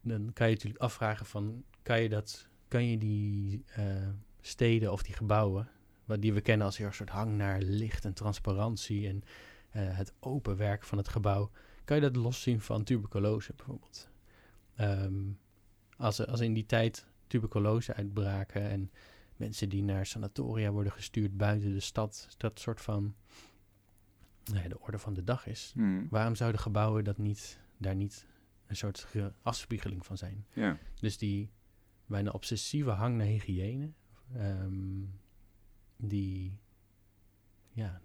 dan 0.00 0.30
kan 0.32 0.48
je 0.48 0.54
natuurlijk 0.54 0.82
afvragen 0.82 1.26
van, 1.26 1.64
kan 1.82 2.00
je 2.02 2.08
dat, 2.08 2.48
kan 2.68 2.84
je 2.84 2.98
die 2.98 3.64
eh, 3.66 4.08
steden 4.40 4.92
of 4.92 5.02
die 5.02 5.14
gebouwen, 5.14 5.68
wat 6.04 6.20
die 6.22 6.32
we 6.32 6.40
kennen 6.40 6.66
als 6.66 6.76
heel 6.76 6.92
soort 6.92 7.08
hang 7.10 7.36
naar 7.36 7.60
licht 7.62 8.04
en 8.04 8.12
transparantie 8.14 9.08
en 9.08 9.22
eh, 9.70 9.96
het 9.96 10.12
open 10.20 10.56
werk 10.56 10.84
van 10.84 10.98
het 10.98 11.08
gebouw, 11.08 11.50
kan 11.84 11.96
je 11.96 12.02
dat 12.02 12.16
loszien 12.16 12.60
van 12.60 12.84
tuberculose 12.84 13.52
bijvoorbeeld? 13.56 14.08
Ehm, 14.76 15.22
als, 15.96 16.26
als 16.26 16.40
in 16.40 16.52
die 16.54 16.66
tijd 16.66 17.06
tuberculose 17.26 17.94
uitbraken 17.94 18.62
en 18.62 18.90
mensen 19.36 19.68
die 19.68 19.82
naar 19.82 20.06
sanatoria 20.06 20.70
worden 20.70 20.92
gestuurd 20.92 21.36
buiten 21.36 21.72
de 21.72 21.80
stad, 21.80 22.34
dat 22.36 22.60
soort 22.60 22.80
van 22.80 23.14
nou 24.44 24.62
ja, 24.62 24.68
de 24.68 24.80
orde 24.80 24.98
van 24.98 25.14
de 25.14 25.24
dag 25.24 25.46
is. 25.46 25.70
Hmm. 25.74 26.06
Waarom 26.10 26.34
zouden 26.34 26.60
gebouwen 26.60 27.04
dat 27.04 27.18
niet, 27.18 27.60
daar 27.76 27.94
niet 27.94 28.26
een 28.66 28.76
soort 28.76 28.98
ge- 29.00 29.32
afspiegeling 29.42 30.06
van 30.06 30.16
zijn? 30.16 30.46
Ja, 30.52 30.78
Dus 31.00 31.18
die 31.18 31.50
bijna 32.06 32.30
obsessieve 32.30 32.90
hang 32.90 33.16
naar 33.16 33.26
hygiëne, 33.26 33.90
ehm, 34.34 35.02
die, 36.08 36.58
ja, 37.72 38.00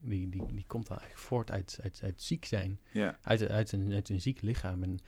die, 0.00 0.28
die, 0.28 0.46
die 0.52 0.64
komt 0.66 0.86
dan 0.86 0.98
eigenlijk 0.98 1.26
voort 1.26 1.50
uit, 1.50 1.78
uit, 1.82 2.00
uit 2.02 2.22
ziek 2.22 2.44
zijn 2.44 2.80
ja, 2.92 3.18
uit, 3.22 3.48
uit, 3.48 3.72
een, 3.72 3.92
uit 3.92 4.08
een 4.08 4.20
ziek 4.20 4.42
lichaam. 4.42 4.82
En, 4.82 4.98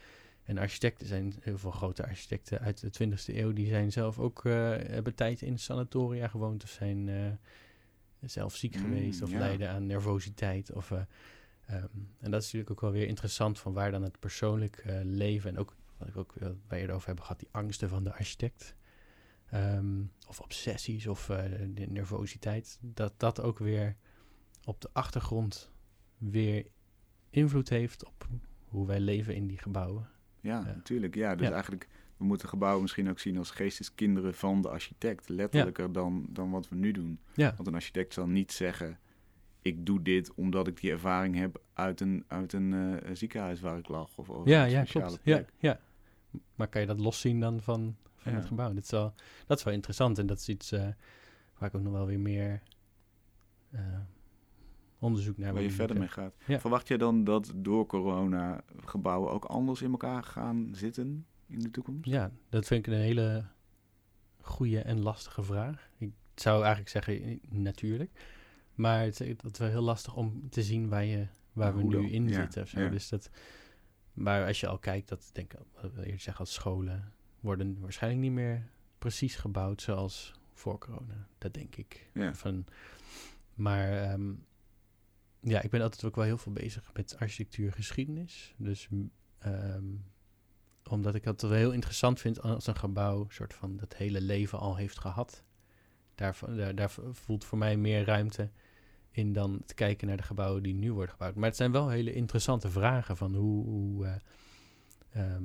en 0.42 0.58
architecten 0.58 1.06
zijn, 1.06 1.34
heel 1.40 1.58
veel 1.58 1.70
grote 1.70 2.06
architecten 2.06 2.60
uit 2.60 2.80
de 2.80 3.08
20e 3.08 3.36
eeuw, 3.36 3.52
die 3.52 3.66
zijn 3.66 3.92
zelf 3.92 4.18
ook, 4.18 4.44
eh, 4.44 4.52
hebben 4.70 5.14
tijd 5.14 5.42
in 5.42 5.58
sanatoria 5.58 6.28
gewoond 6.28 6.62
of 6.62 6.70
zijn 6.70 7.08
eh, 7.08 7.32
zelf 8.20 8.56
ziek 8.56 8.76
Mm, 8.76 8.82
geweest 8.82 9.22
of 9.22 9.30
ja. 9.30 9.38
lijden 9.38 9.70
aan 9.70 9.86
nervositeit. 9.86 10.72
Of, 10.72 10.90
eh, 10.90 11.02
ehm, 11.66 11.86
en 12.18 12.30
dat 12.30 12.40
is 12.40 12.46
natuurlijk 12.52 12.70
ook 12.70 12.80
wel 12.80 12.92
weer 12.92 13.06
interessant 13.06 13.58
van 13.58 13.72
waar 13.72 13.90
dan 13.90 14.02
het 14.02 14.18
persoonlijk 14.18 14.84
leven 15.02 15.50
en 15.50 15.58
ook, 15.58 15.76
wat 15.96 16.08
ik 16.08 16.16
ook 16.16 16.34
bij 16.68 16.80
eerder 16.80 16.94
over 16.94 17.06
hebben 17.06 17.24
gehad, 17.24 17.40
die 17.40 17.48
angsten 17.52 17.88
van 17.88 18.04
de 18.04 18.12
architect. 18.12 18.74
Ehm, 19.52 20.02
of 20.28 20.40
obsessies 20.40 21.06
of 21.06 21.28
eh, 21.28 21.42
de 21.74 21.86
nervositeit, 21.86 22.78
dat 22.80 23.12
dat 23.16 23.40
ook 23.40 23.58
weer 23.58 23.96
op 24.64 24.80
de 24.80 24.88
achtergrond 24.92 25.70
weer 26.18 26.66
invloed 27.30 27.68
heeft 27.68 28.06
op 28.06 28.28
hoe 28.64 28.86
wij 28.86 29.00
leven 29.00 29.34
in 29.34 29.46
die 29.46 29.58
gebouwen. 29.58 30.08
ja, 30.40 30.58
Ja. 30.66 30.74
natuurlijk. 30.74 31.14
Ja, 31.14 31.34
dus 31.34 31.46
Ja. 31.46 31.52
eigenlijk, 31.52 31.88
we 32.16 32.24
moeten 32.24 32.48
gebouwen 32.48 32.82
misschien 32.82 33.10
ook 33.10 33.18
zien 33.18 33.38
als 33.38 33.50
geesteskinderen 33.50 34.34
van 34.34 34.62
de 34.62 34.68
architect. 34.68 35.28
Letterlijker 35.28 35.92
dan, 35.92 36.26
dan 36.30 36.50
wat 36.50 36.68
we 36.68 36.74
nu 36.76 36.92
doen. 36.92 37.18
Ja, 37.34 37.54
Want 37.56 37.68
een 37.68 37.74
architect 37.74 38.12
zal 38.14 38.26
niet 38.26 38.52
zeggen, 38.52 38.98
ik 39.62 39.86
doe 39.86 40.02
dit 40.02 40.34
omdat 40.34 40.66
ik 40.68 40.80
die 40.80 40.90
ervaring 40.90 41.34
heb 41.36 41.62
uit 41.72 42.00
een, 42.00 42.24
uit 42.26 42.52
een 42.52 42.72
eh, 43.00 43.14
ziekenhuis 43.14 43.60
waar 43.60 43.78
ik 43.78 43.88
lag. 43.88 44.18
Of 44.18 44.30
over 44.30 44.48
ja, 44.48 44.64
een 44.64 44.70
ja 44.70 44.84
speciale 44.84 45.06
klopt. 45.08 45.24
Ja, 45.24 45.36
plek. 45.36 45.52
ja. 45.58 45.80
maar 46.54 46.68
kan 46.68 46.80
je 46.80 46.86
dat 46.86 47.00
loszien 47.00 47.40
dan 47.40 47.60
van, 47.60 47.96
van 48.22 48.32
Ja. 48.32 48.38
het 48.38 48.46
gebouw? 48.46 48.72
Dat 48.72 48.82
is, 48.82 48.90
wel, 48.90 49.14
dat 49.46 49.58
is 49.58 49.64
wel 49.64 49.74
interessant 49.74 50.18
en 50.18 50.26
dat 50.26 50.38
is 50.38 50.48
iets 50.48 50.72
eh, 50.72 50.88
waar 51.58 51.68
ik 51.68 51.74
ook 51.74 51.82
nog 51.82 51.92
wel 51.92 52.06
weer 52.06 52.20
meer 52.20 52.62
eh, 53.70 53.80
onderzoek 54.98 55.36
naar 55.36 55.46
waar 55.52 55.54
wil 55.60 55.70
je 55.70 55.76
verder 55.76 55.98
mee 55.98 56.08
gaat. 56.08 56.34
Ja. 56.46 56.60
Verwacht 56.60 56.88
je 56.88 56.98
dan 56.98 57.24
dat 57.24 57.52
door 57.56 57.86
corona 57.86 58.64
gebouwen 58.84 59.30
ook 59.32 59.44
anders 59.44 59.82
in 59.82 59.90
elkaar 59.90 60.22
gaan 60.22 60.68
zitten 60.72 61.26
in 61.46 61.58
de 61.58 61.70
toekomst? 61.70 62.04
Ja, 62.10 62.30
dat 62.48 62.66
vind 62.66 62.86
ik 62.86 62.92
een 62.92 62.98
hele 63.00 63.44
goede 64.40 64.80
en 64.80 65.00
lastige 65.02 65.42
vraag. 65.42 65.90
Ik 65.98 66.12
zou 66.34 66.58
eigenlijk 66.60 66.90
zeggen 66.90 67.22
eh, 67.22 67.38
natuurlijk. 67.50 68.10
Maar 68.74 69.00
het 69.04 69.20
is 69.20 69.28
het 69.28 69.52
is 69.52 69.58
wel 69.58 69.68
heel 69.68 69.82
lastig 69.82 70.16
om 70.16 70.48
te 70.50 70.62
zien 70.62 70.88
waar, 70.88 71.04
je, 71.04 71.26
waar 71.52 71.76
we 71.76 71.82
nu 71.82 71.90
dan? 71.90 72.04
in 72.04 72.28
Ja, 72.28 72.34
zitten. 72.34 72.62
Of 72.62 72.68
zo. 72.68 72.80
ja. 72.80 72.88
Dus 72.88 73.08
dat, 73.08 73.30
maar 74.12 74.46
als 74.46 74.60
je 74.60 74.66
al 74.66 74.78
kijkt, 74.78 75.08
dat 75.08 75.30
denk 75.32 75.52
ik, 75.52 75.60
eerder 75.82 76.20
zeggen 76.20 76.36
als 76.44 76.52
scholen, 76.52 77.12
worden 77.42 77.80
waarschijnlijk 77.80 78.22
niet 78.22 78.32
meer 78.32 78.68
precies 78.98 79.36
gebouwd 79.36 79.82
zoals 79.82 80.34
voor 80.52 80.78
corona. 80.78 81.26
Dat 81.38 81.54
denk 81.54 81.76
ik. 81.76 82.10
Ja. 82.14 82.34
Van, 82.34 82.64
maar 83.54 84.02
ehm, 84.02 84.32
ja, 85.40 85.62
ik 85.62 85.70
ben 85.70 85.82
altijd 85.82 86.04
ook 86.04 86.16
wel 86.16 86.24
heel 86.24 86.38
veel 86.38 86.52
bezig 86.52 86.90
met 86.94 87.16
architectuurgeschiedenis. 87.18 88.54
Dus 88.56 88.88
m, 88.88 89.04
ehm, 89.38 89.84
omdat 90.88 91.14
ik 91.14 91.24
het 91.24 91.42
wel 91.42 91.52
heel 91.52 91.72
interessant 91.72 92.20
vind 92.20 92.42
als 92.42 92.66
een 92.66 92.76
gebouw 92.76 93.26
soort 93.28 93.54
van 93.54 93.76
dat 93.76 93.96
hele 93.96 94.20
leven 94.20 94.58
al 94.58 94.76
heeft 94.76 94.98
gehad. 94.98 95.44
Daar, 96.14 96.38
daar, 96.56 96.74
daar 96.74 96.90
voelt 97.12 97.44
voor 97.44 97.58
mij 97.58 97.76
meer 97.76 98.04
ruimte 98.04 98.50
in 99.10 99.32
dan 99.32 99.62
te 99.66 99.74
kijken 99.74 100.06
naar 100.06 100.16
de 100.16 100.22
gebouwen 100.22 100.62
die 100.62 100.74
nu 100.74 100.92
worden 100.92 101.10
gebouwd. 101.10 101.34
Maar 101.34 101.48
het 101.48 101.56
zijn 101.56 101.72
wel 101.72 101.88
hele 101.88 102.12
interessante 102.12 102.70
vragen 102.70 103.16
van 103.16 103.34
hoe... 103.34 103.64
hoe 103.64 104.06
eh, 104.06 104.14
ehm, 105.10 105.44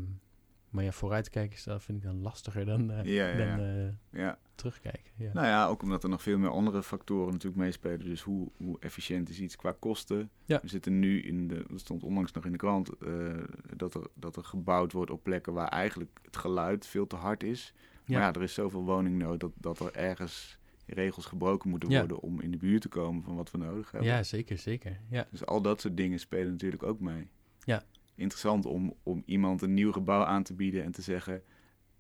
maar 0.70 0.84
ja, 0.84 0.92
vooruitkijken 0.92 1.58
is 1.58 1.64
dat 1.64 1.84
vind 1.84 1.98
ik 1.98 2.04
dan 2.04 2.22
lastiger 2.22 2.66
dan, 2.66 2.92
eh, 2.92 3.04
Ja, 3.04 3.28
ja, 3.28 3.56
dan 3.56 3.66
eh, 3.66 4.20
Ja. 4.22 4.40
terugkijken. 4.56 5.12
Ja. 5.16 5.34
Nou 5.34 5.46
ja, 5.48 5.68
ook 5.68 5.82
omdat 5.84 6.04
er 6.04 6.10
nog 6.10 6.22
veel 6.22 6.38
meer 6.38 6.50
andere 6.50 6.84
factoren 6.84 7.32
natuurlijk 7.32 7.62
meespelen. 7.62 8.00
Dus 8.06 8.22
hoe, 8.22 8.50
hoe 8.58 8.80
efficiënt 8.80 9.30
is 9.30 9.40
iets 9.40 9.56
qua 9.56 9.76
kosten? 9.80 10.30
Ja. 10.46 10.60
We 10.62 10.68
zitten 10.68 11.00
nu 11.00 11.22
in 11.22 11.48
de, 11.48 11.66
dat 11.70 11.80
stond 11.80 12.04
onlangs 12.04 12.32
nog 12.32 12.46
in 12.46 12.52
de 12.52 12.58
krant, 12.58 12.98
eh, 12.98 13.34
dat, 13.76 13.94
er, 13.94 14.08
dat 14.14 14.36
er 14.36 14.44
gebouwd 14.44 14.92
wordt 14.92 15.12
op 15.12 15.24
plekken 15.24 15.54
waar 15.54 15.68
eigenlijk 15.68 16.20
het 16.24 16.38
geluid 16.38 16.86
veel 16.88 17.08
te 17.08 17.16
hard 17.16 17.44
is. 17.44 17.74
Maar 18.06 18.20
Ja. 18.22 18.34
er 18.34 18.44
is 18.44 18.54
zoveel 18.54 18.84
woningnood 18.84 19.40
dat, 19.40 19.52
dat 19.56 19.80
er 19.80 19.94
ergens 19.96 20.58
regels 20.86 21.26
gebroken 21.26 21.70
moeten 21.70 21.90
worden 21.90 22.20
om 22.20 22.42
in 22.42 22.52
de 22.52 22.58
buurt 22.58 22.82
te 22.82 22.88
komen 22.88 23.24
van 23.24 23.36
wat 23.36 23.52
we 23.52 23.58
nodig 23.58 23.92
hebben. 23.92 24.10
ja, 24.10 24.24
zeker, 24.24 24.58
zeker. 24.58 25.00
Ja. 25.10 25.28
Dus 25.32 25.46
al 25.46 25.62
dat 25.62 25.82
soort 25.82 25.98
dingen 25.98 26.20
spelen 26.20 26.52
natuurlijk 26.52 26.84
ook 26.84 27.00
mee. 27.00 27.28
Ja. 27.64 27.84
Interessant 28.18 28.66
om, 28.66 28.94
om 29.04 29.24
iemand 29.26 29.62
een 29.62 29.74
nieuw 29.74 29.92
gebouw 29.92 30.24
aan 30.24 30.44
te 30.44 30.54
bieden 30.54 30.84
en 30.84 30.92
te 30.92 31.02
zeggen... 31.02 31.42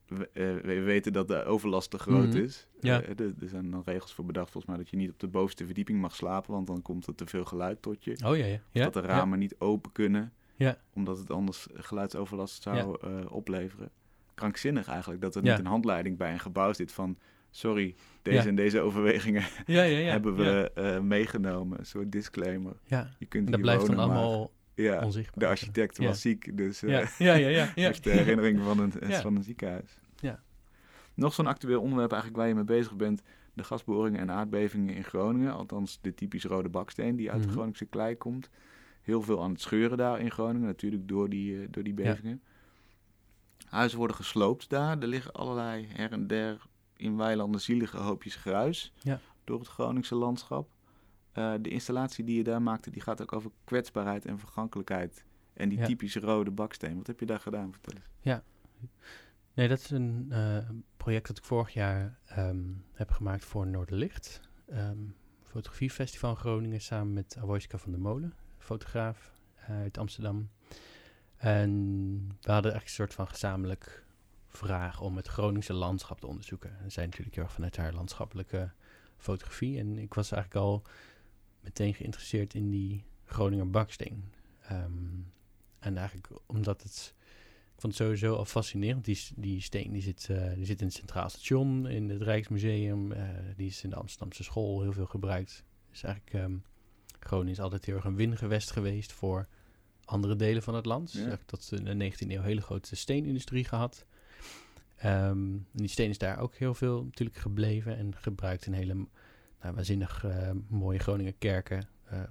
We, 0.07 0.29
eh, 0.33 0.43
we 0.65 0.79
weten 0.81 1.13
dat 1.13 1.27
de 1.27 1.43
overlast 1.43 1.89
te 1.89 1.97
groot 1.97 2.27
Mhm. 2.27 2.37
is. 2.37 2.67
Ja. 2.79 3.01
Eh, 3.01 3.09
er, 3.09 3.33
er 3.41 3.49
zijn 3.49 3.71
dan 3.71 3.81
regels 3.85 4.13
voor 4.13 4.25
bedacht 4.25 4.51
volgens 4.51 4.73
mij 4.73 4.83
dat 4.83 4.89
je 4.91 4.97
niet 4.97 5.09
op 5.11 5.19
de 5.19 5.27
bovenste 5.27 5.65
verdieping 5.65 6.01
mag 6.01 6.15
slapen... 6.15 6.51
want 6.53 6.67
dan 6.67 6.81
komt 6.81 7.07
er 7.07 7.15
te 7.15 7.25
veel 7.25 7.45
geluid 7.45 7.81
tot 7.81 8.03
je. 8.03 8.11
Oh 8.25 8.37
ja, 8.37 8.45
ja. 8.45 8.59
ja. 8.71 8.83
dat 8.83 8.93
de 8.93 9.01
ramen 9.01 9.39
niet 9.39 9.55
open 9.59 9.91
kunnen, 9.91 10.33
Ja. 10.55 10.77
omdat 10.93 11.17
het 11.17 11.31
anders 11.31 11.67
geluidsoverlast 11.73 12.63
zou 12.63 12.97
eh, 13.01 13.31
opleveren. 13.31 13.89
Krankzinnig 14.33 14.87
eigenlijk 14.87 15.21
dat 15.21 15.35
er 15.35 15.41
niet 15.41 15.59
een 15.59 15.65
handleiding 15.65 16.17
bij 16.17 16.31
een 16.31 16.39
gebouw 16.39 16.73
zit 16.73 16.91
van... 16.91 17.17
sorry, 17.49 17.95
deze 18.21 18.37
Ja. 18.41 18.45
en 18.47 18.55
deze 18.55 18.79
overwegingen 18.79 19.43
Ja, 19.65 19.81
ja, 19.83 19.97
ja. 19.97 20.11
hebben 20.17 20.35
we 20.35 20.99
meegenomen. 21.03 21.79
Een 21.79 21.85
soort 21.85 22.11
disclaimer. 22.11 22.73
Ja, 22.85 23.15
Je 23.19 23.25
kunt 23.25 23.45
en 23.45 23.51
dat 23.51 23.61
blijft 23.61 23.85
dan 23.87 23.97
allemaal 23.99 24.51
Ja, 24.83 25.03
onzichtbaar. 25.05 25.39
de 25.43 25.47
architect 25.47 25.97
Ja. 25.97 26.05
was 26.07 26.21
ziek, 26.21 26.57
dus 26.57 26.83
eh 26.83 26.89
Ja, 26.89 27.07
ja, 27.17 27.33
ja, 27.33 27.47
ja. 27.47 27.63
ja. 27.63 27.71
heeft 27.75 28.03
de 28.03 28.09
herinnering 28.09 28.59
van 28.63 28.79
een, 28.79 28.93
Ja. 29.07 29.21
van 29.21 29.35
een 29.35 29.43
ziekenhuis. 29.43 29.99
Ja. 30.19 30.39
Nog 31.13 31.33
zo'n 31.33 31.47
actueel 31.47 31.81
onderwerp 31.81 32.11
eigenlijk 32.11 32.41
waar 32.41 32.49
je 32.49 32.55
mee 32.55 32.63
bezig 32.77 32.95
bent. 32.95 33.21
De 33.53 33.63
gasboringen 33.63 34.19
en 34.19 34.31
aardbevingen 34.31 34.95
in 34.95 35.03
Groningen. 35.03 35.53
Althans 35.53 35.99
de 36.01 36.13
typisch 36.13 36.43
rode 36.43 36.69
baksteen 36.69 37.15
die 37.15 37.31
uit 37.31 37.39
Mhm. 37.39 37.47
de 37.47 37.53
Groningse 37.53 37.85
klei 37.85 38.17
komt. 38.17 38.49
Heel 39.01 39.21
veel 39.21 39.43
aan 39.43 39.51
het 39.51 39.61
scheuren 39.61 39.97
daar 39.97 40.19
in 40.19 40.31
Groningen. 40.31 40.67
Natuurlijk 40.67 41.07
door 41.07 41.29
die, 41.29 41.61
eh, 41.61 41.67
door 41.71 41.83
die 41.83 41.93
bevingen. 41.93 42.41
Huizen 43.69 43.97
worden 43.97 44.15
gesloopt 44.15 44.69
daar. 44.69 44.99
Er 44.99 45.07
liggen 45.07 45.31
allerlei 45.33 45.87
her 45.93 46.11
en 46.11 46.27
der 46.27 46.61
in 46.95 47.17
weilanden 47.17 47.61
zielige 47.61 47.97
hoopjes 47.97 48.35
gruis. 48.35 48.93
Ja. 49.01 49.19
Door 49.43 49.59
het 49.59 49.67
Groningse 49.67 50.15
landschap. 50.15 50.69
Eh, 51.37 51.53
de 51.61 51.69
installatie 51.69 52.23
die 52.23 52.37
je 52.37 52.43
daar 52.43 52.61
maakte, 52.61 52.89
die 52.91 53.01
gaat 53.01 53.21
ook 53.21 53.33
over 53.33 53.51
kwetsbaarheid 53.63 54.25
en 54.25 54.39
vergankelijkheid. 54.39 55.25
En 55.53 55.69
die 55.69 55.77
Ja. 55.77 55.85
typische 55.85 56.19
rode 56.19 56.51
baksteen. 56.51 56.97
Wat 56.97 57.07
heb 57.07 57.19
je 57.19 57.25
daar 57.25 57.39
gedaan? 57.39 57.71
Vertel 57.71 57.93
eens. 57.95 58.41
Nee, 59.53 59.67
dat 59.67 59.79
is 59.79 59.89
een 59.89 60.27
eh, 60.29 60.69
project 60.97 61.27
dat 61.27 61.37
ik 61.37 61.43
vorig 61.43 61.73
jaar 61.73 62.19
ehm, 62.25 62.63
heb 62.93 63.11
gemaakt 63.11 63.45
voor 63.45 63.67
Noorderlicht. 63.67 64.41
Ehm 64.67 64.97
fotografiefestival 65.43 66.29
in 66.29 66.35
Groningen 66.37 66.81
samen 66.81 67.13
met 67.13 67.35
Avoiska 67.37 67.77
van 67.77 67.91
der 67.91 67.99
Molen, 67.99 68.33
fotograaf 68.57 69.31
uit 69.67 69.97
Amsterdam. 69.97 70.49
En 71.37 71.69
we 72.41 72.51
hadden 72.51 72.71
eigenlijk 72.71 72.83
een 72.83 72.89
soort 72.89 73.13
van 73.13 73.27
gezamenlijk 73.27 74.05
vraag 74.47 75.01
om 75.01 75.15
het 75.15 75.27
Groningse 75.27 75.73
landschap 75.73 76.19
te 76.19 76.27
onderzoeken. 76.27 76.79
En 76.79 76.91
zij 76.91 77.05
natuurlijk 77.05 77.35
heel 77.35 77.43
erg 77.43 77.53
vanuit 77.53 77.77
haar 77.77 77.93
landschappelijke 77.93 78.71
fotografie. 79.17 79.79
En 79.79 79.97
ik 79.97 80.13
was 80.13 80.31
eigenlijk 80.31 80.65
al 80.65 80.83
meteen 81.67 81.93
geïnteresseerd 81.93 82.53
in 82.53 82.69
die 82.69 83.03
Groninger 83.25 83.69
baksteen. 83.69 84.23
Ehm, 84.61 85.21
en 85.79 85.97
eigenlijk 85.97 86.29
omdat 86.45 86.83
het 86.83 87.15
ik 87.75 87.83
vond 87.83 87.97
het 87.97 88.03
sowieso 88.03 88.35
al 88.35 88.45
fascinerend. 88.45 89.05
Die, 89.05 89.19
die 89.35 89.61
steen 89.61 89.91
die 89.91 90.01
zit, 90.01 90.27
eh, 90.29 90.53
die 90.53 90.65
zit 90.65 90.79
in 90.79 90.87
het 90.87 90.95
Centraal 90.95 91.29
Station, 91.29 91.87
in 91.87 92.09
het 92.09 92.21
Rijksmuseum. 92.21 93.11
eh, 93.11 93.29
die 93.55 93.67
is 93.67 93.83
in 93.83 93.89
de 93.89 93.95
Amsterdamse 93.95 94.43
school 94.43 94.81
heel 94.81 94.93
veel 94.93 95.05
gebruikt. 95.05 95.63
Dus 95.89 96.03
eigenlijk, 96.03 96.33
ehm 96.33 96.57
Groningen 97.19 97.53
is 97.53 97.59
altijd 97.59 97.85
heel 97.85 97.95
erg 97.95 98.03
een 98.03 98.15
wingewest 98.15 98.71
geweest 98.71 99.11
voor 99.11 99.47
andere 100.05 100.35
delen 100.35 100.63
van 100.63 100.75
het 100.75 100.85
land. 100.85 101.11
Ja. 101.11 101.17
eigenlijk 101.17 101.47
tot 101.49 101.71
in 101.71 101.83
de 101.83 102.11
19e 102.11 102.31
eeuw 102.31 102.37
een 102.37 102.43
hele 102.43 102.61
grote 102.61 102.95
steenindustrie 102.95 103.63
gehad. 103.63 104.05
Ehm, 104.95 105.53
en 105.53 105.67
die 105.71 105.87
steen 105.87 106.09
is 106.09 106.17
daar 106.17 106.39
ook 106.39 106.55
heel 106.55 106.73
veel 106.73 107.03
natuurlijk 107.03 107.37
gebleven 107.37 107.97
en 107.97 108.15
gebruikt 108.15 108.65
in 108.65 108.73
hele 108.73 109.07
nou, 109.61 109.75
waanzinnig 109.75 110.23
eh, 110.23 110.51
mooie 110.67 110.99
Groninger 110.99 111.33
kerken. 111.33 111.87
ehm, 112.09 112.27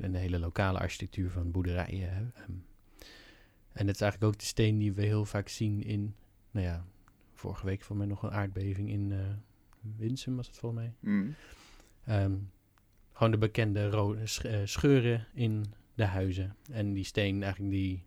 en 0.00 0.12
de 0.12 0.18
hele 0.18 0.38
lokale 0.38 0.78
architectuur 0.78 1.30
van 1.30 1.50
boerderijen. 1.50 2.10
hè. 2.14 2.20
Ehm, 2.20 2.52
en 3.72 3.86
dat 3.86 3.94
is 3.94 4.00
eigenlijk 4.00 4.32
ook 4.32 4.38
de 4.40 4.46
steen 4.46 4.78
die 4.78 4.92
we 4.92 5.02
heel 5.02 5.24
vaak 5.24 5.48
zien 5.48 5.82
in, 5.82 6.14
nou 6.50 6.66
ja, 6.66 6.84
vorige 7.32 7.66
week 7.66 7.82
voor 7.82 7.96
mij 7.96 8.06
nog 8.06 8.22
een 8.22 8.30
aardbeving 8.30 8.88
in 8.90 9.12
eh 9.12 9.18
Winsum 9.96 10.36
was 10.36 10.46
het 10.46 10.56
volgens 10.58 10.82
mij. 10.82 10.94
Mm. 11.12 11.34
Ehm, 12.04 12.36
gewoon 13.12 13.30
de 13.32 13.38
bekende 13.38 13.90
rode 13.90 14.26
sch- 14.26 14.44
eh, 14.44 14.60
scheuren 14.64 15.26
in 15.34 15.64
de 15.94 16.04
huizen. 16.04 16.56
En 16.70 16.92
die 16.92 17.04
steen 17.04 17.42
eigenlijk 17.42 17.72
die, 17.72 18.04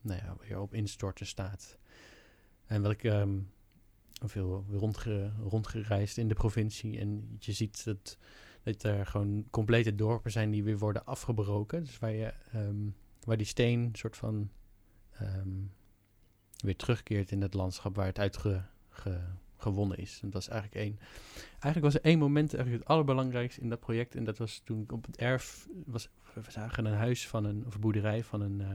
nou 0.00 0.20
ja, 0.24 0.36
weer 0.40 0.60
op 0.60 0.74
instorten 0.74 1.26
staat. 1.26 1.78
En 2.66 2.82
wat 2.82 2.90
ik 2.90 3.04
ehm, 3.04 3.38
veel 4.24 4.64
rondge, 4.70 5.32
rondgereisd 5.42 6.16
in 6.16 6.28
de 6.28 6.34
provincie. 6.34 6.98
En 6.98 7.36
je 7.38 7.52
ziet 7.52 7.84
dat, 7.84 8.18
dat 8.62 8.82
er 8.82 9.06
gewoon 9.06 9.44
complete 9.50 9.94
dorpen 9.94 10.30
zijn 10.30 10.50
die 10.50 10.64
weer 10.64 10.78
worden 10.78 11.06
afgebroken. 11.06 11.84
Dus 11.84 11.98
waar, 11.98 12.12
je, 12.12 12.32
ehm, 12.52 12.88
waar 13.24 13.36
die 13.36 13.46
steen 13.46 13.90
soort 13.92 14.16
van 14.16 14.50
ehm, 15.12 15.48
weer 16.56 16.76
terugkeert 16.76 17.30
in 17.30 17.42
het 17.42 17.54
landschap 17.54 17.96
waar 17.96 18.06
het 18.06 18.18
uit 18.18 18.36
ge- 18.36 18.62
ge- 18.88 19.24
gewonnen 19.56 19.98
is. 19.98 20.12
En 20.22 20.30
dat 20.30 20.32
was 20.32 20.48
eigenlijk 20.48 20.80
één. 20.80 20.98
Eigenlijk 21.50 21.84
was 21.84 21.94
er 21.94 22.00
één 22.10 22.18
moment 22.18 22.54
eigenlijk 22.54 22.82
het 22.82 22.92
allerbelangrijkste 22.92 23.60
in 23.60 23.68
dat 23.68 23.80
project. 23.80 24.14
En 24.14 24.24
dat 24.24 24.38
was 24.38 24.60
toen 24.64 24.82
ik 24.82 24.92
op 24.92 25.06
het 25.06 25.16
erf 25.16 25.68
was. 25.86 26.08
We 26.34 26.50
zagen 26.50 26.84
een 26.84 26.94
huis 26.96 27.28
van 27.28 27.44
een, 27.44 27.66
of 27.66 27.74
een 27.74 27.80
boerderij 27.80 28.24
van 28.24 28.40
een, 28.40 28.60
eh, 28.60 28.68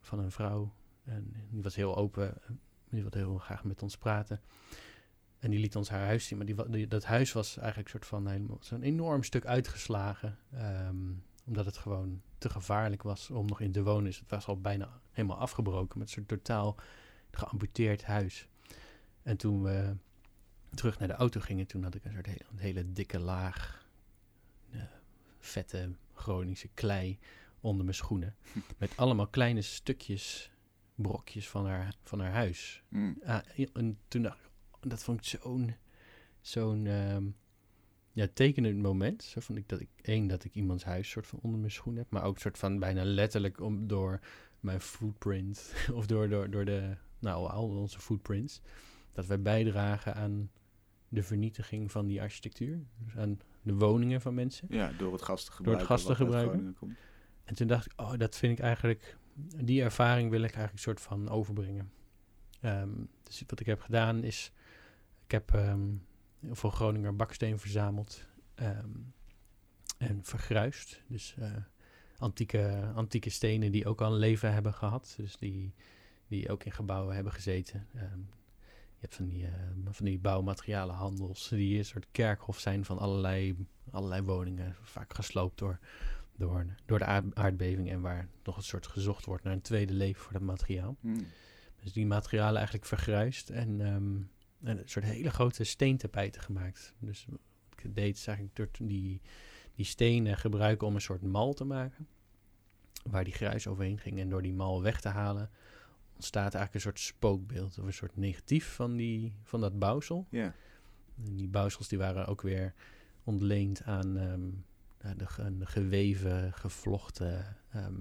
van 0.00 0.18
een 0.18 0.30
vrouw. 0.30 0.72
En 1.04 1.32
die 1.50 1.62
was 1.62 1.74
heel 1.76 1.96
open. 1.96 2.34
Die 2.92 3.02
wilde 3.02 3.18
heel 3.18 3.38
graag 3.38 3.64
met 3.64 3.82
ons 3.82 3.96
praten. 3.96 4.40
En 5.38 5.50
die 5.50 5.58
liet 5.58 5.76
ons 5.76 5.88
haar 5.88 6.04
huis 6.04 6.26
zien. 6.26 6.38
Maar 6.38 6.70
die, 6.70 6.88
dat 6.88 7.04
huis 7.04 7.32
was 7.32 7.56
eigenlijk 7.56 7.88
soort 7.88 8.06
van 8.06 8.26
helemaal 8.26 8.58
zo'n 8.60 8.82
enorm 8.82 9.22
stuk 9.22 9.46
uitgeslagen. 9.46 10.38
ehm, 10.52 10.96
omdat 11.44 11.64
het 11.64 11.76
gewoon 11.76 12.22
te 12.38 12.48
gevaarlijk 12.50 13.02
was 13.02 13.30
om 13.30 13.46
nog 13.46 13.60
in 13.60 13.72
te 13.72 13.82
wonen. 13.82 14.04
Dus 14.04 14.18
het 14.18 14.30
was 14.30 14.46
al 14.46 14.60
bijna 14.60 15.00
helemaal 15.10 15.38
afgebroken. 15.38 15.98
Met 15.98 16.06
een 16.08 16.14
soort 16.14 16.28
totaal 16.28 16.76
geamputeerd 17.30 18.04
huis. 18.04 18.48
En 19.22 19.36
toen 19.36 19.62
we 19.62 19.96
terug 20.74 20.98
naar 20.98 21.08
de 21.08 21.14
auto 21.14 21.40
gingen, 21.40 21.66
toen 21.66 21.82
had 21.82 21.94
ik 21.94 22.04
een 22.04 22.12
soort 22.12 22.26
een 22.26 22.58
hele 22.58 22.92
dikke 22.92 23.18
laag 23.18 23.86
eh, 24.70 24.82
vette 25.38 25.90
Groningse 26.14 26.68
klei 26.74 27.18
onder 27.60 27.84
mijn 27.84 27.96
schoenen. 27.96 28.36
Met 28.78 28.96
allemaal 28.96 29.26
kleine 29.26 29.62
stukjes, 29.62 30.50
brokjes 31.02 31.48
van 31.48 31.66
haar, 31.66 31.94
van 32.02 32.20
haar 32.20 32.32
huis. 32.32 32.82
Mm. 32.88 33.18
Ah, 33.24 33.40
en 33.72 33.98
toen 34.08 34.22
dacht 34.22 34.38
ik, 34.38 34.50
oh, 34.70 34.80
dat 34.80 35.02
vond 35.02 35.18
ik 35.18 35.26
zo'n, 35.26 35.74
zo'n 36.40 36.86
ehm, 36.86 37.24
ja, 38.12 38.26
tekenend 38.34 38.78
moment. 38.78 39.22
Zo 39.22 39.40
vond 39.40 39.58
ik 39.58 39.68
dat 39.68 39.80
ik, 39.80 39.88
één, 40.02 40.26
dat 40.26 40.44
ik 40.44 40.54
iemands 40.54 40.84
huis 40.84 41.10
soort 41.10 41.26
van 41.26 41.38
onder 41.42 41.60
mijn 41.60 41.72
schoen 41.72 41.96
heb. 41.96 42.10
Maar 42.10 42.24
ook 42.24 42.38
soort 42.38 42.58
van 42.58 42.78
bijna 42.78 43.04
letterlijk 43.04 43.60
om, 43.60 43.86
door 43.86 44.20
mijn 44.60 44.80
footprint 44.80 45.74
of 45.94 46.06
door, 46.06 46.28
door, 46.28 46.50
door 46.50 46.64
de, 46.64 46.96
nou, 47.18 47.50
al 47.50 47.68
onze 47.68 48.00
footprints, 48.00 48.60
dat 49.12 49.26
wij 49.26 49.42
bijdragen 49.42 50.14
aan 50.14 50.50
de 51.08 51.22
vernietiging 51.22 51.90
van 51.90 52.06
die 52.06 52.20
architectuur. 52.20 52.80
Dus 53.04 53.16
aan 53.16 53.38
de 53.62 53.74
woningen 53.74 54.20
van 54.20 54.34
mensen. 54.34 54.66
Ja, 54.70 54.92
door 54.98 55.12
het 55.12 55.22
gas 55.22 55.44
te 55.44 55.62
Door 55.62 55.72
het 55.72 55.82
gebruiken. 55.82 55.86
gas 55.86 56.04
te 56.04 56.14
gebruiken. 56.14 56.76
En 57.44 57.54
toen 57.54 57.66
dacht 57.66 57.86
ik, 57.86 57.92
oh, 57.96 58.12
dat 58.16 58.36
vind 58.36 58.58
ik 58.58 58.64
eigenlijk, 58.64 59.16
die 59.64 59.82
ervaring 59.82 60.30
wil 60.30 60.42
ik 60.42 60.50
eigenlijk 60.50 60.82
soort 60.82 61.00
van 61.00 61.28
overbrengen. 61.28 61.92
Ehm, 62.60 62.90
dus 63.22 63.42
wat 63.46 63.60
ik 63.60 63.66
heb 63.66 63.80
gedaan 63.80 64.24
is, 64.24 64.52
ik 65.24 65.30
heb 65.30 65.54
ehm 65.54 65.80
veel 66.50 66.70
Groninger 66.70 67.16
baksteen 67.16 67.58
verzameld 67.58 68.26
ehm, 68.54 68.90
en 69.98 70.20
vergruist. 70.22 71.02
Dus 71.08 71.34
eh, 71.38 71.50
antieke, 72.18 72.90
antieke 72.94 73.30
stenen 73.30 73.72
die 73.72 73.86
ook 73.86 74.00
al 74.00 74.12
een 74.12 74.18
leven 74.18 74.52
hebben 74.52 74.74
gehad. 74.74 75.14
Dus 75.16 75.36
die, 75.36 75.74
die 76.28 76.50
ook 76.50 76.64
in 76.64 76.72
gebouwen 76.72 77.14
hebben 77.14 77.32
gezeten. 77.32 77.86
Je 77.92 79.08
hebt 79.08 79.14
van 79.14 79.28
die, 79.28 79.46
eh, 79.46 79.52
van 79.90 80.04
die 80.04 80.18
bouwmaterialenhandels 80.18 81.48
die 81.48 81.78
een 81.78 81.84
soort 81.84 82.06
kerkhof 82.10 82.58
zijn 82.58 82.84
van 82.84 82.98
allerlei, 82.98 83.56
allerlei 83.90 84.22
woningen. 84.22 84.76
Vaak 84.82 85.14
gesloopt 85.14 85.58
door, 85.58 85.78
door, 86.36 86.66
door 86.86 86.98
de 86.98 87.04
aard- 87.04 87.34
aardbeving 87.34 87.90
en 87.90 88.00
waar 88.00 88.28
nog 88.44 88.56
een 88.56 88.62
soort 88.62 88.86
gezocht 88.86 89.24
wordt 89.24 89.44
naar 89.44 89.52
een 89.52 89.60
tweede 89.60 89.92
leven 89.92 90.22
voor 90.22 90.32
dat 90.32 90.42
materiaal. 90.42 90.96
Hmm. 91.00 91.26
Dus 91.82 91.92
die 91.92 92.06
materialen 92.06 92.56
eigenlijk 92.56 92.86
vergruist 92.86 93.50
en, 93.50 93.80
ehm, 93.80 94.16
en 94.68 94.78
een 94.78 94.88
soort 94.88 95.04
hele 95.04 95.30
grote 95.30 95.64
steentapijten 95.64 96.42
gemaakt. 96.42 96.94
Dus 96.98 97.26
wat 97.28 97.38
ik 97.76 97.94
deed 97.94 98.16
is 98.16 98.26
eigenlijk 98.26 98.56
door 98.56 98.88
die, 98.88 99.20
die 99.74 99.84
stenen 99.84 100.36
gebruiken 100.36 100.86
om 100.86 100.94
een 100.94 101.00
soort 101.00 101.22
mal 101.22 101.52
te 101.52 101.64
maken. 101.64 102.06
Waar 103.10 103.24
die 103.24 103.32
gruis 103.32 103.66
overheen 103.66 103.98
ging. 103.98 104.18
En 104.18 104.28
door 104.28 104.42
die 104.42 104.52
mal 104.52 104.82
weg 104.82 105.00
te 105.00 105.08
halen 105.08 105.50
ontstaat 106.14 106.54
eigenlijk 106.54 106.74
een 106.74 106.80
soort 106.80 107.00
spookbeeld. 107.00 107.78
Of 107.78 107.84
een 107.84 107.92
soort 107.92 108.16
negatief 108.16 108.74
van, 108.74 108.96
die, 108.96 109.32
van 109.42 109.60
dat 109.60 109.78
bouwsel. 109.78 110.26
Ja. 110.30 110.54
En 111.24 111.36
die 111.36 111.48
bouwsels 111.48 111.88
die 111.88 111.98
waren 111.98 112.26
ook 112.26 112.42
weer 112.42 112.74
ontleend 113.24 113.82
aan 113.82 114.16
ehm, 114.16 114.48
de, 115.16 115.26
ge- 115.26 115.56
de 115.58 115.66
geweven, 115.66 116.52
gevlochten 116.52 117.56
ehm, 117.70 118.00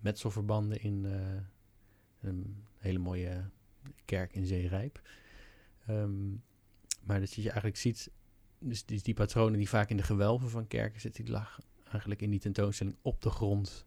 metselverbanden 0.00 0.82
in 0.82 1.04
eh, 1.04 1.42
een 2.20 2.64
hele 2.76 2.98
mooie 2.98 3.50
kerk 4.04 4.32
in 4.32 4.46
Zeerijp. 4.46 5.00
Ehm, 5.86 6.30
maar 7.02 7.20
dat 7.20 7.32
je 7.32 7.42
eigenlijk 7.42 7.76
ziet, 7.76 8.10
dus 8.58 8.84
die, 8.84 9.14
patronen 9.14 9.58
die 9.58 9.68
vaak 9.68 9.90
in 9.90 9.96
de 9.96 10.02
gewelven 10.02 10.50
van 10.50 10.66
kerken 10.66 11.00
zitten, 11.00 11.24
die 11.24 11.32
lag 11.32 11.60
eigenlijk 11.90 12.22
in 12.22 12.30
die 12.30 12.40
tentoonstelling 12.40 12.96
op 13.02 13.22
de 13.22 13.30
grond. 13.30 13.86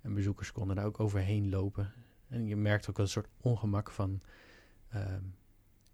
En 0.00 0.14
bezoekers 0.14 0.52
konden 0.52 0.76
daar 0.76 0.84
ook 0.84 1.00
overheen 1.00 1.48
lopen. 1.48 1.92
En 2.28 2.46
je 2.46 2.56
merkt 2.56 2.90
ook 2.90 2.98
een 2.98 3.08
soort 3.08 3.28
ongemak 3.40 3.90
van, 3.90 4.20
ehm, 4.88 5.22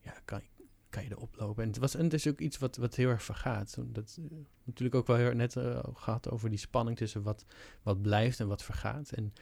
ja, 0.01 0.14
kan, 0.24 0.42
kan 0.91 1.03
je 1.03 1.11
erop 1.11 1.36
lopen? 1.36 1.62
En 1.62 1.68
het, 1.68 1.78
was, 1.78 1.95
en 1.95 2.05
het 2.05 2.12
is 2.12 2.26
ook 2.26 2.41
iets 2.41 2.59
wat, 2.59 2.76
wat 2.76 2.95
heel 2.95 3.09
erg 3.09 3.22
vergaat. 3.22 3.76
Dat 3.86 4.18
eh, 4.20 4.36
natuurlijk 4.64 4.95
ook 4.95 5.07
wel 5.07 5.16
heel, 5.16 5.32
net 5.34 5.57
eh, 5.57 5.84
gehad 5.95 6.30
over 6.30 6.51
die 6.51 6.59
spanning 6.59 6.97
tussen 6.97 7.22
wat, 7.22 7.45
wat 7.82 8.03
blijft 8.03 8.41
en 8.41 8.49
wat 8.49 8.62
vergaat. 8.62 9.11
En 9.12 9.32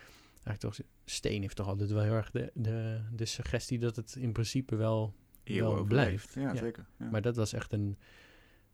eigenlijk 0.44 0.76
toch, 0.76 0.86
steen 1.04 1.40
heeft 1.42 1.56
toch 1.56 1.66
altijd 1.66 1.90
wel 1.90 2.02
heel 2.02 2.12
erg 2.12 2.30
de, 2.30 2.50
de, 2.54 3.00
de 3.12 3.24
suggestie 3.24 3.78
dat 3.78 3.96
het 3.96 4.16
in 4.18 4.32
principe 4.32 4.76
wel, 4.76 5.14
wel 5.44 5.84
blijft. 5.84 6.34
Ja, 6.34 6.40
Ja. 6.40 6.56
zeker. 6.56 6.86
Ja. 6.98 7.10
Maar 7.10 7.22
dat 7.22 7.36
was 7.36 7.52
echt 7.52 7.72
een. 7.72 7.98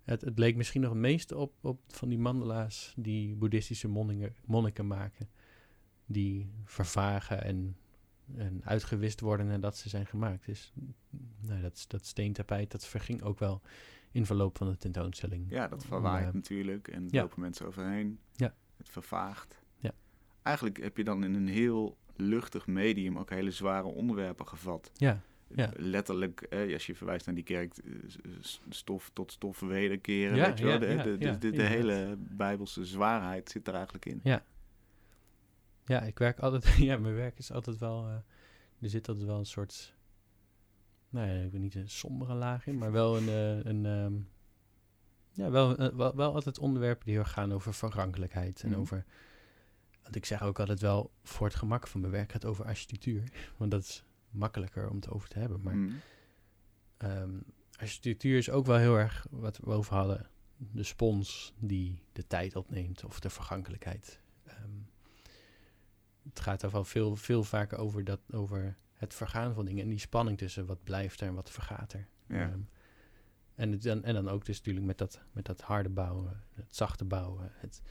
Het, 0.02 0.20
het 0.20 0.38
leek 0.38 0.56
misschien 0.56 0.80
nog 0.80 0.90
het 0.90 1.00
meeste 1.00 1.36
op, 1.36 1.52
op 1.60 1.80
van 1.88 2.08
die 2.08 2.18
mandala's 2.18 2.92
die 2.96 3.34
boeddhistische 3.34 3.88
monniken, 3.88 4.34
monniken 4.44 4.86
maken. 4.86 5.28
Die 6.06 6.50
vervagen 6.64 7.44
en, 7.44 7.76
en 8.36 8.60
uitgewist 8.64 9.20
worden 9.20 9.46
nadat 9.46 9.76
ze 9.76 9.88
zijn 9.88 10.06
gemaakt. 10.06 10.46
Dus 10.46 10.72
nou, 11.40 11.60
dat, 11.60 11.84
dat 11.88 12.06
steentapijt, 12.06 12.70
dat 12.70 12.86
verging 12.86 13.22
ook 13.22 13.38
wel 13.38 13.62
in 14.12 14.26
verloop 14.26 14.56
van 14.56 14.68
de 14.68 14.76
tentoonstelling. 14.76 15.46
Ja, 15.48 15.68
dat 15.68 15.84
verwaait 15.84 16.32
natuurlijk 16.32 16.88
en 16.88 17.08
ja. 17.10 17.20
lopen 17.20 17.40
mensen 17.40 17.66
overheen. 17.66 18.18
Ja. 18.32 18.54
Het 18.76 18.88
vervaagt. 18.88 19.62
Ja. 19.76 19.92
Eigenlijk 20.42 20.82
heb 20.82 20.96
je 20.96 21.04
dan 21.04 21.24
in 21.24 21.34
een 21.34 21.48
heel 21.48 21.96
luchtig 22.16 22.66
medium 22.66 23.18
ook 23.18 23.30
hele 23.30 23.50
zware 23.50 23.86
onderwerpen 23.86 24.48
gevat. 24.48 24.90
Ja, 24.94 25.20
Ja. 25.48 25.70
Letterlijk, 25.76 26.40
eh, 26.40 26.72
als 26.72 26.86
je 26.86 26.94
verwijst 26.94 27.26
naar 27.26 27.34
die 27.34 27.44
kerk, 27.44 27.76
eh, 27.76 27.92
stof 28.68 29.10
tot 29.12 29.32
stof 29.32 29.60
wederkeren. 29.60 30.36
Ja, 30.36 30.48
weet 30.48 30.58
je 30.58 30.64
wel? 30.64 30.78
De, 30.78 31.50
de, 31.50 31.62
hele 31.62 32.16
bijbelse 32.18 32.84
zwaarheid 32.84 33.50
zit 33.50 33.68
er 33.68 33.74
eigenlijk 33.74 34.06
in. 34.06 34.20
ja, 34.22 34.44
ik 35.86 36.18
werk 36.18 36.38
altijd. 36.38 36.64
Ja, 36.88 36.96
mijn 36.96 37.14
werk 37.14 37.38
is 37.38 37.52
altijd 37.52 37.78
wel. 37.78 38.06
eh, 38.08 38.14
er 38.80 38.90
zit 38.90 39.08
altijd 39.08 39.26
wel 39.26 39.38
een 39.38 39.46
soort. 39.46 39.94
Nou 41.08 41.28
ja, 41.28 41.42
ik 41.44 41.52
weet 41.52 41.60
niet 41.60 41.74
een 41.74 41.88
sombere 41.90 42.34
laag 42.34 42.66
in, 42.66 42.78
maar 42.78 42.92
wel 42.92 43.16
een. 43.16 43.28
eh, 43.28 43.64
een 43.64 43.86
ehm, 43.86 44.14
ja, 45.30 45.50
wel, 45.50 45.76
eh, 45.76 45.94
wel, 45.96 46.16
wel 46.16 46.34
altijd 46.34 46.58
onderwerpen 46.58 47.04
die 47.06 47.14
heel 47.14 47.24
gaan 47.24 47.52
over 47.52 47.74
vergankelijkheid. 47.74 48.62
En 48.62 48.70
Mhm. 48.70 48.78
over. 48.80 49.04
Want 50.02 50.16
ik 50.16 50.24
zeg 50.24 50.42
ook 50.42 50.58
altijd 50.60 50.80
wel 50.80 51.10
voor 51.22 51.46
het 51.46 51.56
gemak 51.56 51.86
van 51.86 52.00
mijn 52.00 52.12
werk 52.12 52.32
gaat 52.32 52.44
over 52.44 52.64
architectuur. 52.64 53.22
Want 53.58 53.70
dat 53.70 53.82
is 53.82 54.04
makkelijker 54.30 54.88
om 54.88 54.96
het 54.96 55.08
over 55.08 55.28
te 55.28 55.38
hebben. 55.38 55.60
Maar 55.62 55.74
Mm. 55.74 56.00
Ehm, 56.96 57.38
architectuur 57.78 58.36
is 58.38 58.50
ook 58.50 58.66
wel 58.66 58.76
heel 58.76 58.96
erg 58.98 59.26
wat 59.30 59.58
we 59.58 59.70
over 59.70 59.94
hadden. 59.94 60.26
De 60.56 60.82
spons 60.82 61.54
die 61.58 62.02
de 62.12 62.26
tijd 62.26 62.56
opneemt 62.56 63.04
of 63.04 63.20
de 63.20 63.30
vergankelijkheid. 63.30 64.20
Ehm, 64.44 64.70
het 66.34 66.42
gaat 66.42 66.70
wel 66.70 66.84
veel, 66.84 67.16
veel 67.16 67.44
vaker 67.44 67.78
over, 67.78 68.04
dat, 68.04 68.20
over 68.30 68.76
het 68.92 69.14
vergaan 69.14 69.54
van 69.54 69.64
dingen 69.64 69.82
en 69.82 69.88
die 69.88 69.98
spanning 69.98 70.38
tussen 70.38 70.66
wat 70.66 70.84
blijft 70.84 71.20
er 71.20 71.28
en 71.28 71.34
wat 71.34 71.50
vergaat 71.50 71.92
er. 71.92 72.08
Ja. 72.28 72.36
Ehm, 72.36 72.58
en, 73.54 73.72
het, 73.72 73.82
dan, 73.82 74.04
en 74.04 74.14
dan 74.14 74.28
ook 74.28 74.44
dus 74.44 74.56
natuurlijk 74.56 74.86
met 74.86 74.98
dat, 74.98 75.20
met 75.32 75.44
dat 75.44 75.60
harde 75.60 75.88
bouwen, 75.88 76.42
het 76.52 76.76
zachte 76.76 77.04
bouwen, 77.04 77.52
het, 77.52 77.82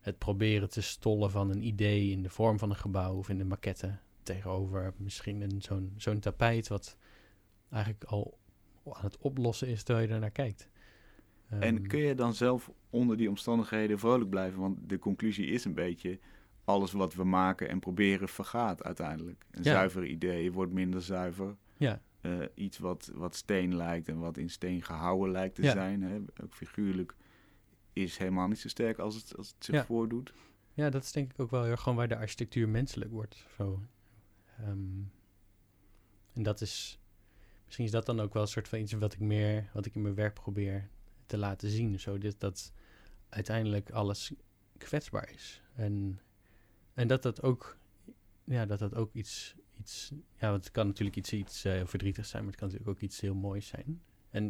het 0.00 0.18
proberen 0.18 0.70
te 0.70 0.80
stollen 0.80 1.30
van 1.30 1.50
een 1.50 1.62
idee 1.62 2.10
in 2.10 2.22
de 2.22 2.30
vorm 2.30 2.58
van 2.58 2.70
een 2.70 2.76
gebouw 2.76 3.16
of 3.16 3.28
in 3.28 3.38
de 3.38 3.44
maquette 3.44 3.98
tegenover 4.22 4.94
misschien 4.96 5.40
een, 5.40 5.62
zo'n, 5.62 5.94
zo'n 5.96 6.20
tapijt 6.20 6.68
wat 6.68 6.96
eigenlijk 7.70 8.04
al 8.04 8.38
aan 8.84 9.04
het 9.04 9.18
oplossen 9.18 9.68
is 9.68 9.82
terwijl 9.82 10.06
je 10.06 10.14
er 10.14 10.20
naar 10.20 10.30
kijkt. 10.30 10.68
En 11.48 11.60
Ehm, 11.60 11.86
kun 11.86 12.00
je 12.00 12.14
dan 12.14 12.34
zelf 12.34 12.70
onder 12.90 13.16
die 13.16 13.28
omstandigheden 13.28 13.98
vrolijk 13.98 14.30
blijven? 14.30 14.60
Want 14.60 14.88
de 14.88 14.98
conclusie 14.98 15.46
is 15.46 15.64
een 15.64 15.74
beetje, 15.74 16.18
alles 16.68 16.92
wat 16.92 17.14
we 17.14 17.24
maken 17.24 17.68
en 17.68 17.78
proberen 17.80 18.28
vergaat 18.28 18.82
uiteindelijk. 18.82 19.44
Een 19.50 19.62
Ja. 19.62 19.70
zuiver 19.72 20.04
idee 20.06 20.52
wordt 20.52 20.72
minder 20.72 21.02
zuiver. 21.02 21.56
Ja, 21.76 22.00
Eh, 22.20 22.38
iets 22.54 22.78
wat, 22.78 23.10
wat 23.14 23.34
steen 23.34 23.76
lijkt 23.76 24.08
en 24.08 24.18
wat 24.18 24.36
in 24.36 24.50
steen 24.50 24.82
gehouden 24.82 25.30
lijkt 25.32 25.54
te 25.54 25.62
Ja. 25.62 25.70
zijn, 25.72 26.02
hè, 26.02 26.18
ook 26.42 26.54
figuurlijk, 26.54 27.14
is 27.92 28.16
helemaal 28.18 28.48
niet 28.48 28.58
zo 28.58 28.68
sterk 28.68 28.98
als 28.98 29.14
het, 29.14 29.36
als 29.36 29.48
het 29.48 29.64
zich 29.64 29.84
voordoet. 29.86 30.32
ja, 30.72 30.90
dat 30.90 31.02
is 31.04 31.12
denk 31.12 31.30
ik 31.32 31.40
ook 31.40 31.50
wel 31.50 31.64
heel 31.64 31.76
gewoon 31.76 31.98
waar 31.98 32.08
de 32.08 32.16
architectuur 32.16 32.68
menselijk 32.68 33.10
wordt. 33.10 33.44
Zo. 33.56 33.82
Ehm, 34.58 35.02
en 36.32 36.42
dat 36.42 36.60
is, 36.60 36.98
misschien 37.64 37.84
is 37.84 37.90
dat 37.90 38.06
dan 38.06 38.20
ook 38.20 38.32
wel 38.32 38.42
een 38.42 38.48
soort 38.48 38.68
van 38.68 38.78
iets 38.78 38.92
wat 38.92 39.12
ik 39.12 39.20
meer, 39.20 39.70
wat 39.72 39.86
ik 39.86 39.94
in 39.94 40.02
mijn 40.02 40.14
werk 40.14 40.34
probeer 40.34 40.88
te 41.26 41.36
laten 41.38 41.68
zien. 41.70 42.00
Zo, 42.00 42.18
dit, 42.18 42.40
dat 42.40 42.72
uiteindelijk 43.28 43.90
alles 43.90 44.32
kwetsbaar 44.78 45.30
is. 45.34 45.62
En, 45.74 46.20
en 46.98 47.08
dat 47.08 47.22
dat 47.22 47.42
ook, 47.42 47.76
ja, 48.44 48.66
dat 48.66 48.78
dat 48.78 48.94
ook 48.94 49.12
iets, 49.14 49.54
iets 49.78 50.12
ja, 50.36 50.50
want 50.50 50.64
het 50.64 50.72
kan 50.72 50.86
natuurlijk 50.86 51.16
iets, 51.16 51.32
iets 51.32 51.64
eh, 51.64 51.80
verdrietigs 51.84 52.28
zijn, 52.30 52.42
maar 52.42 52.50
het 52.52 52.60
kan 52.60 52.68
natuurlijk 52.68 52.96
ook 52.96 53.02
iets 53.04 53.20
heel 53.20 53.34
moois 53.34 53.66
zijn. 53.66 54.02
En 54.30 54.44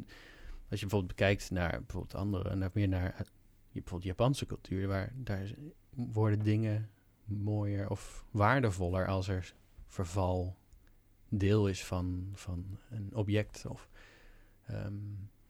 als 0.70 0.80
je 0.80 0.86
bijvoorbeeld 0.86 1.16
bekijkt 1.16 1.50
naar 1.50 1.70
bijvoorbeeld 1.70 2.14
andere, 2.14 2.54
naar 2.54 2.70
meer 2.72 2.88
naar 2.88 3.10
eh, 3.14 3.20
bijvoorbeeld 3.72 4.02
Japanse 4.02 4.46
cultuur, 4.46 4.86
waar 4.88 5.12
daar 5.16 5.50
worden 5.90 6.38
dingen 6.38 6.90
mooier 7.24 7.90
of 7.90 8.24
waardevoller 8.30 9.06
als 9.06 9.28
er 9.28 9.54
verval 9.86 10.56
deel 11.28 11.68
is 11.68 11.84
van, 11.84 12.30
van 12.34 12.78
een 12.90 13.14
object. 13.14 13.66
Of, 13.66 13.88
ehm, 14.66 14.94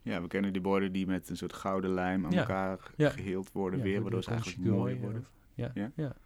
Ja, 0.02 0.22
we 0.22 0.28
kennen 0.28 0.52
die 0.52 0.62
borden 0.62 0.92
die 0.92 1.06
met 1.06 1.28
een 1.28 1.36
soort 1.36 1.52
gouden 1.52 1.90
lijm 1.90 2.24
aan 2.24 2.30
Ja. 2.30 2.38
elkaar 2.40 2.90
Ja. 2.96 3.10
geheeld 3.10 3.52
worden 3.52 3.78
ja, 3.78 3.84
weer, 3.84 4.02
waardoor 4.02 4.22
ze 4.22 4.30
eigenlijk 4.30 4.58
of- 4.58 5.00
worden. 5.00 5.26
Ja, 5.54 5.70
Ja? 5.74 6.16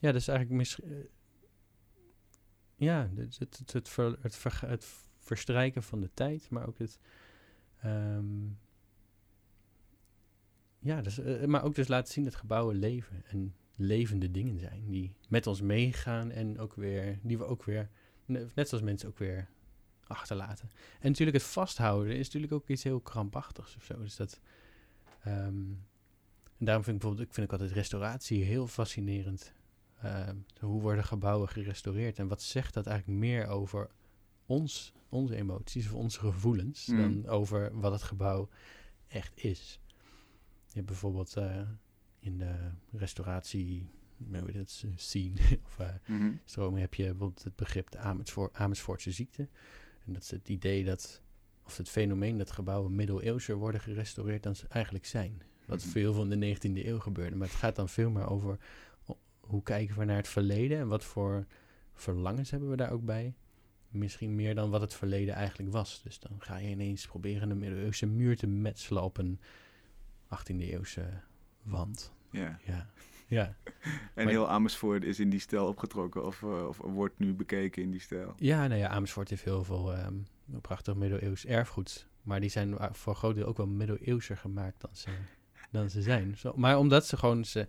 Ja. 0.00 0.12
dus 0.12 0.28
eigenlijk 0.28 0.78
eh, 0.78 0.90
ja, 2.76 3.10
het, 3.16 3.38
het, 3.38 3.58
het, 3.58 3.72
het, 3.72 3.88
ver- 3.88 4.68
het, 4.68 4.86
verstrijken 5.18 5.82
van 5.82 6.00
de 6.00 6.10
tijd, 6.14 6.50
maar 6.50 6.66
ook 6.66 6.78
het, 6.78 6.98
ehm, 7.80 8.46
ja, 10.78 11.02
dus, 11.02 11.18
eh, 11.18 11.44
maar 11.44 11.62
ook 11.62 11.74
dus 11.74 11.88
laten 11.88 12.12
zien 12.12 12.24
dat 12.24 12.34
gebouwen 12.34 12.76
leven 12.76 13.22
en 13.26 13.54
levende 13.76 14.30
dingen 14.30 14.58
zijn 14.58 14.90
die 14.90 15.14
met 15.28 15.46
ons 15.46 15.60
meegaan 15.60 16.30
en 16.30 16.58
ook 16.58 16.74
weer, 16.74 17.18
die 17.22 17.38
we 17.38 17.44
ook 17.44 17.64
weer, 17.64 17.90
ne- 18.24 18.46
net 18.54 18.68
zoals 18.68 18.84
mensen 18.84 19.08
ook 19.08 19.18
weer 19.18 19.48
achterlaten. 20.06 20.70
En 21.00 21.08
natuurlijk 21.08 21.36
het 21.36 21.46
vasthouden 21.46 22.16
is 22.16 22.24
natuurlijk 22.26 22.52
ook 22.52 22.68
iets 22.68 22.82
heel 22.82 23.00
krampachtigs 23.00 23.76
of 23.76 23.84
zo. 23.84 24.02
Dus 24.02 24.16
dat, 24.16 24.40
ehm, 25.20 25.72
en 26.58 26.64
daarom 26.64 26.84
vind 26.84 26.96
ik 26.96 27.00
bijvoorbeeld, 27.02 27.28
ik 27.28 27.34
vind 27.34 27.46
ik 27.46 27.52
altijd 27.52 27.72
restauratie 27.72 28.44
heel 28.44 28.66
fascinerend. 28.66 29.52
Ehm, 30.02 30.36
hoe 30.60 30.80
worden 30.80 31.04
gebouwen 31.04 31.48
gerestaureerd 31.48 32.18
en 32.18 32.28
wat 32.28 32.42
zegt 32.42 32.74
dat 32.74 32.86
eigenlijk 32.86 33.18
meer 33.18 33.46
over 33.46 33.90
ons, 34.46 34.92
onze 35.08 35.36
emoties 35.36 35.86
of 35.86 35.92
onze 35.94 36.18
gevoelens 36.18 36.86
Mm. 36.86 36.96
dan 36.96 37.26
over 37.32 37.80
wat 37.80 37.92
het 37.92 38.02
gebouw 38.02 38.48
echt 39.08 39.32
is. 39.44 39.80
Je 40.66 40.74
hebt 40.74 40.86
bijvoorbeeld 40.86 41.36
eh, 41.36 41.60
in 42.18 42.38
de 42.38 42.54
restauratie, 42.92 43.88
heet 44.32 44.54
het, 44.54 44.84
scene 44.96 45.34
of 45.66 45.78
eh, 45.78 45.88
Mhm. 46.06 46.30
stroming 46.44 46.80
heb 46.80 46.94
je 46.94 47.04
bijvoorbeeld 47.04 47.44
het 47.44 47.56
begrip 47.56 47.90
de 47.90 47.98
Amersfoort, 47.98 48.54
Amersfoortse 48.54 49.10
ziekte. 49.12 49.48
En 50.06 50.12
dat 50.12 50.22
is 50.22 50.30
het 50.30 50.48
idee 50.48 50.84
dat, 50.84 51.22
of 51.64 51.76
het 51.76 51.88
fenomeen 51.88 52.36
dat 52.38 52.50
gebouwen 52.50 52.94
middeleeuwser 52.94 53.56
worden 53.56 53.80
gerestaureerd 53.80 54.42
dan 54.42 54.56
ze 54.56 54.66
eigenlijk 54.68 55.06
zijn. 55.06 55.42
Wat 55.66 55.80
Mhm. 55.82 55.88
veel 55.88 56.12
van 56.14 56.28
de 56.28 56.36
19e 56.36 56.86
eeuw 56.88 56.98
gebeurde. 56.98 57.36
Maar 57.36 57.48
het 57.48 57.56
gaat 57.56 57.76
dan 57.76 57.88
veel 57.88 58.10
meer 58.10 58.28
over 58.28 58.58
hoe 59.48 59.62
kijken 59.62 59.98
we 59.98 60.04
naar 60.04 60.16
het 60.16 60.28
verleden 60.28 60.78
en 60.78 60.88
wat 60.88 61.04
voor 61.04 61.46
verlangens 61.94 62.50
hebben 62.50 62.70
we 62.70 62.76
daar 62.76 62.90
ook 62.92 63.04
bij. 63.04 63.34
Misschien 63.88 64.34
meer 64.34 64.54
dan 64.54 64.70
wat 64.70 64.80
het 64.80 64.94
verleden 64.94 65.34
eigenlijk 65.34 65.72
was. 65.72 66.00
Dus 66.02 66.18
dan 66.20 66.30
ga 66.38 66.56
je 66.56 66.68
ineens 66.68 67.06
proberen 67.06 67.50
een 67.50 67.58
middeleeuwse 67.58 68.06
muur 68.06 68.36
te 68.36 68.46
metselen 68.46 69.02
op 69.02 69.18
een 69.18 69.40
18e 70.36 70.56
eeuwse 70.58 71.04
wand. 71.62 72.12
Ja. 72.30 72.58
Ja, 72.64 72.86
ja. 73.26 73.56
En 74.14 74.24
Maar- 74.24 74.32
heel 74.32 74.48
Amersfoort 74.48 75.04
is 75.04 75.20
in 75.20 75.30
die 75.30 75.40
stijl 75.40 75.66
opgetrokken 75.66 76.24
of, 76.24 76.42
eh, 76.42 76.66
of 76.66 76.78
wordt 76.78 77.18
nu 77.18 77.34
bekeken 77.34 77.82
in 77.82 77.90
die 77.90 78.00
stijl. 78.00 78.34
Ja, 78.36 78.66
nou 78.66 78.80
ja, 78.80 78.88
Amersfoort 78.88 79.30
heeft 79.30 79.44
heel 79.44 79.64
veel 79.64 79.94
ehm, 79.94 80.14
prachtig 80.60 80.94
middeleeuws 80.94 81.46
erfgoed. 81.46 82.06
Maar 82.22 82.40
die 82.40 82.50
zijn 82.50 82.76
voor 82.92 83.12
een 83.12 83.18
groot 83.18 83.34
deel 83.34 83.46
ook 83.46 83.56
wel 83.56 83.66
middeleeuwser 83.66 84.36
gemaakt 84.36 84.80
dan 84.80 84.90
ze, 84.92 85.08
dan 85.70 85.90
ze 85.90 86.02
zijn. 86.02 86.36
Zo, 86.36 86.52
maar 86.56 86.78
omdat 86.78 87.06
ze 87.06 87.16
gewoon, 87.16 87.44
ze, 87.44 87.66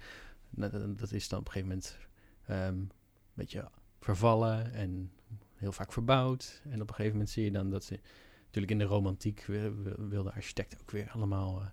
dat, 0.50 1.12
is 1.12 1.28
dan 1.30 1.40
op 1.40 1.46
een 1.46 1.52
gegeven 1.52 1.68
moment 1.68 1.98
ehm, 2.46 2.78
een 2.78 2.92
beetje 3.34 3.70
vervallen 4.00 4.74
en 4.74 5.12
heel 5.56 5.72
vaak 5.72 5.94
verbouwd. 5.94 6.62
En 6.64 6.82
op 6.82 6.88
een 6.88 6.96
gegeven 6.96 7.12
moment 7.12 7.30
zie 7.30 7.44
je 7.44 7.52
dan 7.52 7.70
dat 7.70 7.84
ze, 7.84 8.00
natuurlijk 8.46 8.72
in 8.72 8.78
de 8.78 8.84
romantiek 8.84 9.44
wi- 9.46 9.70
wi- 9.70 10.08
wilde 10.10 10.32
architecten 10.32 10.80
ook 10.82 10.92
weer 10.92 11.10
allemaal, 11.10 11.62
eh, 11.62 11.68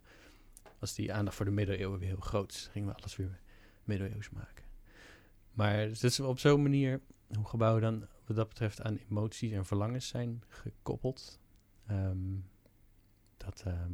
als 0.79 0.95
die 0.95 1.13
aandacht 1.13 1.37
voor 1.37 1.45
de 1.45 1.51
middeleeuwen 1.51 1.99
weer 1.99 2.09
heel 2.09 2.21
groot 2.21 2.69
gingen 2.73 2.89
we 2.89 2.95
alles 2.95 3.17
weer 3.17 3.41
middeleeuws 3.85 4.31
maken. 4.31 4.65
Maar 5.53 5.79
het 5.79 6.03
is 6.03 6.21
op 6.21 6.39
zo'n 6.39 6.63
manier 6.63 7.01
hoe 7.35 7.47
gebouwen 7.47 7.83
dan 7.83 8.07
wat 8.27 8.37
dat 8.37 8.49
betreft 8.49 8.83
aan 8.83 8.97
emoties 8.97 9.53
en 9.53 9.67
verlangens 9.67 10.09
zijn 10.09 10.43
gekoppeld. 10.49 11.41
Ehm, 11.87 12.37
dat, 13.37 13.63
ehm, 13.67 13.93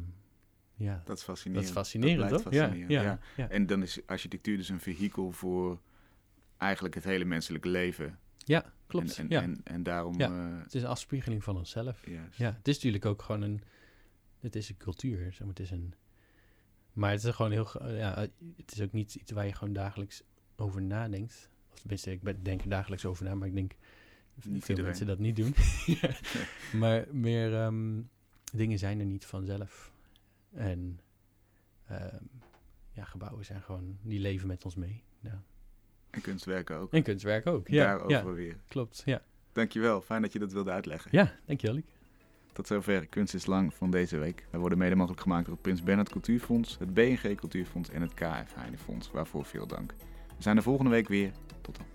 ja, 0.83 1.01
Dat 1.05 1.17
is 1.17 1.23
fascinerend. 1.23 1.65
dat 1.67 1.75
is 1.75 1.81
fascinerend, 1.81 2.29
toch? 2.29 2.43
Ja, 2.43 2.49
fascinerend, 2.49 2.91
ja, 2.91 3.01
ja. 3.01 3.19
ja. 3.35 3.49
En 3.49 3.65
dan 3.65 3.81
is 3.81 3.99
architectuur 4.05 4.57
dus 4.57 4.69
een 4.69 4.79
vehikel 4.79 5.31
voor 5.31 5.79
eigenlijk 6.57 6.95
het 6.95 7.03
hele 7.03 7.25
menselijke 7.25 7.67
leven. 7.69 8.19
Ja, 8.37 8.73
klopt. 8.87 9.17
En, 9.17 9.23
en, 9.23 9.29
ja. 9.29 9.41
en, 9.41 9.61
en 9.63 9.83
daarom... 9.83 10.19
Ja. 10.19 10.27
eh, 10.27 10.63
het 10.63 10.75
is 10.75 10.81
een 10.81 10.87
afspiegeling 10.87 11.43
van 11.43 11.57
onszelf. 11.57 12.05
juist. 12.05 12.37
Ja, 12.37 12.53
het 12.57 12.67
is 12.67 12.75
natuurlijk 12.75 13.05
ook 13.05 13.21
gewoon 13.21 13.41
een... 13.41 13.61
Het 14.39 14.55
is 14.55 14.69
een 14.69 14.77
cultuur, 14.77 15.17
zeg 15.17 15.39
maar. 15.39 15.49
Het 15.49 15.59
is 15.59 15.71
een... 15.71 15.93
Maar 16.93 17.11
het 17.11 17.23
is 17.23 17.35
gewoon 17.35 17.51
heel... 17.51 17.67
Ja, 17.87 18.27
het 18.57 18.71
is 18.71 18.81
ook 18.81 18.91
niet 18.91 19.15
iets 19.15 19.31
waar 19.31 19.45
je 19.45 19.53
gewoon 19.53 19.73
dagelijks 19.73 20.23
over 20.55 20.81
nadenkt. 20.81 21.49
Of 21.71 21.79
tenminste, 21.79 22.11
ik 22.11 22.45
denk 22.45 22.61
er 22.61 22.69
dagelijks 22.69 23.05
over 23.05 23.25
na, 23.25 23.35
maar 23.35 23.47
ik 23.47 23.55
denk... 23.55 23.71
Niet 24.33 24.43
veel 24.43 24.53
iedereen. 24.59 24.83
mensen 24.83 25.07
dat 25.07 25.19
niet 25.19 25.35
doen. 25.35 25.53
Ja. 26.01 26.09
Maar 26.77 27.05
meer 27.11 27.53
ehm, 27.53 28.01
dingen 28.53 28.79
zijn 28.79 28.99
er 28.99 29.05
niet 29.05 29.25
vanzelf. 29.25 29.92
En 30.53 30.99
ehm, 31.87 32.23
ja, 32.91 33.03
gebouwen 33.03 33.45
zijn 33.45 33.61
gewoon... 33.61 33.97
Die 34.01 34.19
leven 34.19 34.47
met 34.47 34.65
ons 34.65 34.75
mee. 34.75 35.03
Ja. 35.19 35.41
En 36.09 36.21
kunstwerken 36.21 36.75
ook. 36.77 36.93
En 36.93 37.03
kunstwerk 37.03 37.47
ook. 37.47 37.67
Ja, 37.67 37.85
Daarover 37.85 38.11
ja 38.11 38.23
weer. 38.33 38.57
klopt. 38.67 39.01
Ja, 39.05 39.21
Dankjewel, 39.51 40.01
fijn 40.01 40.21
dat 40.21 40.33
je 40.33 40.39
dat 40.39 40.51
wilde 40.51 40.71
uitleggen. 40.71 41.09
ja 41.13 41.31
dankjewel. 41.45 41.75
Liek. 41.75 41.87
Tot 42.53 42.67
zover 42.67 43.07
Kunst 43.07 43.33
is 43.33 43.45
Lang 43.45 43.73
van 43.73 43.91
deze 43.91 44.17
week. 44.17 44.45
Wij 44.49 44.59
worden 44.59 44.77
mede 44.77 44.95
mogelijk 44.95 45.21
gemaakt 45.21 45.45
door 45.45 45.53
het 45.53 45.61
Prins 45.63 45.83
Bernhard 45.83 46.09
Cultuurfonds, 46.09 46.77
het 46.79 46.93
BNG 46.93 47.35
Cultuurfonds 47.35 47.89
en 47.89 48.01
het 48.01 48.13
KF 48.13 48.53
Heinefonds, 48.55 49.11
waarvoor 49.11 49.45
veel 49.45 49.67
dank. 49.67 49.93
We 50.37 50.43
zijn 50.43 50.57
er 50.57 50.63
volgende 50.63 50.91
week 50.91 51.07
weer. 51.07 51.31
Tot 51.61 51.75
dan. 51.75 51.85